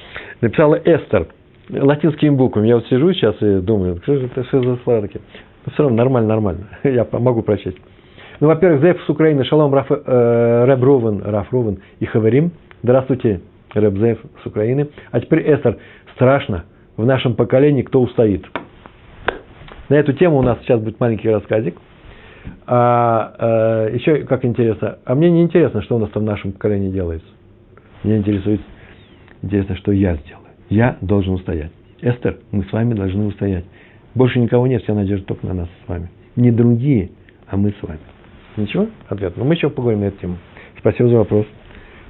написала 0.41 0.77
Эстер 0.77 1.29
латинскими 1.71 2.31
буквами. 2.31 2.69
Я 2.69 2.77
вот 2.77 2.87
сижу 2.87 3.13
сейчас 3.13 3.37
и 3.43 3.61
думаю, 3.61 4.01
что 4.03 4.17
же 4.17 4.27
это 4.27 4.45
что 4.45 4.63
за 4.63 4.77
слова 4.85 5.03
такие? 5.03 5.21
Но 5.67 5.73
все 5.73 5.83
равно 5.83 5.97
нормально, 5.97 6.29
нормально. 6.29 6.69
Я 6.85 7.07
могу 7.13 7.43
прочесть. 7.43 7.79
Ну, 8.41 8.47
во-первых, 8.47 8.81
Зев 8.83 9.03
с 9.05 9.09
Украины, 9.09 9.45
Шалом 9.45 9.75
Раф, 9.75 9.91
э, 9.91 10.65
Рэб 10.65 10.83
Рувен, 10.83 11.23
Раф 11.25 11.53
Рувен 11.53 11.81
и 11.99 12.07
Хаверим. 12.07 12.53
Здравствуйте, 12.83 13.41
Рэб 13.75 13.99
Зев 13.99 14.19
с 14.43 14.47
Украины. 14.47 14.89
А 15.11 15.21
теперь, 15.21 15.43
Эстер, 15.53 15.79
страшно, 16.15 16.65
в 16.97 17.05
нашем 17.05 17.35
поколении 17.35 17.83
кто 17.83 18.01
устоит. 18.01 18.47
На 19.89 19.95
эту 19.95 20.13
тему 20.13 20.39
у 20.39 20.43
нас 20.43 20.59
сейчас 20.61 20.81
будет 20.81 21.01
маленький 21.01 21.29
рассказик. 21.29 21.77
А, 22.67 23.87
э, 23.91 23.95
еще 23.95 24.19
как 24.25 24.45
интересно, 24.45 24.99
а 25.05 25.15
мне 25.15 25.31
не 25.31 25.43
интересно, 25.43 25.83
что 25.83 25.97
у 25.97 25.99
нас 25.99 26.11
там 26.11 26.23
в 26.23 26.27
нашем 26.27 26.53
поколении 26.53 26.91
делается. 26.91 27.29
Меня 28.05 28.19
интересует, 28.19 28.61
интересно, 29.43 29.77
что 29.77 29.93
я 29.93 30.17
сделаю. 30.17 30.47
Я 30.71 30.99
должен 31.01 31.35
устоять. 31.35 31.73
Эстер, 32.01 32.39
мы 32.53 32.65
с 32.65 32.73
вами 32.73 32.95
должны 32.95 33.27
устоять. 33.27 33.65
Больше 34.15 34.39
никого 34.39 34.67
нет, 34.67 34.83
вся 34.83 34.95
надежда 34.95 35.27
только 35.27 35.47
на 35.47 35.55
нас 35.55 35.69
с 35.85 35.89
вами. 35.89 36.11
Не 36.37 36.51
другие, 36.51 37.11
а 37.47 37.57
мы 37.57 37.71
с 37.71 37.83
вами. 37.83 38.01
Ничего? 38.57 38.89
Ответ. 39.09 39.37
Но 39.37 39.45
мы 39.45 39.55
еще 39.55 39.71
поговорим 39.71 40.01
на 40.01 40.07
эту 40.07 40.21
тему. 40.21 40.39
Спасибо 40.79 41.09
за 41.09 41.17
вопрос. 41.17 41.47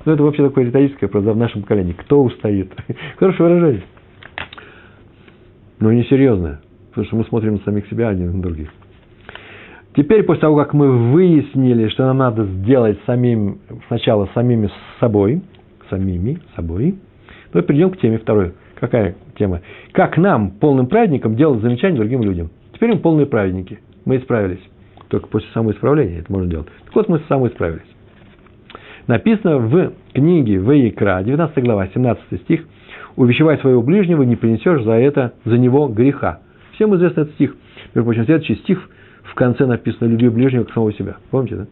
Ну, 0.04 0.12
это 0.12 0.22
вообще 0.22 0.46
такое 0.46 0.64
риторическое 0.66 1.06
вопрос 1.06 1.24
в 1.24 1.36
нашем 1.36 1.62
поколении. 1.62 1.92
Кто 1.92 2.22
устоит? 2.22 2.72
Хорошее 3.16 3.48
выражение. 3.48 3.82
Но 5.80 5.92
несерьезное. 5.92 6.60
Потому 6.90 7.06
что 7.06 7.16
мы 7.16 7.24
смотрим 7.24 7.52
на 7.54 7.58
самих 7.60 7.86
себя, 7.88 8.08
а 8.08 8.14
не 8.14 8.24
на 8.24 8.40
других. 8.40 8.68
Теперь, 9.96 10.22
после 10.22 10.42
того, 10.42 10.56
как 10.56 10.74
мы 10.74 11.12
выяснили, 11.12 11.88
что 11.88 12.06
нам 12.06 12.18
надо 12.18 12.44
сделать 12.44 12.98
самим, 13.06 13.58
сначала 13.88 14.28
самими 14.34 14.70
собой, 15.00 15.42
самими 15.90 16.38
собой, 16.54 16.96
мы 17.52 17.62
перейдем 17.62 17.90
к 17.90 17.98
теме 17.98 18.18
второй. 18.18 18.52
Какая 18.76 19.16
тема? 19.36 19.60
Как 19.92 20.16
нам, 20.16 20.52
полным 20.52 20.86
праведникам, 20.86 21.36
делать 21.36 21.60
замечания 21.60 21.96
другим 21.96 22.22
людям. 22.22 22.50
Теперь 22.74 22.90
мы 22.90 22.98
полные 22.98 23.26
праведники. 23.26 23.80
Мы 24.04 24.18
исправились. 24.18 24.60
Только 25.08 25.26
после 25.28 25.48
самоисправления 25.52 26.20
это 26.20 26.32
можно 26.32 26.48
делать. 26.48 26.68
Так 26.84 26.94
вот, 26.94 27.08
мы 27.08 27.20
самоисправились. 27.28 27.82
Написано 29.06 29.58
в 29.58 29.92
книге 30.12 30.60
Ваикра, 30.60 31.22
19 31.22 31.64
глава, 31.64 31.88
17 31.88 32.42
стих, 32.42 32.64
«Увещевай 33.16 33.58
своего 33.58 33.82
ближнего, 33.82 34.22
не 34.22 34.36
принесешь 34.36 34.84
за 34.84 34.92
это, 34.92 35.32
за 35.44 35.56
него 35.56 35.88
греха». 35.88 36.40
Всем 36.74 36.94
известен 36.94 37.22
этот 37.22 37.34
стих. 37.34 37.56
Между 37.94 38.04
прочим, 38.04 38.26
следующий 38.26 38.56
стих 38.56 38.88
в 39.24 39.34
конце 39.34 39.66
написано 39.66 40.08
«Люби 40.08 40.28
ближнего 40.28 40.64
как 40.64 40.74
самого 40.74 40.92
себя». 40.92 41.16
Помните, 41.30 41.56
да? 41.56 41.66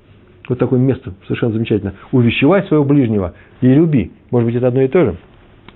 Вот 0.48 0.58
такое 0.58 0.78
место, 0.78 1.12
совершенно 1.26 1.52
замечательно. 1.52 1.94
Увещевай 2.10 2.62
своего 2.64 2.84
ближнего 2.84 3.34
и 3.60 3.66
люби. 3.66 4.12
Может 4.30 4.46
быть, 4.46 4.56
это 4.56 4.68
одно 4.68 4.82
и 4.82 4.88
то 4.88 5.04
же. 5.04 5.16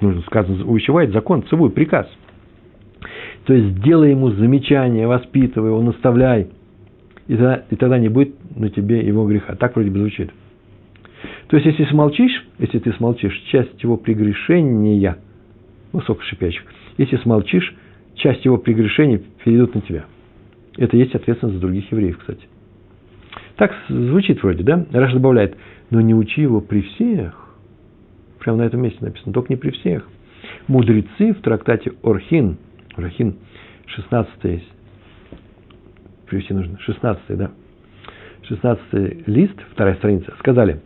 Нужно 0.01 0.23
сказано, 0.23 0.65
увещевать 0.65 1.11
закон, 1.11 1.45
целуй, 1.49 1.71
приказ. 1.71 2.09
То 3.45 3.55
есть, 3.55 3.81
делай 3.83 4.11
ему 4.11 4.31
замечание, 4.31 5.07
воспитывай 5.07 5.71
его, 5.71 5.83
наставляй. 5.83 6.49
И 7.27 7.37
тогда, 7.37 7.65
и 7.71 7.77
тогда 7.77 7.99
не 7.99 8.09
будет 8.09 8.35
на 8.57 8.71
тебе 8.71 9.01
его 9.01 9.27
греха. 9.27 9.55
Так 9.55 9.75
вроде 9.75 9.91
бы 9.91 9.99
звучит. 9.99 10.31
То 11.49 11.57
есть, 11.57 11.67
если 11.67 11.85
смолчишь, 11.91 12.47
если 12.59 12.79
ты 12.79 12.93
смолчишь, 12.93 13.37
часть 13.51 13.83
его 13.83 13.97
прегрешения, 13.97 15.19
высокошипящих, 15.93 16.63
если 16.97 17.17
смолчишь, 17.17 17.75
часть 18.15 18.45
его 18.45 18.57
прегрешений 18.57 19.23
перейдут 19.45 19.75
на 19.75 19.81
тебя. 19.81 20.05
Это 20.77 20.97
есть 20.97 21.15
ответственность 21.15 21.57
за 21.57 21.61
других 21.61 21.91
евреев, 21.91 22.19
кстати. 22.19 22.47
Так 23.57 23.73
звучит 23.89 24.43
вроде, 24.43 24.63
да? 24.63 24.87
Раш 24.93 25.13
добавляет, 25.13 25.57
но 25.91 26.01
не 26.01 26.15
учи 26.15 26.43
его 26.43 26.61
при 26.61 26.83
всех. 26.83 27.50
Прямо 28.41 28.59
на 28.59 28.63
этом 28.63 28.83
месте 28.83 28.99
написано, 29.01 29.33
только 29.33 29.53
не 29.53 29.57
при 29.57 29.71
всех. 29.71 30.09
Мудрецы 30.67 31.33
в 31.33 31.41
трактате 31.43 31.93
Орхин, 32.03 32.57
Орхин, 32.97 33.37
16 33.87 34.63
привести 36.27 36.55
нужно, 36.55 36.79
16 36.81 37.23
да, 37.37 37.51
16 38.49 39.29
лист, 39.29 39.55
вторая 39.73 39.95
страница, 39.97 40.33
сказали, 40.39 40.81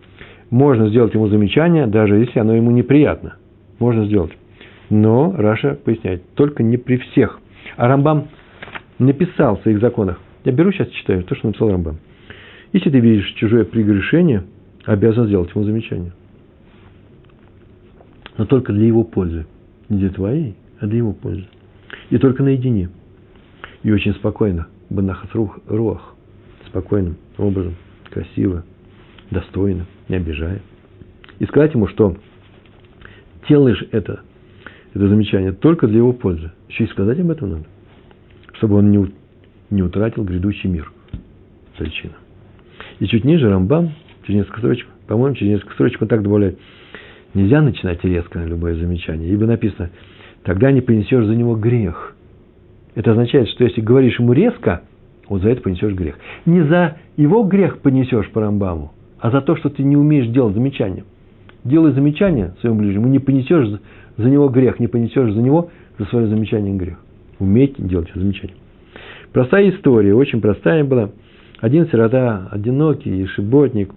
можно 0.51 0.89
сделать 0.89 1.15
ему 1.15 1.29
замечание, 1.29 1.87
даже 1.87 2.17
если 2.17 2.39
оно 2.39 2.55
ему 2.55 2.71
неприятно. 2.71 3.37
Можно 3.79 4.07
сделать. 4.07 4.33
Но 4.91 5.33
Раша 5.37 5.75
поясняет, 5.75 6.23
только 6.35 6.63
не 6.63 6.77
при 6.77 6.97
всех. 6.97 7.41
А 7.77 7.89
Рамбам 7.89 8.29
написал 8.99 9.57
в 9.57 9.63
своих 9.63 9.81
законах. 9.81 10.21
Я 10.45 10.53
беру 10.53 10.73
сейчас 10.73 10.89
читаю 10.89 11.25
то, 11.25 11.35
что 11.35 11.47
написал 11.47 11.71
Рамбам. 11.71 11.99
Если 12.73 12.91
ты 12.91 13.01
видишь 13.01 13.33
чужое 13.33 13.65
прегрешение, 13.65 14.45
обязан 14.85 15.27
сделать 15.27 15.51
ему 15.55 15.65
замечание. 15.65 16.13
Но 18.37 18.47
только 18.47 18.73
для 18.73 18.87
его 18.87 19.05
пользы. 19.05 19.47
Не 19.89 19.99
для 19.99 20.11
твоей, 20.11 20.55
а 20.81 20.87
для 20.87 20.99
его 20.99 21.13
пользы. 21.13 21.47
И 22.11 22.19
только 22.19 22.43
наедине. 22.43 22.91
И 23.83 23.93
очень 23.93 24.15
спокойно. 24.15 24.67
Банахас 24.91 25.31
руах. 25.67 26.15
Спокойным 26.67 27.17
образом. 27.39 27.75
Красиво. 28.11 28.65
Достойно. 29.31 29.87
Не 30.09 30.17
обижая. 30.17 30.61
И 31.39 31.47
сказать 31.47 31.75
ему, 31.75 31.87
что 31.89 32.17
делаешь 33.49 33.85
это– 33.91 34.21
это 34.95 35.09
замечание 35.09 35.53
только 35.53 35.89
для 35.89 35.99
его 35.99 36.13
пользы. 36.13 36.53
Еще 36.69 36.85
и 36.85 36.89
сказать 36.89 37.19
об 37.19 37.31
этом 37.31 37.51
надо, 37.51 37.65
чтобы 38.55 38.77
он 38.77 38.91
не, 38.91 39.13
не 39.71 39.83
утратил 39.83 40.25
грядущий 40.25 40.71
мир. 40.71 40.91
Причина. 41.77 42.13
И 43.01 43.07
чуть 43.09 43.25
ниже 43.25 43.51
Рамбам, 43.51 43.93
через 44.25 44.41
несколько 44.41 44.61
строчек, 44.61 44.87
по-моему, 45.09 45.35
через 45.35 45.55
несколько 45.55 45.75
строчек 45.75 46.03
он 46.03 46.09
так 46.09 46.23
добавляет, 46.23 46.59
нельзя 47.35 47.61
начинать 47.63 48.03
резко 48.05 48.39
на 48.39 48.45
любое 48.45 48.75
замечание, 48.77 49.29
ибо 49.29 49.47
написано, 49.47 49.91
тогда 50.43 50.73
не 50.73 50.81
принесешь 50.81 51.27
за 51.27 51.35
него 51.35 51.57
грех. 51.57 52.17
Это 52.95 53.11
означает, 53.11 53.49
что 53.49 53.65
если 53.65 53.81
говоришь 53.81 54.19
ему 54.19 54.33
резко, 54.33 54.83
вот 55.29 55.43
за 55.43 55.51
это 55.51 55.63
понесешь 55.63 55.95
грех. 55.95 56.17
Не 56.47 56.63
за 56.63 56.97
его 57.17 57.43
грех 57.43 57.79
понесешь 57.79 58.31
по 58.31 58.41
Рамбаму, 58.41 58.93
а 59.19 59.31
за 59.31 59.41
то, 59.41 59.57
что 59.57 59.71
ты 59.71 59.83
не 59.83 59.97
умеешь 59.97 60.29
делать 60.29 60.55
замечания. 60.55 61.05
Делай 61.65 61.93
замечания 61.93 62.55
своему 62.61 62.79
ближнему, 62.81 63.09
не 63.09 63.19
понесешь 63.19 63.81
за 64.17 64.29
него 64.29 64.49
грех, 64.49 64.79
не 64.81 64.87
понесешь 64.87 65.33
за 65.33 65.41
него, 65.41 65.71
за 65.99 66.05
свое 66.07 66.27
замечание 66.29 66.75
грех. 66.77 66.99
Уметь 67.39 67.75
делать 67.79 68.11
замечание. 68.15 68.57
Простая 69.33 69.71
история, 69.71 70.15
очень 70.15 70.41
простая 70.41 70.85
была. 70.85 71.11
Один 71.61 71.87
сирота, 71.89 72.49
одинокий, 72.51 73.23
и 73.23 73.27
шиботник, 73.27 73.93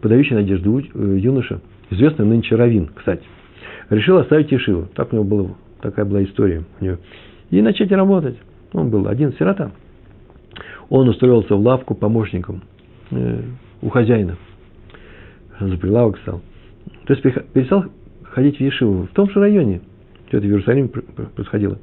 подающий 0.00 0.34
надежду 0.34 0.80
э, 0.80 1.18
юноша, 1.20 1.60
известный 1.90 2.26
нынче 2.26 2.56
Равин, 2.56 2.90
кстати, 2.94 3.22
решил 3.90 4.18
оставить 4.18 4.50
Ешиву. 4.50 4.88
Так 4.94 5.12
у 5.12 5.16
него 5.16 5.24
была, 5.24 5.48
такая 5.80 6.04
была 6.04 6.22
история 6.24 6.64
у 6.80 6.84
него. 6.84 6.98
И 7.50 7.60
начать 7.60 7.90
работать. 7.92 8.36
Он 8.72 8.90
был 8.90 9.08
один 9.08 9.32
сирота. 9.34 9.72
Он 10.88 11.08
устроился 11.08 11.54
в 11.54 11.60
лавку 11.60 11.94
помощником 11.94 12.62
э, 13.10 13.42
у 13.82 13.88
хозяина. 13.88 14.36
За 15.58 15.76
прилавок 15.76 16.18
стал. 16.18 16.40
То 17.06 17.14
есть 17.14 17.52
перестал 17.52 17.84
ходить 18.22 18.56
в 18.56 18.60
Ешиву, 18.60 19.02
в 19.02 19.08
том 19.08 19.28
же 19.30 19.40
районе. 19.40 19.80
Все 20.28 20.38
это 20.38 20.46
в 20.46 20.50
Иерусалиме 20.50 20.88
происходило. 20.88 21.78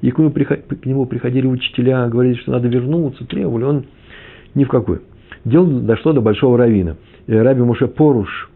И 0.00 0.10
к 0.10 0.18
нему, 0.18 0.30
к 0.30 0.86
нему 0.86 1.06
приходили 1.06 1.46
учителя, 1.46 2.08
говорили, 2.08 2.34
что 2.36 2.52
надо 2.52 2.68
вернуться, 2.68 3.26
требовали. 3.26 3.64
Он 3.64 3.84
ни 4.54 4.64
в 4.64 4.68
какой. 4.68 5.00
Дело 5.44 5.68
дошло 5.80 6.12
до 6.12 6.22
большого 6.22 6.56
равина. 6.56 6.96
Раби 7.26 7.62
Муше 7.62 7.86
Поруш 7.86 8.50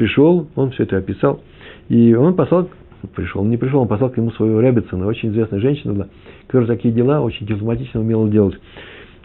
пришел, 0.00 0.46
он 0.56 0.70
все 0.70 0.84
это 0.84 0.96
описал, 0.96 1.42
и 1.90 2.14
он 2.14 2.34
послал, 2.34 2.70
пришел, 3.14 3.44
не 3.44 3.58
пришел, 3.58 3.82
он 3.82 3.88
послал 3.88 4.08
к 4.08 4.16
нему 4.16 4.30
свою 4.30 4.58
Ребецина, 4.58 5.06
очень 5.06 5.28
известная 5.28 5.60
женщина 5.60 5.92
была, 5.92 6.08
которая 6.46 6.68
такие 6.68 6.94
дела 6.94 7.20
очень 7.20 7.46
дипломатично 7.46 8.00
умела 8.00 8.26
делать. 8.30 8.58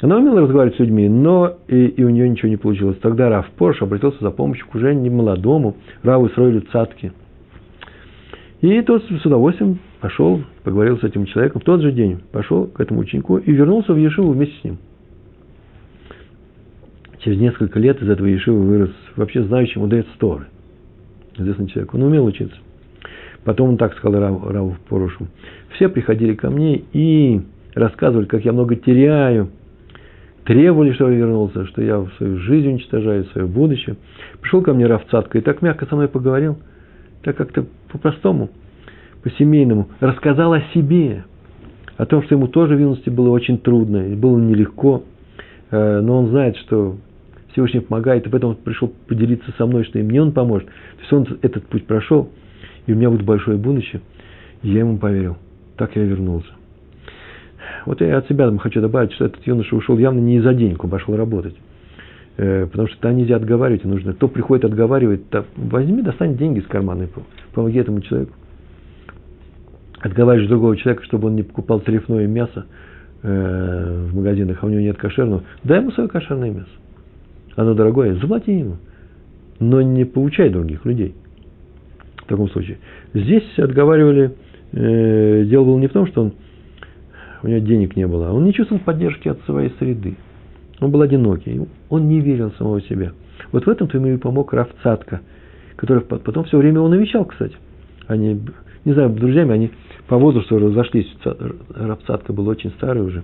Она 0.01 0.17
умела 0.17 0.41
разговаривать 0.41 0.75
с 0.75 0.79
людьми, 0.79 1.07
но 1.07 1.53
и, 1.69 1.85
и 1.85 2.03
у 2.03 2.09
нее 2.09 2.27
ничего 2.27 2.49
не 2.49 2.57
получилось. 2.57 2.97
Тогда 3.01 3.29
Рав 3.29 3.49
Порш 3.51 3.81
обратился 3.81 4.17
за 4.19 4.31
помощью 4.31 4.67
к 4.67 4.75
уже 4.75 4.93
не 4.93 5.09
молодому 5.09 5.77
Раву 6.03 6.27
Исроилю 6.27 6.61
Цатке. 6.73 7.13
И 8.59 8.81
тот 8.81 9.01
с 9.05 9.25
удовольствием 9.25 9.79
пошел, 10.01 10.41
поговорил 10.65 10.99
с 10.99 11.03
этим 11.03 11.25
человеком 11.25 11.61
в 11.61 11.63
тот 11.63 11.81
же 11.81 11.93
день, 11.93 12.19
пошел 12.33 12.67
к 12.67 12.81
этому 12.81 12.99
ученику 12.99 13.37
и 13.37 13.49
вернулся 13.53 13.93
в 13.93 13.97
Ешиву 13.97 14.33
вместе 14.33 14.55
с 14.59 14.63
ним. 14.65 14.77
Через 17.19 17.39
несколько 17.39 17.79
лет 17.79 18.01
из 18.01 18.09
этого 18.09 18.27
Ешивы 18.27 18.59
вырос 18.59 18.91
вообще 19.15 19.41
знающий 19.43 19.79
мудрец 19.79 20.05
Торы. 20.19 20.47
Известный 21.37 21.67
человек. 21.67 21.93
Он 21.93 22.03
умел 22.03 22.25
учиться. 22.25 22.55
Потом 23.43 23.69
он 23.69 23.77
так 23.77 23.95
сказал 23.97 24.19
Раву, 24.19 24.49
Раву 24.49 24.75
Порушу. 24.89 25.27
Все 25.75 25.89
приходили 25.89 26.33
ко 26.33 26.49
мне 26.49 26.83
и 26.93 27.41
рассказывали, 27.75 28.25
как 28.25 28.43
я 28.43 28.53
много 28.53 28.75
теряю, 28.75 29.49
требовали, 30.45 30.93
чтобы 30.93 31.11
я 31.11 31.17
вернулся, 31.17 31.65
что 31.67 31.81
я 31.81 32.05
свою 32.17 32.37
жизнь 32.39 32.69
уничтожаю, 32.69 33.25
свое 33.25 33.47
будущее. 33.47 33.97
Пришел 34.41 34.61
ко 34.61 34.73
мне 34.73 34.87
Рав 34.87 35.05
Цатка 35.09 35.37
и 35.37 35.41
так 35.41 35.61
мягко 35.61 35.85
со 35.85 35.95
мной 35.95 36.07
поговорил, 36.07 36.57
так 37.23 37.35
как-то 37.35 37.65
по-простому, 37.91 38.49
по-семейному, 39.23 39.89
рассказал 39.99 40.53
о 40.53 40.61
себе, 40.73 41.25
о 41.97 42.05
том, 42.05 42.23
что 42.23 42.35
ему 42.35 42.47
тоже 42.47 42.75
в 42.75 42.79
юности 42.79 43.09
было 43.09 43.29
очень 43.29 43.57
трудно, 43.57 44.03
было 44.15 44.37
нелегко, 44.39 45.03
э, 45.71 45.99
но 46.01 46.19
он 46.19 46.27
знает, 46.29 46.57
что 46.57 46.97
Всевышний 47.55 47.79
помогает, 47.79 48.27
и 48.27 48.29
поэтому 48.29 48.51
он 48.51 48.57
пришел 48.57 48.91
поделиться 49.07 49.49
со 49.57 49.65
мной, 49.65 49.85
что 49.85 49.97
и 49.97 50.03
мне 50.03 50.21
он 50.21 50.33
поможет. 50.33 50.67
То 50.67 50.99
есть 50.99 51.13
он 51.13 51.39
этот 51.41 51.65
путь 51.67 51.87
прошел, 51.87 52.29
и 52.85 52.91
у 52.91 52.97
меня 52.97 53.09
будет 53.09 53.25
большое 53.25 53.57
будущее. 53.57 54.01
И 54.61 54.69
я 54.71 54.79
ему 54.79 54.97
поверил. 54.97 55.37
Так 55.77 55.95
я 55.95 56.03
вернулся. 56.03 56.49
Вот 57.85 58.01
я 58.01 58.17
от 58.17 58.27
себя 58.27 58.51
хочу 58.57 58.81
добавить, 58.81 59.13
что 59.13 59.25
этот 59.25 59.47
юноша 59.47 59.73
ушел 59.73 59.97
явно 59.97 60.19
не 60.19 60.37
из-за 60.37 60.51
он 60.51 60.89
пошел 60.89 61.15
работать. 61.15 61.55
Э, 62.35 62.67
потому 62.69 62.89
что 62.89 62.99
там 62.99 63.15
нельзя 63.15 63.37
отговаривать, 63.37 63.85
нужно. 63.85 64.13
Кто 64.13 64.27
приходит 64.27 64.65
отговаривать, 64.65 65.29
то 65.29 65.45
возьми, 65.55 66.01
достань 66.01 66.35
деньги 66.35 66.59
из 66.59 66.67
кармана 66.67 67.03
и 67.03 67.07
помоги 67.53 67.79
этому 67.79 68.01
человеку. 68.01 68.33
Отговариваешь 70.01 70.49
другого 70.49 70.75
человека, 70.75 71.05
чтобы 71.05 71.29
он 71.29 71.35
не 71.35 71.43
покупал 71.43 71.79
трефное 71.79 72.27
мясо 72.27 72.65
э, 73.23 74.07
в 74.11 74.15
магазинах, 74.15 74.57
а 74.61 74.65
у 74.65 74.69
него 74.69 74.81
нет 74.81 74.97
кошерного, 74.97 75.43
дай 75.63 75.79
ему 75.79 75.91
свое 75.91 76.09
кошерное 76.09 76.51
мясо. 76.51 76.69
Оно 77.55 77.73
дорогое, 77.73 78.15
заплати 78.15 78.59
ему. 78.59 78.77
Но 79.59 79.81
не 79.81 80.05
получай 80.05 80.49
других 80.49 80.85
людей. 80.85 81.15
В 82.17 82.27
таком 82.27 82.49
случае. 82.49 82.77
Здесь 83.13 83.47
отговаривали, 83.57 84.35
э, 84.71 85.45
дело 85.45 85.65
было 85.65 85.79
не 85.79 85.87
в 85.87 85.91
том, 85.91 86.07
что 86.07 86.23
он, 86.23 86.33
у 87.43 87.47
него 87.47 87.59
денег 87.59 87.95
не 87.95 88.07
было, 88.07 88.29
а 88.29 88.33
он 88.33 88.45
не 88.45 88.53
чувствовал 88.53 88.81
поддержки 88.81 89.29
от 89.29 89.39
своей 89.45 89.71
среды. 89.79 90.15
Он 90.81 90.91
был 90.91 91.01
одинокий, 91.01 91.61
он 91.89 92.07
не 92.09 92.19
верил 92.19 92.51
в 92.51 92.57
самого 92.57 92.81
себя. 92.81 93.13
Вот 93.51 93.65
в 93.65 93.69
этом-то 93.69 93.97
ему 93.97 94.07
и 94.07 94.17
помог 94.17 94.51
Раф 94.53 94.69
Цатка, 94.83 95.21
который 95.75 96.03
потом 96.03 96.45
все 96.45 96.57
время 96.57 96.77
его 96.77 96.89
навещал, 96.89 97.25
кстати. 97.25 97.55
Они, 98.07 98.41
не 98.83 98.93
знаю, 98.93 99.09
друзьями, 99.11 99.53
они 99.53 99.71
по 100.07 100.17
возрасту 100.17 100.57
разошлись. 100.57 101.07
Раф 101.73 101.99
Цатка 102.05 102.33
был 102.33 102.47
очень 102.47 102.71
старый 102.71 103.03
уже, 103.03 103.23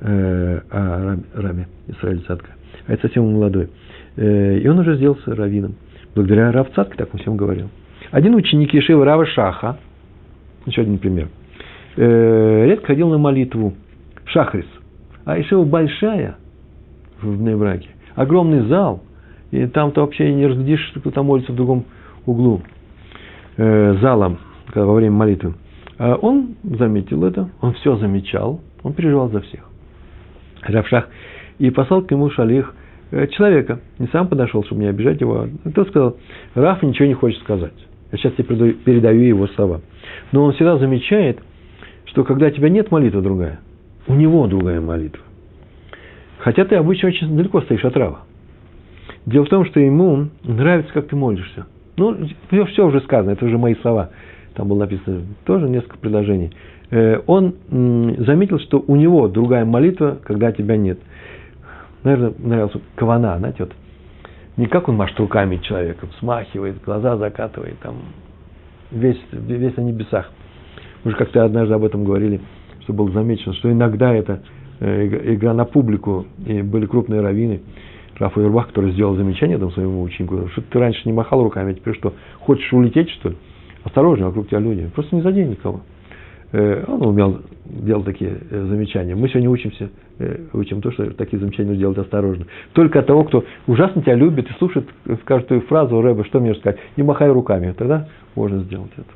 э, 0.00 0.60
а 0.70 1.18
Рами 1.34 1.68
Исраиль 1.88 2.22
Цатка, 2.26 2.50
а 2.86 2.92
это 2.92 3.02
совсем 3.02 3.32
молодой. 3.32 3.68
Э, 4.16 4.58
и 4.58 4.68
он 4.68 4.78
уже 4.78 4.96
сделался 4.96 5.34
раввином. 5.34 5.74
Благодаря 6.14 6.52
Раф 6.52 6.72
Цатке, 6.74 6.96
так 6.96 7.12
он 7.12 7.20
всем 7.20 7.36
говорил. 7.36 7.68
Один 8.10 8.34
ученик 8.34 8.72
Ешива 8.72 9.04
Рава 9.04 9.26
Шаха, 9.26 9.78
еще 10.64 10.82
один 10.82 10.98
пример, 10.98 11.28
э, 11.96 12.66
редко 12.66 12.88
ходил 12.88 13.08
на 13.08 13.18
молитву 13.18 13.74
Шахрис. 14.24 14.66
А 15.24 15.38
Ешива 15.38 15.64
большая– 15.64 16.36
в 17.20 17.38
Бнебраке. 17.38 17.88
Огромный 18.14 18.66
зал, 18.66 19.02
и 19.50 19.66
там-то 19.66 20.02
вообще 20.02 20.32
не 20.32 20.46
разглядишь, 20.46 20.92
кто 20.96 21.10
там 21.10 21.26
молится 21.26 21.52
в 21.52 21.56
другом 21.56 21.84
углу 22.24 22.62
э, 23.56 23.96
зала, 24.00 24.38
во 24.74 24.94
время 24.94 25.12
молитвы. 25.12 25.54
А 25.98 26.14
он 26.14 26.56
заметил 26.62 27.24
это, 27.24 27.48
он 27.60 27.74
все 27.74 27.96
замечал, 27.96 28.60
он 28.82 28.92
переживал 28.92 29.30
за 29.30 29.40
всех. 29.40 29.60
Равшах. 30.62 31.08
И 31.58 31.70
послал 31.70 32.02
к 32.02 32.10
нему 32.10 32.30
шалих 32.30 32.74
э, 33.10 33.26
человека. 33.28 33.80
Не 33.98 34.08
сам 34.08 34.28
подошел, 34.28 34.64
чтобы 34.64 34.82
не 34.82 34.88
обижать 34.88 35.20
его. 35.20 35.46
А 35.64 35.70
тот 35.70 35.88
сказал, 35.88 36.16
Раф 36.54 36.82
ничего 36.82 37.06
не 37.06 37.14
хочет 37.14 37.40
сказать. 37.40 37.72
Я 38.12 38.18
сейчас 38.18 38.34
тебе 38.34 38.72
передаю 38.72 39.22
его 39.22 39.46
слова. 39.48 39.80
Но 40.32 40.44
он 40.44 40.52
всегда 40.52 40.78
замечает, 40.78 41.38
что 42.06 42.24
когда 42.24 42.50
тебя 42.50 42.68
нет 42.68 42.90
молитвы 42.90 43.22
другая, 43.22 43.60
у 44.06 44.14
него 44.14 44.46
другая 44.46 44.80
молитва. 44.80 45.22
Хотя 46.38 46.64
ты 46.64 46.76
обычно 46.76 47.08
очень 47.08 47.36
далеко 47.36 47.60
стоишь 47.62 47.84
от 47.84 47.96
Рава. 47.96 48.20
Дело 49.24 49.44
в 49.44 49.48
том, 49.48 49.64
что 49.64 49.80
ему 49.80 50.28
нравится, 50.44 50.92
как 50.92 51.08
ты 51.08 51.16
молишься. 51.16 51.66
Ну, 51.96 52.16
все 52.50 52.86
уже 52.86 53.00
сказано, 53.00 53.32
это 53.32 53.44
уже 53.44 53.58
мои 53.58 53.74
слова. 53.76 54.10
Там 54.54 54.68
было 54.68 54.80
написано 54.80 55.22
тоже 55.44 55.68
несколько 55.68 55.98
предложений. 55.98 56.52
Э, 56.90 57.20
он 57.26 57.54
заметил, 57.68 58.58
что 58.60 58.82
у 58.86 58.96
него 58.96 59.28
другая 59.28 59.64
молитва, 59.64 60.18
когда 60.22 60.52
тебя 60.52 60.76
нет. 60.76 60.98
Наверное, 62.06 62.34
нравился 62.38 62.80
кавана, 62.94 63.38
знаете, 63.38 63.64
вот. 63.64 63.72
Не 64.56 64.66
как 64.66 64.88
он 64.88 64.96
машет 64.96 65.18
руками 65.20 65.58
человеком, 65.58 66.08
смахивает, 66.18 66.82
глаза 66.82 67.18
закатывает, 67.18 67.78
там, 67.80 67.96
весь, 68.90 69.20
весь 69.32 69.76
на 69.76 69.82
небесах. 69.82 70.30
Мы 71.04 71.10
же 71.10 71.16
как-то 71.18 71.44
однажды 71.44 71.74
об 71.74 71.84
этом 71.84 72.04
говорили, 72.04 72.40
что 72.80 72.94
было 72.94 73.10
замечено, 73.10 73.52
что 73.52 73.70
иногда 73.70 74.14
это 74.14 74.40
Э, 74.78 75.34
игра 75.34 75.54
на 75.54 75.64
публику, 75.64 76.26
и 76.44 76.60
были 76.60 76.84
крупные 76.84 77.22
раввины, 77.22 77.62
Рафа 78.18 78.40
Юрбах, 78.40 78.68
который 78.68 78.92
сделал 78.92 79.14
замечание 79.14 79.58
там 79.58 79.70
своему 79.72 80.02
ученику, 80.02 80.48
что 80.48 80.60
ты 80.60 80.78
раньше 80.78 81.00
не 81.06 81.12
махал 81.12 81.42
руками, 81.42 81.72
а 81.72 81.74
теперь 81.74 81.94
что, 81.94 82.12
хочешь 82.40 82.72
улететь, 82.72 83.10
что 83.10 83.30
ли? 83.30 83.36
Осторожно, 83.84 84.26
вокруг 84.26 84.48
тебя 84.48 84.58
люди. 84.58 84.90
Просто 84.94 85.16
не 85.16 85.22
задень 85.22 85.50
никого. 85.50 85.80
Э, 86.52 86.84
он 86.86 87.02
умел 87.02 87.40
делать 87.64 88.04
такие 88.04 88.38
э, 88.50 88.66
замечания. 88.66 89.14
Мы 89.14 89.28
сегодня 89.28 89.50
учимся, 89.50 89.90
учим 90.52 90.80
то, 90.80 90.90
что 90.92 91.10
такие 91.12 91.38
замечания 91.38 91.68
нужно 91.68 91.80
делать 91.80 91.98
осторожно. 91.98 92.46
Только 92.72 93.00
от 93.00 93.06
того, 93.06 93.24
кто 93.24 93.44
ужасно 93.66 94.02
тебя 94.02 94.14
любит 94.14 94.48
и 94.50 94.54
слушает, 94.54 94.86
твою 95.46 95.62
фразу, 95.62 96.00
Рэба, 96.00 96.24
что 96.24 96.40
мне 96.40 96.54
сказать? 96.54 96.78
Не 96.96 97.02
махай 97.02 97.28
руками, 97.28 97.74
тогда 97.76 98.08
можно 98.34 98.60
сделать 98.60 98.92
это. 98.96 99.10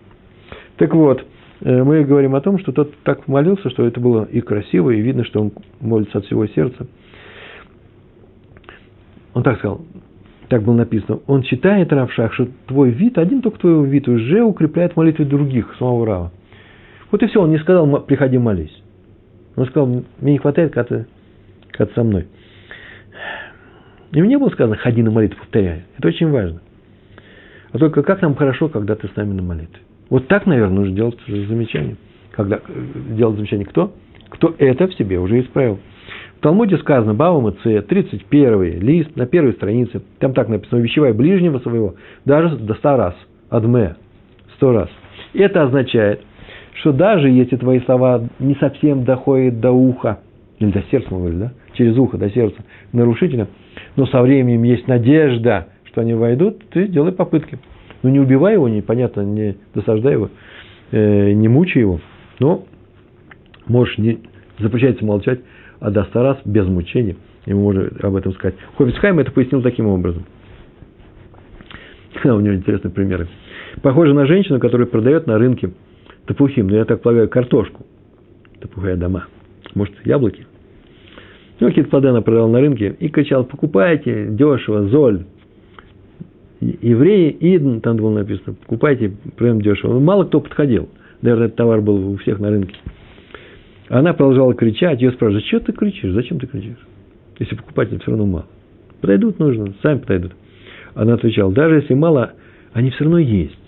Так 0.76 0.94
вот, 0.94 1.24
Э, 1.62 1.82
мы 1.82 2.04
говорим 2.04 2.34
о 2.34 2.40
том, 2.40 2.58
что 2.58 2.72
тот 2.72 2.94
так 3.02 3.28
молился, 3.28 3.70
что 3.70 3.84
это 3.84 4.00
было 4.00 4.24
и 4.24 4.40
красиво, 4.40 4.90
и 4.90 5.00
видно, 5.00 5.24
что 5.24 5.40
он 5.40 5.52
молится 5.80 6.18
от 6.18 6.24
всего 6.24 6.46
сердца. 6.46 6.86
Он 9.34 9.42
так 9.42 9.58
сказал, 9.58 9.82
так 10.48 10.62
было 10.62 10.74
написано, 10.74 11.20
он 11.26 11.44
считает, 11.44 11.92
Равшах, 11.92 12.32
что 12.34 12.48
твой 12.66 12.90
вид, 12.90 13.18
один 13.18 13.42
только 13.42 13.60
твой 13.60 13.86
вид 13.86 14.08
уже 14.08 14.42
укрепляет 14.42 14.96
молитвы 14.96 15.24
других, 15.24 15.74
самого 15.78 16.06
Рава. 16.06 16.32
Вот 17.10 17.22
и 17.22 17.26
все, 17.26 17.42
он 17.42 17.50
не 17.50 17.58
сказал, 17.58 18.02
приходи 18.02 18.38
молись. 18.38 18.82
Он 19.56 19.66
сказал, 19.66 19.86
мне 20.20 20.32
не 20.32 20.38
хватает, 20.38 20.72
когда 20.72 20.84
ты, 20.84 21.06
когда 21.72 21.86
ты 21.86 21.94
со 21.94 22.04
мной. 22.04 22.26
И 24.12 24.22
мне 24.22 24.38
было 24.38 24.48
сказано, 24.50 24.76
ходи 24.76 25.02
на 25.02 25.10
молитву, 25.10 25.38
повторяй. 25.38 25.84
Это 25.98 26.08
очень 26.08 26.30
важно. 26.30 26.60
А 27.72 27.78
только 27.78 28.02
как 28.02 28.20
нам 28.22 28.34
хорошо, 28.34 28.68
когда 28.68 28.96
ты 28.96 29.08
с 29.08 29.16
нами 29.16 29.32
на 29.32 29.42
молитве. 29.42 29.80
Вот 30.08 30.26
так, 30.26 30.46
наверное, 30.46 30.76
нужно 30.76 30.96
делать 30.96 31.18
замечание. 31.26 31.96
Когда 32.32 32.56
э, 32.56 32.60
делать 33.16 33.36
замечание 33.36 33.66
кто? 33.66 33.92
Кто 34.28 34.54
это 34.58 34.88
в 34.88 34.94
себе 34.94 35.18
уже 35.18 35.40
исправил. 35.40 35.78
В 36.38 36.42
Талмуде 36.42 36.78
сказано, 36.78 37.14
Бава 37.14 37.54
Ц, 37.62 37.82
31 37.82 38.80
лист, 38.80 39.14
на 39.14 39.26
первой 39.26 39.52
странице, 39.52 40.02
там 40.18 40.32
так 40.32 40.48
написано, 40.48 40.80
увещевай 40.80 41.12
ближнего 41.12 41.58
своего, 41.58 41.94
даже 42.24 42.56
до 42.56 42.74
ста 42.74 42.96
раз, 42.96 43.14
адме, 43.50 43.96
сто 44.56 44.72
раз. 44.72 44.88
Это 45.34 45.64
означает, 45.64 46.22
что 46.80 46.92
даже 46.92 47.28
если 47.28 47.56
твои 47.56 47.80
слова 47.80 48.22
не 48.38 48.54
совсем 48.56 49.04
доходят 49.04 49.60
до 49.60 49.70
уха, 49.70 50.20
или 50.58 50.70
до 50.70 50.82
сердца, 50.90 51.08
мы 51.10 51.18
говорим, 51.18 51.40
да, 51.40 51.52
через 51.74 51.96
ухо 51.96 52.18
до 52.18 52.30
сердца 52.30 52.62
нарушителя, 52.92 53.48
но 53.96 54.06
со 54.06 54.22
временем 54.22 54.62
есть 54.62 54.88
надежда, 54.88 55.68
что 55.84 56.00
они 56.00 56.14
войдут, 56.14 56.62
ты 56.70 56.86
делай 56.86 57.12
попытки. 57.12 57.58
Ну, 58.02 58.10
не 58.10 58.18
убивай 58.18 58.54
его, 58.54 58.68
непонятно, 58.68 59.20
не 59.20 59.56
досаждай 59.74 60.14
его, 60.14 60.30
э, 60.90 61.32
не 61.32 61.48
мучай 61.48 61.80
его. 61.80 62.00
Но 62.38 62.64
можешь 63.66 63.98
не 63.98 64.20
запрещается 64.58 65.04
молчать, 65.04 65.40
а 65.80 65.90
до 65.90 66.04
ста 66.04 66.22
раз 66.22 66.38
без 66.44 66.66
мучения. 66.66 67.16
Ему 67.46 67.62
можно 67.62 67.90
об 68.02 68.16
этом 68.16 68.32
сказать. 68.32 68.54
Хофицхайм 68.76 69.18
это 69.18 69.32
пояснил 69.32 69.62
таким 69.62 69.86
образом. 69.86 70.24
у 72.24 72.40
него 72.40 72.54
интересные 72.54 72.90
примеры. 72.90 73.28
Похоже 73.82 74.14
на 74.14 74.26
женщину, 74.26 74.60
которая 74.60 74.86
продает 74.86 75.26
на 75.26 75.38
рынке 75.38 75.72
топухим, 76.30 76.68
ну, 76.68 76.76
я 76.76 76.84
так 76.84 77.02
полагаю, 77.02 77.28
картошку. 77.28 77.84
Топухая 78.60 78.96
дома. 78.96 79.26
Может, 79.74 79.94
яблоки. 80.06 80.46
Ну, 81.58 81.68
какие-то 81.68 81.90
плоды 81.90 82.08
она 82.08 82.20
продавала 82.20 82.52
на 82.52 82.60
рынке 82.60 82.96
и 83.00 83.08
кричала, 83.08 83.42
покупайте, 83.42 84.28
дешево, 84.30 84.88
золь. 84.88 85.24
евреи, 86.60 87.30
и 87.30 87.80
там 87.80 87.96
было 87.96 88.10
написано, 88.10 88.54
покупайте 88.54 89.12
прям 89.36 89.60
дешево. 89.60 89.98
Мало 89.98 90.24
кто 90.24 90.40
подходил. 90.40 90.88
Наверное, 91.20 91.46
этот 91.46 91.56
товар 91.56 91.80
был 91.80 92.12
у 92.12 92.16
всех 92.18 92.38
на 92.38 92.50
рынке. 92.50 92.76
Она 93.88 94.12
продолжала 94.12 94.54
кричать, 94.54 95.02
ее 95.02 95.10
спрашивают, 95.10 95.44
что 95.46 95.58
ты 95.58 95.72
кричишь, 95.72 96.12
зачем 96.12 96.38
ты 96.38 96.46
кричишь? 96.46 96.78
Если 97.40 97.56
покупателей 97.56 97.98
все 97.98 98.12
равно 98.12 98.26
мало. 98.26 98.46
Подойдут 99.00 99.40
нужно, 99.40 99.74
сами 99.82 99.98
подойдут. 99.98 100.32
Она 100.94 101.14
отвечала, 101.14 101.52
даже 101.52 101.76
если 101.76 101.94
мало, 101.94 102.34
они 102.72 102.90
все 102.90 103.04
равно 103.04 103.18
есть. 103.18 103.59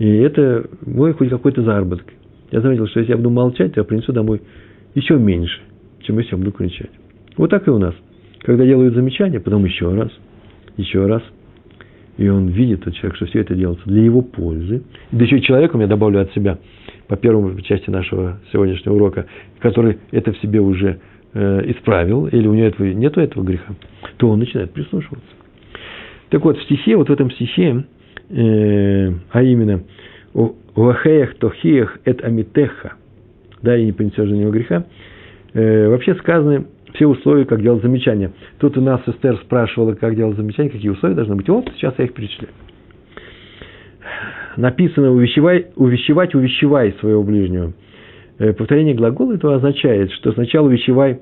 И 0.00 0.16
это 0.16 0.64
мой 0.86 1.12
хоть 1.12 1.28
какой-то 1.28 1.62
заработок. 1.62 2.06
Я 2.50 2.62
заметил, 2.62 2.86
что 2.86 3.00
если 3.00 3.12
я 3.12 3.18
буду 3.18 3.28
молчать, 3.28 3.74
то 3.74 3.80
я 3.80 3.84
принесу 3.84 4.14
домой 4.14 4.40
еще 4.94 5.18
меньше, 5.18 5.60
чем 6.00 6.16
если 6.18 6.30
я 6.32 6.38
буду 6.38 6.52
кричать. 6.52 6.88
Вот 7.36 7.50
так 7.50 7.68
и 7.68 7.70
у 7.70 7.76
нас. 7.76 7.94
Когда 8.40 8.64
делают 8.64 8.94
замечания, 8.94 9.40
потом 9.40 9.66
еще 9.66 9.92
раз, 9.92 10.10
еще 10.78 11.04
раз. 11.04 11.22
И 12.16 12.26
он 12.26 12.48
видит, 12.48 12.82
тот 12.82 12.94
человек, 12.94 13.16
что 13.16 13.26
все 13.26 13.40
это 13.40 13.54
делается 13.54 13.86
для 13.90 14.02
его 14.02 14.22
пользы. 14.22 14.84
Да 15.12 15.22
еще 15.22 15.36
и 15.36 15.42
человеком 15.42 15.82
я 15.82 15.86
добавлю 15.86 16.22
от 16.22 16.32
себя, 16.32 16.56
по 17.06 17.16
первой 17.18 17.60
части 17.60 17.90
нашего 17.90 18.40
сегодняшнего 18.52 18.94
урока, 18.94 19.26
который 19.58 19.98
это 20.12 20.32
в 20.32 20.38
себе 20.38 20.60
уже 20.60 20.98
э, 21.34 21.72
исправил, 21.72 22.26
или 22.26 22.48
у 22.48 22.54
него 22.54 22.68
этого, 22.68 22.86
нету 22.86 23.20
этого 23.20 23.44
греха, 23.44 23.74
то 24.16 24.30
он 24.30 24.38
начинает 24.38 24.72
прислушиваться. 24.72 25.28
Так 26.30 26.42
вот, 26.42 26.56
в 26.56 26.62
стихе, 26.62 26.96
вот 26.96 27.10
в 27.10 27.12
этом 27.12 27.30
стихе, 27.32 27.84
э, 28.30 29.12
а 29.30 29.42
именно, 29.42 29.82
«Вахеях 30.74 31.34
тохиях 31.34 31.98
эт 32.04 32.22
амитеха», 32.24 32.94
да, 33.62 33.76
и 33.76 33.84
не 33.84 33.92
принесешь 33.92 34.28
за 34.28 34.34
него 34.34 34.50
греха, 34.50 34.84
э, 35.52 35.88
вообще 35.88 36.14
сказаны 36.16 36.66
все 36.94 37.06
условия, 37.06 37.44
как 37.44 37.62
делать 37.62 37.82
замечания. 37.82 38.32
Тут 38.58 38.76
у 38.76 38.80
нас 38.80 39.00
Эстер 39.06 39.36
спрашивала, 39.38 39.94
как 39.94 40.16
делать 40.16 40.36
замечания, 40.36 40.70
какие 40.70 40.90
условия 40.90 41.14
должны 41.14 41.36
быть. 41.36 41.48
Вот 41.48 41.70
сейчас 41.76 41.94
я 41.98 42.04
их 42.04 42.14
перечисляю. 42.14 42.52
Написано 44.56 45.12
увещевай, 45.12 45.66
увещевать, 45.76 46.34
увещевай 46.34 46.92
своего 47.00 47.22
ближнего. 47.22 47.72
Э, 48.38 48.52
повторение 48.52 48.94
глагола 48.94 49.34
этого 49.34 49.56
означает, 49.56 50.10
что 50.12 50.32
сначала 50.32 50.66
увещевай 50.66 51.20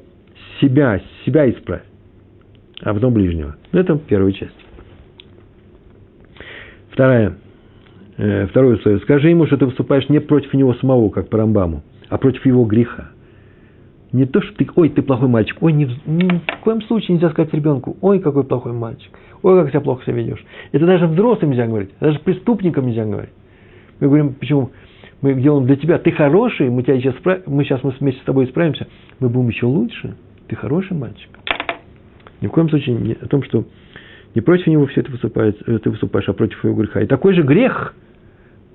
себя, 0.61 1.01
себя 1.25 1.51
исправь, 1.51 1.83
а 2.81 2.95
потом 2.95 3.13
ближнего. 3.13 3.57
Это 3.73 3.99
первая 3.99 4.33
часть. 4.33 4.68
Вторая, 6.99 7.35
э, 8.17 8.49
второе 8.49 8.75
условие. 8.75 9.01
Скажи 9.03 9.31
ему, 9.31 9.47
что 9.47 9.57
ты 9.57 9.67
выступаешь 9.67 10.09
не 10.09 10.19
против 10.19 10.53
него 10.53 10.75
самого, 10.75 11.11
как 11.11 11.29
по 11.29 11.39
Рамбаму, 11.39 11.85
а 12.09 12.19
против 12.19 12.45
его 12.45 12.65
греха. 12.65 13.11
Не 14.11 14.27
то, 14.27 14.43
что 14.43 14.53
ты, 14.57 14.67
ой, 14.75 14.89
ты 14.89 15.03
плохой 15.03 15.29
мальчик, 15.29 15.57
ой, 15.61 15.73
ни, 15.75 15.85
ни 16.07 16.29
в 16.29 16.65
коем 16.65 16.83
случае 16.83 17.15
нельзя 17.15 17.31
сказать 17.31 17.55
ребенку, 17.55 17.97
ой, 18.01 18.19
какой 18.19 18.43
плохой 18.43 18.73
мальчик, 18.73 19.13
ой, 19.43 19.63
как 19.63 19.71
тебя 19.71 19.81
плохо 19.81 20.03
себя 20.07 20.17
ведешь. 20.17 20.45
Это 20.73 20.87
даже 20.87 21.07
взрослым 21.07 21.53
нельзя 21.53 21.69
говорить, 21.69 21.91
даже 22.01 22.19
преступникам 22.19 22.89
нельзя 22.89 23.05
говорить. 23.05 23.31
Мы 24.01 24.09
говорим, 24.09 24.35
почему? 24.35 24.71
Мы 25.21 25.35
делаем 25.35 25.67
для 25.67 25.77
тебя, 25.77 25.99
ты 25.99 26.11
хороший, 26.11 26.69
мы, 26.69 26.83
тебя 26.83 26.99
сейчас, 26.99 27.15
мы 27.47 27.63
сейчас 27.63 27.85
мы 27.85 27.95
вместе 28.01 28.21
с 28.23 28.25
тобой 28.25 28.49
справимся, 28.49 28.89
мы 29.21 29.29
будем 29.29 29.51
еще 29.51 29.67
лучше, 29.67 30.17
ты 30.49 30.57
хороший 30.57 30.97
мальчик. 30.97 31.31
Ни 32.41 32.49
в 32.49 32.51
коем 32.51 32.69
случае 32.69 32.97
не 32.97 33.13
о 33.13 33.29
том, 33.29 33.45
что 33.45 33.67
не 34.35 34.41
против 34.41 34.67
него 34.67 34.87
все 34.87 35.01
это 35.01 35.11
выступает, 35.11 35.57
э, 35.67 35.79
ты 35.79 35.91
выступаешь, 35.91 36.29
а 36.29 36.33
против 36.33 36.63
его 36.65 36.75
греха. 36.75 37.01
И 37.01 37.07
такой 37.07 37.35
же 37.35 37.43
грех 37.43 37.95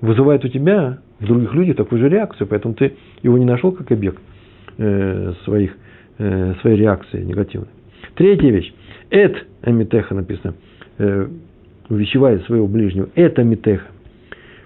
вызывает 0.00 0.44
у 0.44 0.48
тебя 0.48 0.98
в 1.20 1.26
других 1.26 1.54
людях 1.54 1.76
такую 1.76 2.00
же 2.00 2.08
реакцию, 2.08 2.46
поэтому 2.46 2.74
ты 2.74 2.94
его 3.22 3.38
не 3.38 3.44
нашел 3.44 3.72
как 3.72 3.90
объект 3.90 4.18
э, 4.78 5.32
своих, 5.44 5.76
э, 6.18 6.54
своей 6.60 6.76
реакции 6.76 7.22
негативной. 7.22 7.68
Третья 8.14 8.50
вещь. 8.50 8.72
Эт 9.10 9.46
амитеха 9.62 10.14
написано, 10.14 10.54
э, 10.98 11.28
увещевает 11.88 12.44
своего 12.44 12.66
ближнего. 12.66 13.08
Это 13.14 13.42
амитеха. 13.42 13.86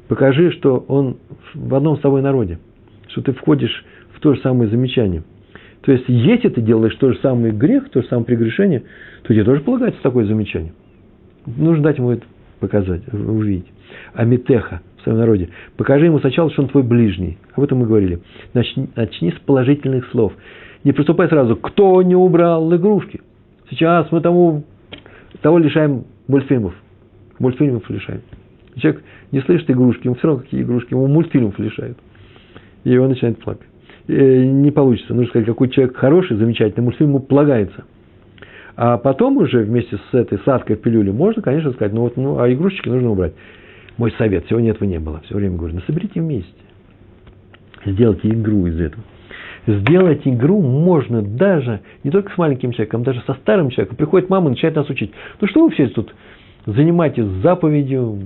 Покажи, 0.08 0.50
что 0.52 0.84
он 0.88 1.18
в 1.54 1.74
одном 1.74 1.98
с 1.98 2.00
тобой 2.00 2.22
народе, 2.22 2.58
что 3.08 3.22
ты 3.22 3.32
входишь 3.32 3.84
в 4.14 4.20
то 4.20 4.34
же 4.34 4.40
самое 4.40 4.70
замечание. 4.70 5.22
То 5.88 5.92
есть, 5.92 6.04
если 6.06 6.50
ты 6.50 6.60
делаешь 6.60 6.94
то 6.96 7.10
же 7.10 7.18
самое 7.20 7.50
грех, 7.50 7.88
то 7.88 8.02
же 8.02 8.08
самое 8.08 8.26
прегрешение, 8.26 8.82
то 9.22 9.32
тебе 9.32 9.42
тоже 9.42 9.62
полагается 9.62 9.98
такое 10.02 10.26
замечание. 10.26 10.74
Нужно 11.46 11.82
дать 11.82 11.96
ему 11.96 12.10
это 12.10 12.26
показать, 12.60 13.00
увидеть. 13.10 13.64
Амитеха 14.12 14.82
в 14.98 15.02
своем 15.04 15.16
народе. 15.16 15.48
Покажи 15.78 16.04
ему 16.04 16.18
сначала, 16.18 16.50
что 16.50 16.60
он 16.60 16.68
твой 16.68 16.82
ближний. 16.82 17.38
Об 17.54 17.64
этом 17.64 17.78
мы 17.78 17.86
говорили. 17.86 18.20
Начни, 18.52 18.90
начни 18.96 19.30
с 19.30 19.36
положительных 19.36 20.06
слов. 20.10 20.34
Не 20.84 20.92
приступай 20.92 21.26
сразу, 21.26 21.56
кто 21.56 22.02
не 22.02 22.14
убрал 22.14 22.70
игрушки. 22.76 23.22
Сейчас 23.70 24.12
мы 24.12 24.20
тому, 24.20 24.64
того 25.40 25.56
лишаем 25.56 26.04
мультфильмов. 26.26 26.74
Мультфильмов 27.38 27.88
лишаем. 27.88 28.20
Человек 28.76 29.02
не 29.32 29.40
слышит 29.40 29.70
игрушки, 29.70 30.04
ему 30.04 30.16
все 30.16 30.26
равно 30.26 30.42
какие 30.42 30.60
игрушки, 30.60 30.92
ему 30.92 31.06
мультфильмов 31.06 31.58
лишают. 31.58 31.96
И 32.84 32.94
он 32.98 33.08
начинает 33.08 33.38
плакать. 33.38 33.67
Э, 34.08 34.44
не 34.44 34.70
получится. 34.70 35.14
Нужно 35.14 35.28
сказать, 35.28 35.46
какой 35.46 35.68
человек 35.68 35.96
хороший, 35.96 36.36
замечательный, 36.36 36.82
мультфильм 36.82 37.10
ему 37.10 37.20
полагается. 37.20 37.84
А 38.74 38.96
потом 38.96 39.36
уже 39.36 39.64
вместе 39.64 39.98
с 39.98 40.14
этой 40.14 40.38
садкой 40.44 40.76
в 40.76 40.80
пилюле 40.80 41.12
можно, 41.12 41.42
конечно, 41.42 41.72
сказать, 41.72 41.92
ну 41.92 42.02
вот, 42.02 42.16
ну, 42.16 42.38
а 42.38 42.50
игрушечки 42.50 42.88
нужно 42.88 43.10
убрать. 43.10 43.34
Мой 43.98 44.12
совет, 44.12 44.46
сегодня 44.48 44.70
этого 44.70 44.88
не 44.88 44.98
было. 44.98 45.20
Все 45.24 45.34
время 45.34 45.56
говорю, 45.56 45.74
ну 45.74 45.80
соберите 45.86 46.20
вместе. 46.20 46.50
Сделайте 47.84 48.28
игру 48.28 48.66
из 48.66 48.80
этого. 48.80 49.04
Сделать 49.66 50.22
игру 50.24 50.62
можно 50.62 51.20
даже 51.20 51.80
не 52.02 52.10
только 52.10 52.32
с 52.32 52.38
маленьким 52.38 52.72
человеком, 52.72 53.02
даже 53.02 53.20
со 53.26 53.34
старым 53.34 53.68
человеком. 53.70 53.96
Приходит 53.98 54.30
мама 54.30 54.46
и 54.46 54.50
начинает 54.50 54.76
нас 54.76 54.88
учить. 54.88 55.12
Ну 55.40 55.48
что 55.48 55.64
вы 55.64 55.70
все 55.72 55.88
тут 55.88 56.14
занимаетесь 56.74 57.24
заповедью, 57.42 58.18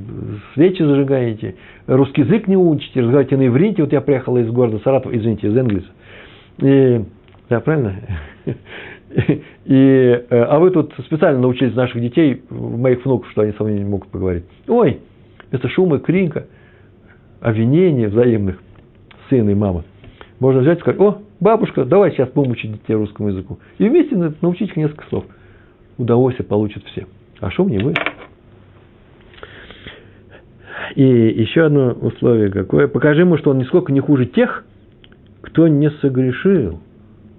свечи 0.54 0.82
зажигаете, 0.82 1.54
русский 1.86 2.22
язык 2.22 2.48
не 2.48 2.56
учите, 2.56 3.00
разговариваете 3.00 3.36
на 3.36 3.46
иврите. 3.46 3.82
Вот 3.82 3.92
я 3.92 4.00
приехал 4.00 4.36
из 4.36 4.50
города 4.50 4.80
Саратова, 4.82 5.16
извините, 5.16 5.48
из 5.48 5.56
Энгельса. 5.56 5.88
И, 6.58 7.04
да, 7.48 7.60
правильно? 7.60 7.96
И, 9.64 9.74
э, 9.74 10.24
а 10.30 10.58
вы 10.58 10.70
тут 10.70 10.92
специально 11.04 11.38
научились 11.38 11.74
наших 11.74 12.00
детей, 12.00 12.42
моих 12.50 13.04
внуков, 13.04 13.30
что 13.30 13.42
они 13.42 13.52
со 13.52 13.62
мной 13.62 13.78
не 13.78 13.84
могут 13.84 14.08
поговорить. 14.08 14.44
Ой, 14.66 14.98
вместо 15.50 15.68
шума, 15.68 15.98
крика, 15.98 16.46
обвинений 17.40 18.06
взаимных 18.06 18.60
сына 19.28 19.50
и 19.50 19.54
мама, 19.54 19.84
можно 20.40 20.62
взять 20.62 20.78
и 20.78 20.80
сказать, 20.80 20.98
о, 20.98 21.18
бабушка, 21.40 21.84
давай 21.84 22.10
сейчас 22.10 22.30
будем 22.30 22.52
учить 22.52 22.72
детей 22.72 22.94
русскому 22.94 23.28
языку. 23.28 23.58
И 23.78 23.88
вместе 23.88 24.16
научить 24.40 24.70
их 24.70 24.76
несколько 24.76 25.06
слов. 25.08 25.26
Удовольствие 25.98 26.48
получат 26.48 26.82
все. 26.84 27.06
А 27.40 27.50
шум 27.50 27.68
не 27.68 27.78
вы. 27.78 27.92
И 30.94 31.02
еще 31.02 31.66
одно 31.66 31.92
условие 31.92 32.50
какое. 32.50 32.86
Покажи 32.86 33.20
ему, 33.20 33.38
что 33.38 33.50
он 33.50 33.58
нисколько 33.58 33.92
не 33.92 34.00
хуже 34.00 34.26
тех, 34.26 34.64
кто 35.40 35.68
не 35.68 35.90
согрешил. 35.90 36.80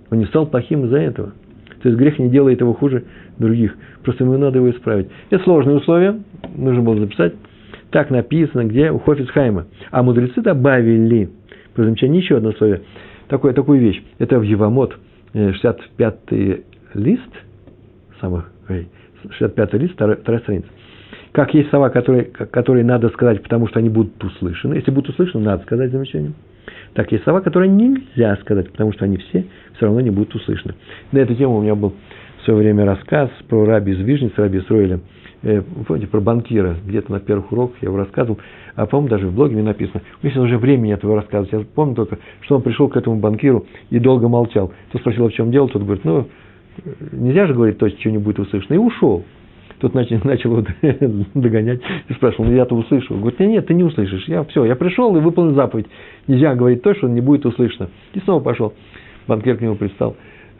Он 0.09 0.19
не 0.19 0.25
стал 0.25 0.47
плохим 0.47 0.85
из-за 0.85 0.97
этого. 0.97 1.33
То 1.81 1.89
есть 1.89 1.99
грех 1.99 2.17
не 2.17 2.29
делает 2.29 2.61
его 2.61 2.73
хуже 2.73 3.03
других. 3.37 3.75
Просто 4.03 4.23
ему 4.23 4.37
надо 4.37 4.57
его 4.57 4.71
исправить. 4.71 5.07
Это 5.29 5.43
сложные 5.43 5.77
условия. 5.77 6.19
Нужно 6.55 6.81
было 6.81 6.99
записать. 6.99 7.33
Так 7.91 8.09
написано, 8.09 8.65
где 8.65 8.91
у 8.91 8.99
Хофицхайма. 8.99 9.67
А 9.91 10.01
мудрецы 10.01 10.41
добавили, 10.41 11.29
по 11.75 11.83
замечанию, 11.83 12.21
еще 12.21 12.37
одно 12.37 12.49
условие. 12.49 12.81
Такое, 13.27 13.53
такую 13.53 13.79
вещь. 13.79 14.01
Это 14.17 14.39
в 14.39 14.43
Евамот, 14.43 14.97
65-й 15.33 16.51
э, 16.51 16.59
лист, 16.95 17.29
самых, 18.19 18.51
65-й 18.69 19.77
лист, 19.77 19.93
вторая, 19.93 20.17
вторая 20.17 20.41
страница. 20.41 20.67
Как 21.33 21.53
есть 21.55 21.69
слова, 21.71 21.89
которые, 21.89 22.25
которые 22.25 22.85
надо 22.85 23.09
сказать, 23.09 23.41
потому 23.41 23.67
что 23.67 23.79
они 23.79 23.89
будут 23.89 24.23
услышаны. 24.23 24.75
Если 24.75 24.91
будут 24.91 25.09
услышаны, 25.09 25.43
надо 25.43 25.63
сказать 25.63 25.91
замечание. 25.91 26.33
Так 26.93 27.11
есть 27.11 27.23
слова, 27.23 27.41
которые 27.41 27.71
нельзя 27.71 28.37
сказать, 28.37 28.71
потому 28.71 28.93
что 28.93 29.05
они 29.05 29.17
все 29.17 29.45
все 29.75 29.85
равно 29.87 29.99
не 30.01 30.11
будут 30.11 30.35
услышаны. 30.35 30.75
На 31.11 31.17
эту 31.17 31.33
тему 31.33 31.57
у 31.57 31.61
меня 31.61 31.73
был 31.73 31.93
в 32.39 32.45
свое 32.45 32.59
время 32.59 32.85
рассказ 32.85 33.31
про 33.49 33.65
раби 33.65 33.93
из 33.93 33.99
Вижницы, 33.99 34.35
раби 34.37 34.59
Исроиля. 34.59 34.99
Э, 35.41 35.63
помните, 35.87 36.07
про 36.07 36.21
банкира. 36.21 36.75
Где-то 36.85 37.11
на 37.11 37.19
первых 37.19 37.51
уроках 37.51 37.77
я 37.81 37.87
его 37.87 37.97
рассказывал. 37.97 38.37
А, 38.75 38.85
по-моему, 38.85 39.09
даже 39.09 39.27
в 39.27 39.33
блоге 39.33 39.55
мне 39.55 39.63
написано. 39.63 40.03
Если 40.21 40.37
уже 40.37 40.59
времени 40.59 40.93
этого 40.93 41.15
рассказывать. 41.15 41.51
Я 41.51 41.59
помню 41.73 41.95
только, 41.95 42.19
что 42.41 42.57
он 42.57 42.61
пришел 42.61 42.89
к 42.89 42.95
этому 42.95 43.15
банкиру 43.15 43.65
и 43.89 43.97
долго 43.97 44.27
молчал. 44.27 44.71
Тот 44.91 45.01
спросил, 45.01 45.25
а 45.25 45.29
в 45.29 45.33
чем 45.33 45.49
дело? 45.49 45.67
Тот 45.67 45.81
говорит, 45.81 46.05
ну, 46.05 46.27
нельзя 47.11 47.47
же 47.47 47.55
говорить 47.55 47.79
то, 47.79 47.89
что 47.89 48.11
не 48.11 48.19
будет 48.19 48.37
услышано. 48.37 48.75
И 48.75 48.77
ушел. 48.77 49.25
Тот 49.79 49.93
начал, 49.93 50.19
начал 50.23 50.57
его 50.57 50.65
догонять 51.33 51.81
и 52.07 52.13
спрашивал, 52.13 52.45
ну 52.45 52.55
я-то 52.55 52.75
услышал. 52.75 53.17
Говорит, 53.17 53.39
нет, 53.39 53.49
нет, 53.49 53.67
ты 53.67 53.73
не 53.73 53.83
услышишь. 53.83 54.25
Я 54.27 54.43
все, 54.45 54.65
я 54.65 54.75
пришел 54.75 55.15
и 55.15 55.19
выполнил 55.19 55.55
заповедь. 55.55 55.87
Нельзя 56.27 56.55
говорить 56.55 56.81
то, 56.81 56.93
что 56.95 57.07
не 57.07 57.21
будет 57.21 57.45
услышано. 57.45 57.89
И 58.13 58.19
снова 58.19 58.41
пошел. 58.41 58.73
Банкир 59.27 59.57
к 59.57 59.61
нему 59.61 59.75
пристал. 59.75 60.15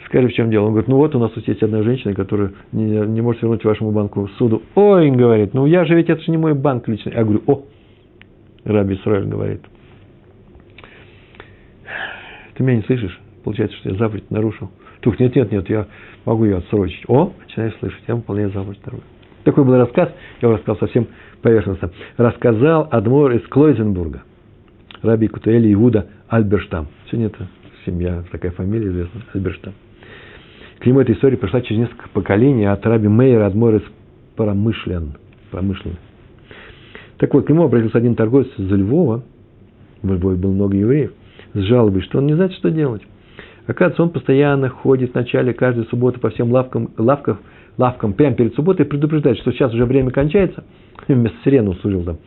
Скажи, 0.06 0.28
в 0.28 0.34
чем 0.34 0.52
дело? 0.52 0.66
Он 0.66 0.72
говорит, 0.72 0.90
ну 0.90 0.98
вот 0.98 1.16
у 1.16 1.20
нас 1.20 1.32
тут 1.32 1.48
есть 1.48 1.64
одна 1.64 1.82
женщина, 1.82 2.14
которая 2.14 2.52
не, 2.72 2.84
не 2.84 3.22
может 3.22 3.42
вернуть 3.42 3.64
вашему 3.64 3.92
банку 3.92 4.30
суду. 4.38 4.62
Ой, 4.76 5.10
говорит, 5.10 5.54
ну 5.54 5.66
я 5.66 5.86
же 5.86 5.96
ведь 5.96 6.10
это 6.10 6.22
же 6.22 6.30
не 6.30 6.38
мой 6.38 6.54
банк 6.54 6.88
личный. 6.88 7.14
Я 7.14 7.24
говорю, 7.24 7.42
о, 7.48 7.64
Раби 8.64 8.96
Исраиль 8.96 9.26
говорит. 9.26 9.62
Ты 12.56 12.64
меня 12.64 12.78
не 12.78 12.84
слышишь? 12.84 13.20
Получается, 13.44 13.76
что 13.78 13.90
я 13.90 13.96
заповедь 13.96 14.30
нарушил. 14.30 14.70
Тух, 15.04 15.20
нет, 15.20 15.36
нет, 15.36 15.52
нет, 15.52 15.70
я 15.70 15.86
могу 16.24 16.46
ее 16.46 16.58
отсрочить. 16.58 17.04
О, 17.10 17.34
начинаю 17.46 17.74
слышать, 17.80 18.02
я 18.08 18.16
выполняю 18.16 18.52
заповедь 18.52 18.80
вторую. 18.80 19.04
Такой 19.44 19.66
был 19.66 19.76
рассказ, 19.76 20.10
я 20.42 20.48
его 20.48 20.54
рассказал 20.56 20.78
совсем 20.80 21.08
поверхностно. 21.42 21.92
Рассказал 22.16 22.88
Адмор 22.90 23.34
из 23.34 23.46
Клойзенбурга, 23.50 24.24
Раби 25.02 25.28
Кутуэли 25.28 25.74
Иуда 25.74 26.08
Альберштам. 26.30 26.88
Сегодня 27.08 27.28
это 27.28 27.50
семья, 27.86 28.24
такая 28.32 28.52
фамилия 28.52 28.88
известна, 28.88 29.22
Альберштам. 29.34 29.74
К 30.80 30.86
нему 30.86 31.02
эта 31.02 31.12
история 31.12 31.36
пришла 31.36 31.60
через 31.60 31.82
несколько 31.82 32.08
поколений 32.08 32.66
от 32.66 32.86
Раби 32.86 33.10
Мейера 33.10 33.48
Адмор 33.48 33.76
из 33.76 33.84
Промышлен. 34.38 35.18
Промышлен. 35.52 35.98
Так 37.18 37.34
вот, 37.34 37.46
к 37.46 37.50
нему 37.50 37.64
обратился 37.64 37.98
один 37.98 38.16
торговец 38.16 38.48
из 38.58 38.72
Львова, 38.72 39.22
в 40.02 40.14
Львове 40.14 40.38
было 40.38 40.52
много 40.52 40.78
евреев, 40.78 41.12
с 41.54 41.60
жалобой, 41.60 42.04
что 42.04 42.20
он 42.20 42.28
не 42.28 42.36
знает, 42.36 42.54
что 42.54 42.72
делать. 42.72 43.02
Оказывается, 43.68 44.04
он 44.04 44.10
постоянно 44.10 44.70
ходит 44.70 45.12
в 45.12 45.16
начале 45.16 45.54
каждой 45.54 45.86
субботы 45.86 46.20
по 46.20 46.30
всем 46.30 46.52
лавкам, 46.52 46.90
лавкам, 46.98 47.40
лавкам 47.78 48.14
прямо 48.14 48.36
перед 48.36 48.56
субботой 48.56 48.86
и 48.86 48.90
предупреждает, 48.90 49.38
что 49.38 49.52
сейчас 49.52 49.74
уже 49.74 49.86
время 49.86 50.12
кончается, 50.12 50.64
вместо 51.08 51.38
сирены 51.44 51.74
служил 51.76 52.04
там, 52.04 52.18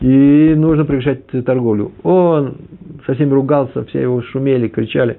и 0.00 0.54
нужно 0.56 0.84
прекращать 0.84 1.26
торговлю. 1.44 1.92
Он 2.02 2.56
со 3.06 3.14
всеми 3.14 3.30
ругался, 3.30 3.84
все 3.84 4.02
его 4.02 4.20
шумели, 4.22 4.68
кричали, 4.68 5.18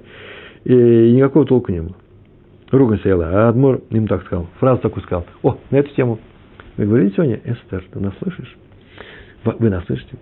и 0.64 1.12
никакого 1.12 1.46
толку 1.46 1.72
не 1.72 1.80
было. 1.80 1.96
Ругань 2.70 2.98
стояла, 2.98 3.26
а 3.26 3.48
Адмор 3.48 3.80
им 3.90 4.08
так 4.08 4.24
сказал, 4.24 4.48
фразу 4.58 4.82
такую 4.82 5.02
сказал. 5.04 5.24
О, 5.42 5.56
на 5.70 5.76
эту 5.76 5.94
тему. 5.94 6.18
Вы 6.76 6.86
говорите 6.86 7.14
сегодня, 7.14 7.40
Эстер, 7.44 7.84
ты 7.92 8.00
нас 8.00 8.12
слышишь? 8.20 8.56
Вы 9.44 9.70
нас 9.70 9.84
слышите? 9.86 10.16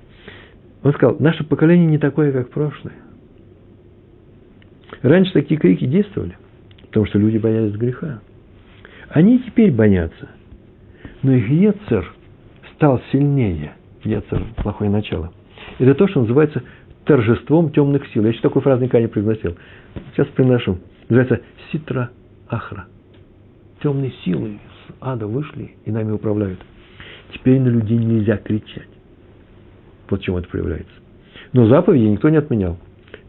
Он 0.82 0.92
сказал, 0.92 1.16
наше 1.18 1.45
поколение 1.45 1.86
не 1.86 1.99
такое, 1.99 2.32
как 2.32 2.51
прошлое. 2.51 2.95
Раньше 5.05 5.34
такие 5.34 5.61
крики 5.61 5.84
действовали, 5.84 6.34
потому 6.86 7.05
что 7.05 7.18
люди 7.18 7.36
боялись 7.36 7.76
греха. 7.76 8.20
Они 9.11 9.38
теперь 9.38 9.70
боятся. 9.70 10.30
Но 11.22 11.32
их 11.32 11.46
Ецер 11.46 12.11
стал 12.74 13.02
сильнее. 13.12 13.74
Ецер– 14.02 14.42
плохое 14.57 14.90
начало. 14.90 15.30
Это 15.78 15.94
то, 15.94 16.09
что 16.09 16.22
называется 16.22 16.62
торжеством 17.05 17.70
темных 17.70 18.07
сил. 18.14 18.22
Я 18.22 18.30
еще 18.30 18.40
такой 18.40 18.62
фразу 18.62 18.82
никогда 18.82 19.02
не 19.02 19.09
произносил. 19.09 19.59
Сейчас 20.12 20.26
приношу. 20.28 20.78
Называется 21.11 21.44
ситра 21.70 22.09
ахра. 22.48 22.86
Темные 23.82 24.11
силы 24.24 24.59
с 24.88 24.94
ада 25.02 25.26
вышли 25.26 25.76
и 25.84 25.92
нами 25.92 26.12
управляют. 26.12 26.61
Теперь 27.34 27.61
на 27.61 27.68
людей 27.68 27.98
нельзя 27.98 28.38
кричать. 28.38 28.88
Вот 30.09 30.22
чем 30.22 30.38
это 30.38 30.48
проявляется. 30.48 30.94
Но 31.52 31.66
заповеди 31.66 32.05
никто 32.05 32.30
не 32.30 32.38
отменял. 32.38 32.78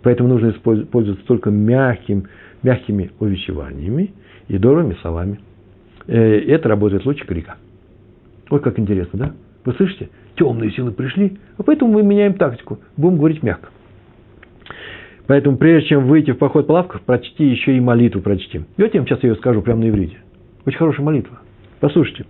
Поэтому 0.05 0.29
нужно 0.29 0.53
пользоваться 0.61 1.25
только 1.25 1.49
мягким, 1.49 2.27
мягкими 2.61 3.09
увещеваниями 3.19 4.13
и 4.47 4.59
добрыми 4.59 4.93
словами. 5.01 5.39
Э, 6.05 6.41
это 6.41 6.69
работает 6.69 7.07
лучше 7.07 7.25
крика. 7.25 7.55
Вот 8.51 8.61
как 8.61 8.77
интересно, 8.77 9.17
да? 9.17 9.31
Вы 9.65 9.73
слышите? 9.73 10.09
Темные 10.35 10.69
силы 10.69 10.91
пришли, 10.91 11.39
а 11.57 11.63
поэтому 11.63 11.91
мы 11.91 12.03
меняем 12.03 12.35
тактику. 12.35 12.77
Будем 12.95 13.17
говорить 13.17 13.41
мягко. 13.41 13.69
Поэтому 15.25 15.57
прежде 15.57 15.89
чем 15.89 16.05
выйти 16.05 16.33
в 16.33 16.37
поход 16.37 16.67
по 16.67 16.73
лавках, 16.73 17.01
прочти 17.01 17.43
еще 17.43 17.75
и 17.75 17.79
молитву 17.79 18.21
прочти. 18.21 18.61
Я 18.77 18.89
вам 18.93 19.07
сейчас 19.07 19.23
ее 19.23 19.33
скажу 19.37 19.63
прямо 19.63 19.79
на 19.79 19.89
иврите. 19.89 20.17
Очень 20.67 20.77
хорошая 20.77 21.03
молитва. 21.03 21.39
Послушайте. 21.79 22.27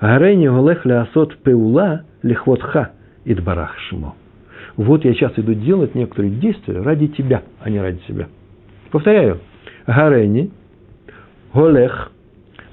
Гарейни 0.00 0.48
голех 0.48 0.84
лясот 0.84 1.36
пеула 1.36 2.02
лихвотха 2.24 2.90
идбарах 3.24 3.78
шмо 3.78 4.16
вот 4.76 5.04
я 5.04 5.12
сейчас 5.14 5.32
иду 5.36 5.54
делать 5.54 5.94
некоторые 5.94 6.32
действия 6.32 6.80
ради 6.80 7.08
тебя, 7.08 7.42
а 7.60 7.70
не 7.70 7.80
ради 7.80 8.00
себя. 8.06 8.28
Повторяю. 8.90 9.40
Гарени, 9.86 10.50
голех, 11.52 12.12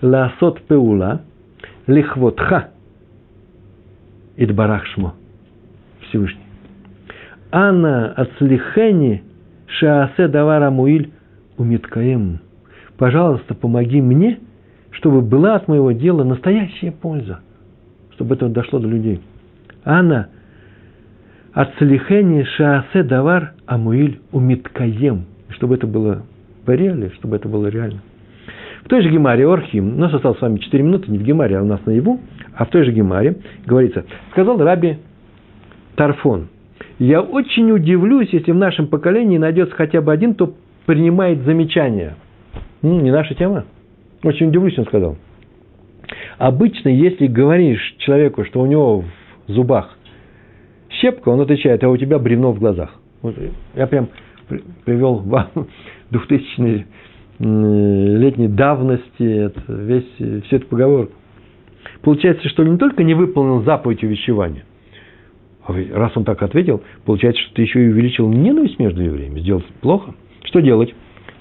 ласот 0.02 0.62
пеула, 0.64 1.22
лихвотха, 1.88 2.70
идбарах 4.36 4.86
шмо. 4.88 5.16
Всевышний. 6.10 6.44
Анна 7.52 8.12
ацлихени 8.14 9.24
шаасе 9.68 10.28
давара 10.28 10.70
муиль 10.70 11.12
умиткаем. 11.58 12.40
Пожалуйста, 12.98 13.54
помоги 13.54 14.02
мне, 14.02 14.40
чтобы 14.92 15.22
была 15.22 15.56
от 15.56 15.68
моего 15.68 15.92
дела 15.92 16.24
настоящая 16.24 16.92
польза, 16.92 17.42
чтобы 18.14 18.36
это 18.36 18.50
дошло 18.50 18.80
до 18.80 18.88
людей. 18.88 19.22
Анна 19.86 20.30
Ацлихени 21.58 22.44
шаасе 22.44 23.02
давар 23.02 23.54
амуиль 23.66 24.20
умиткаем. 24.32 25.26
Чтобы 25.50 25.74
это 25.74 25.88
было 25.88 26.22
по 26.66 26.74
чтобы 27.16 27.36
это 27.36 27.50
было 27.50 27.66
реально. 27.66 28.04
В 28.84 28.88
той 28.90 29.02
же 29.02 29.10
Гемаре 29.10 29.48
Орхим, 29.52 29.96
у 29.96 29.98
нас 29.98 30.14
осталось 30.14 30.38
с 30.38 30.42
вами 30.44 30.60
4 30.60 30.84
минуты, 30.84 31.10
не 31.10 31.18
в 31.18 31.24
Гемаре, 31.24 31.58
а 31.58 31.64
у 31.64 31.66
нас 31.66 31.80
наяву, 31.88 32.20
а 32.54 32.66
в 32.66 32.70
той 32.70 32.84
же 32.84 32.92
Гемаре 32.92 33.38
говорится, 33.66 34.06
сказал 34.34 34.60
Раби 34.60 34.98
Тарфон, 35.96 36.50
я 37.00 37.22
очень 37.22 37.72
удивлюсь, 37.72 38.30
если 38.34 38.52
в 38.52 38.56
нашем 38.56 38.86
поколении 38.86 39.40
найдется 39.40 39.74
хотя 39.76 40.00
бы 40.00 40.14
один, 40.14 40.36
кто 40.36 40.54
принимает 40.86 41.42
замечания. 41.42 42.18
Ну, 42.84 43.02
не 43.02 43.10
наша 43.10 43.34
тема. 43.34 43.66
Очень 44.22 44.50
удивлюсь, 44.50 44.78
он 44.78 44.86
сказал. 44.86 45.18
Обычно, 46.38 46.90
если 46.90 47.26
говоришь 47.26 47.96
человеку, 47.98 48.46
что 48.46 48.62
у 48.62 48.68
него 48.68 49.06
в 49.48 49.52
зубах 49.52 49.97
щепка, 51.02 51.30
он 51.30 51.42
отвечает, 51.42 51.84
а 51.84 51.90
у 51.90 51.98
тебя 51.98 52.20
бревно 52.20 52.52
в 52.52 52.60
глазах. 52.60 52.94
Я 53.76 53.88
прям 53.88 54.10
привел 54.86 55.16
вам 55.16 55.50
2000 56.12 56.86
летней 57.40 58.48
давности 58.48 59.24
это, 59.24 59.62
весь, 59.68 60.44
всю 60.46 60.56
эту 60.56 60.68
поговорку. 60.68 61.14
Получается, 62.02 62.48
что 62.50 62.64
не 62.64 62.78
только 62.78 63.04
не 63.04 63.14
выполнил 63.14 63.64
заповедь 63.64 64.04
увещевания, 64.04 64.64
а 65.66 65.74
раз 65.94 66.16
он 66.16 66.24
так 66.24 66.42
ответил, 66.42 66.82
получается, 67.06 67.42
что 67.44 67.56
ты 67.56 67.62
еще 67.64 67.86
и 67.86 67.90
увеличил 67.90 68.30
ненависть 68.30 68.80
между 68.80 69.04
евреями. 69.04 69.42
Сделал 69.42 69.64
плохо. 69.82 70.14
Что 70.46 70.62
делать? 70.62 70.94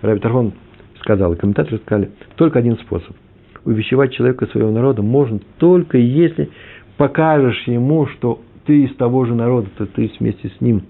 Раби 0.02 0.20
Тархон 0.20 0.52
сказал, 1.00 1.32
и 1.32 1.36
комментаторы 1.36 1.78
сказали, 1.78 2.10
только 2.34 2.58
один 2.58 2.76
способ. 2.78 3.14
Увещевать 3.64 4.12
человека 4.12 4.46
своего 4.46 4.70
народа 4.70 5.02
можно 5.02 5.40
только 5.58 5.98
если 5.98 6.50
покажешь 6.96 7.62
ему, 7.66 8.06
что 8.06 8.40
ты 8.66 8.84
из 8.84 8.94
того 8.96 9.24
же 9.24 9.34
народа, 9.34 9.68
то 9.76 9.86
ты 9.86 10.10
вместе 10.18 10.48
с 10.48 10.60
ним. 10.60 10.82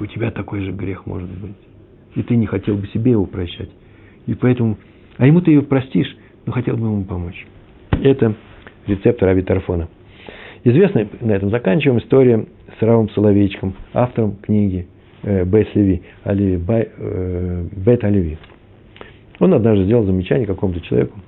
У 0.00 0.06
тебя 0.06 0.30
такой 0.30 0.60
же 0.60 0.72
грех 0.72 1.06
может 1.06 1.30
быть. 1.30 1.56
И 2.16 2.22
ты 2.22 2.36
не 2.36 2.46
хотел 2.46 2.76
бы 2.76 2.86
себе 2.88 3.12
его 3.12 3.26
прощать. 3.26 3.70
И 4.26 4.34
поэтому, 4.34 4.78
а 5.18 5.26
ему 5.26 5.40
ты 5.40 5.52
его 5.52 5.62
простишь, 5.62 6.16
но 6.46 6.52
хотел 6.52 6.76
бы 6.76 6.86
ему 6.86 7.04
помочь. 7.04 7.46
Это 7.90 8.34
рецепт 8.86 9.22
Раби 9.22 9.42
Тарфона. 9.42 9.88
Известная, 10.64 11.08
на 11.20 11.32
этом 11.32 11.50
заканчиваем, 11.50 11.98
история 11.98 12.46
с 12.78 12.82
Равом 12.82 13.10
Соловейчиком, 13.10 13.74
автором 13.92 14.36
книги 14.36 14.88
э, 15.22 15.44
Бет 15.44 15.74
Леви, 15.74 16.02
Бай, 16.24 16.88
э, 16.96 17.66
Бет 17.84 18.02
Оливи. 18.02 18.38
Он 19.40 19.52
однажды 19.52 19.84
сделал 19.84 20.04
замечание 20.04 20.46
какому-то 20.46 20.80
человеку, 20.80 21.18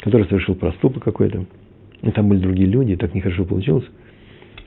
который 0.00 0.26
совершил 0.26 0.56
проступок 0.56 1.04
какой-то. 1.04 1.44
И 2.02 2.10
там 2.10 2.28
были 2.28 2.40
другие 2.40 2.68
люди, 2.68 2.92
и 2.92 2.96
так 2.96 3.14
нехорошо 3.14 3.44
получилось. 3.44 3.84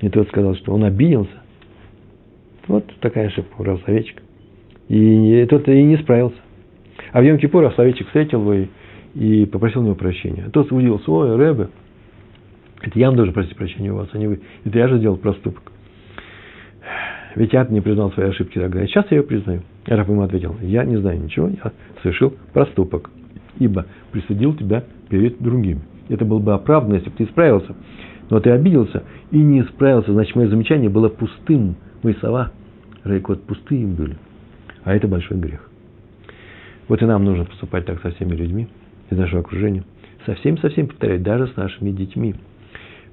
И 0.02 0.10
тот 0.10 0.28
сказал, 0.28 0.56
что 0.56 0.74
он 0.74 0.84
обиделся. 0.84 1.32
Вот 2.68 2.86
такая 3.00 3.28
ошибка 3.28 3.54
у 3.60 3.64
Равсовечек. 3.64 4.22
И 4.90 5.46
тот 5.50 5.68
и 5.68 5.84
не 5.84 5.98
справился. 5.98 6.38
А 7.12 7.22
в 7.22 7.24
Йом-Кипур 7.24 7.62
Равсовечек 7.62 8.08
встретил 8.08 8.42
его 8.42 8.54
и, 8.54 8.68
и 9.16 9.46
попросил 9.46 9.82
у 9.82 9.86
него 9.86 9.96
прощения. 9.96 10.50
Тот 10.52 10.72
удивился, 10.72 11.12
ой, 11.12 11.36
Рэбе, 11.36 11.70
это 12.84 13.00
я 13.00 13.08
вам 13.08 13.16
должен 13.16 13.34
просить 13.34 13.56
прощения 13.56 13.92
у 13.92 13.96
вас, 13.96 14.10
а 14.12 14.18
не 14.18 14.28
вы. 14.28 14.42
Это 14.66 14.78
я 14.78 14.88
же 14.90 14.98
сделал 14.98 15.16
проступок. 15.16 15.72
Ведь 17.36 17.54
я 17.54 17.66
не 17.66 17.82
признал 17.82 18.12
своей 18.12 18.30
ошибки 18.30 18.60
тогда. 18.60 18.82
А 18.82 18.88
сейчас 18.88 19.06
я 19.10 19.18
ее 19.18 19.24
признаю. 19.24 19.62
Я 19.88 19.96
ему 19.96 20.22
ответил, 20.22 20.56
я 20.62 20.84
не 20.84 20.98
знаю 20.98 21.22
ничего, 21.22 21.48
я 21.48 21.72
совершил 22.02 22.34
проступок. 22.54 23.10
Ибо 23.58 23.86
присудил 24.12 24.54
тебя 24.56 24.84
перед 25.10 25.42
другими. 25.42 25.82
Это 26.10 26.26
было 26.26 26.40
бы 26.40 26.54
оправданно, 26.54 26.96
если 26.96 27.10
бы 27.10 27.16
ты 27.16 27.26
справился. 27.26 27.74
Но 28.30 28.40
ты 28.40 28.50
обиделся 28.52 29.04
и 29.32 29.38
не 29.38 29.62
исправился, 29.62 30.12
значит, 30.12 30.36
мое 30.36 30.48
замечание 30.48 30.90
было 30.90 31.10
пустым. 31.10 31.76
Мои 32.04 32.14
слова, 32.16 32.52
Рейкот, 33.04 33.44
пустые 33.44 33.86
были. 33.86 34.16
А 34.84 34.96
это 34.96 35.08
большой 35.08 35.38
грех. 35.38 35.70
Вот 36.88 37.02
и 37.02 37.06
нам 37.06 37.24
нужно 37.24 37.46
поступать 37.46 37.86
так 37.86 38.02
со 38.02 38.12
всеми 38.12 38.36
людьми 38.36 38.68
из 39.10 39.18
нашего 39.18 39.42
окружения. 39.42 39.84
Со 40.26 40.36
всеми, 40.36 40.58
со 40.58 40.70
всеми, 40.70 40.88
повторяю, 40.88 41.20
даже 41.20 41.48
с 41.48 41.56
нашими 41.56 41.92
детьми. 41.92 42.36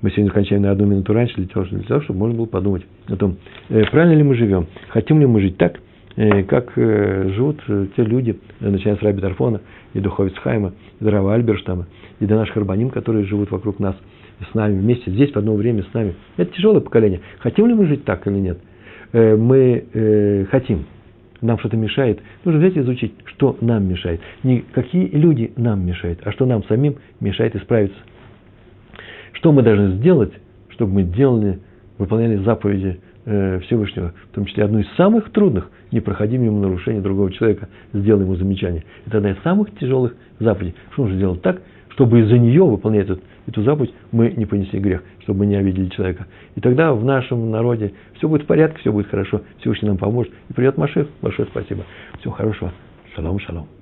Мы 0.00 0.10
сегодня 0.10 0.32
кончаем 0.32 0.62
на 0.62 0.70
одну 0.70 0.86
минуту 0.86 1.12
раньше 1.12 1.36
для 1.36 1.46
того, 1.46 1.66
для 1.66 1.80
того 1.80 2.00
чтобы 2.00 2.20
можно 2.20 2.36
было 2.38 2.46
подумать 2.46 2.82
о 3.06 3.16
том, 3.16 3.36
э, 3.68 3.84
правильно 3.90 4.14
ли 4.14 4.22
мы 4.22 4.34
живем, 4.34 4.66
хотим 4.88 5.20
ли 5.20 5.26
мы 5.26 5.40
жить 5.40 5.58
так, 5.58 5.78
э, 6.16 6.42
как 6.44 6.72
э, 6.76 7.30
живут 7.34 7.60
те 7.66 8.02
люди, 8.02 8.38
начиная 8.60 8.96
с 8.96 9.02
Раби 9.02 9.20
Тарфона 9.20 9.60
и 9.92 10.00
Духовец 10.00 10.34
Хайма, 10.38 10.72
и 11.00 11.04
Рава 11.04 11.34
Альберштама, 11.34 11.86
и 12.18 12.24
до 12.24 12.36
наших 12.36 12.56
арбаним, 12.56 12.88
которые 12.88 13.26
живут 13.26 13.50
вокруг 13.50 13.78
нас– 13.78 13.94
с 14.50 14.54
нами, 14.54 14.78
вместе 14.78 15.10
здесь 15.10 15.32
в 15.32 15.36
одно 15.36 15.54
время 15.54 15.82
с 15.82 15.94
нами. 15.94 16.14
Это 16.36 16.52
тяжелое 16.54 16.80
поколение. 16.80 17.20
Хотим 17.38 17.66
ли 17.66 17.74
мы 17.74 17.86
жить 17.86 18.04
так 18.04 18.26
или 18.26 18.38
нет? 18.38 18.58
Э, 19.12 19.36
мы 19.36 19.84
э, 19.92 20.44
хотим. 20.50 20.86
Нам 21.40 21.58
что-то 21.58 21.76
мешает. 21.76 22.20
Нужно 22.44 22.60
взять 22.60 22.76
и 22.76 22.80
изучить, 22.80 23.14
что 23.24 23.56
нам 23.60 23.88
мешает. 23.88 24.20
Не 24.42 24.60
какие 24.72 25.08
люди 25.08 25.52
нам 25.56 25.86
мешают, 25.86 26.20
а 26.24 26.32
что 26.32 26.46
нам 26.46 26.64
самим 26.64 26.96
мешает 27.20 27.56
исправиться. 27.56 27.98
что 29.32 29.52
мы 29.52 29.62
должны 29.62 29.96
сделать, 29.96 30.32
чтобы 30.68 30.92
мы 30.92 31.02
делали, 31.04 31.60
выполняли 31.96 32.36
заповеди 32.36 33.00
э, 33.24 33.60
Всевышнего, 33.60 34.12
в 34.30 34.34
том 34.34 34.44
числе 34.44 34.64
одну 34.64 34.80
из 34.80 34.88
самых 34.96 35.30
трудных, 35.30 35.70
не 35.92 36.00
проходи 36.00 36.36
мимо 36.36 36.60
нарушения 36.60 37.00
другого 37.00 37.30
человека, 37.32 37.68
сделай 37.92 38.24
ему 38.24 38.36
замечание. 38.36 38.84
Это 39.06 39.18
одна 39.18 39.30
из 39.30 39.38
самых 39.42 39.74
тяжелых 39.78 40.14
заповедей. 40.38 40.74
Что 40.92 41.02
нужно 41.02 41.16
сделать 41.16 41.42
так, 41.42 41.62
чтобы 41.90 42.20
из-за 42.20 42.38
нее, 42.38 42.64
выполняя 42.64 43.04
эту, 43.04 43.18
эту 43.46 43.62
заповедь, 43.62 43.92
мы 44.12 44.30
не 44.30 44.46
понесли 44.46 44.80
грех, 44.80 45.02
чтобы 45.20 45.40
мы 45.40 45.46
не 45.46 45.56
обидели 45.56 45.88
человека. 45.88 46.26
И 46.56 46.60
тогда 46.60 46.92
в 46.92 47.04
нашем 47.04 47.50
народе 47.50 47.92
все 48.14 48.28
будет 48.28 48.42
в 48.42 48.46
порядке, 48.46 48.78
все 48.80 48.92
будет 48.92 49.08
хорошо, 49.08 49.42
Всевышний 49.58 49.88
нам 49.88 49.98
поможет. 49.98 50.32
И 50.48 50.52
придет 50.52 50.76
Машир. 50.76 51.08
Большое 51.22 51.48
спасибо. 51.48 51.84
Всего 52.20 52.32
хорошего. 52.32 52.72
Шалом, 53.14 53.38
шалом. 53.40 53.79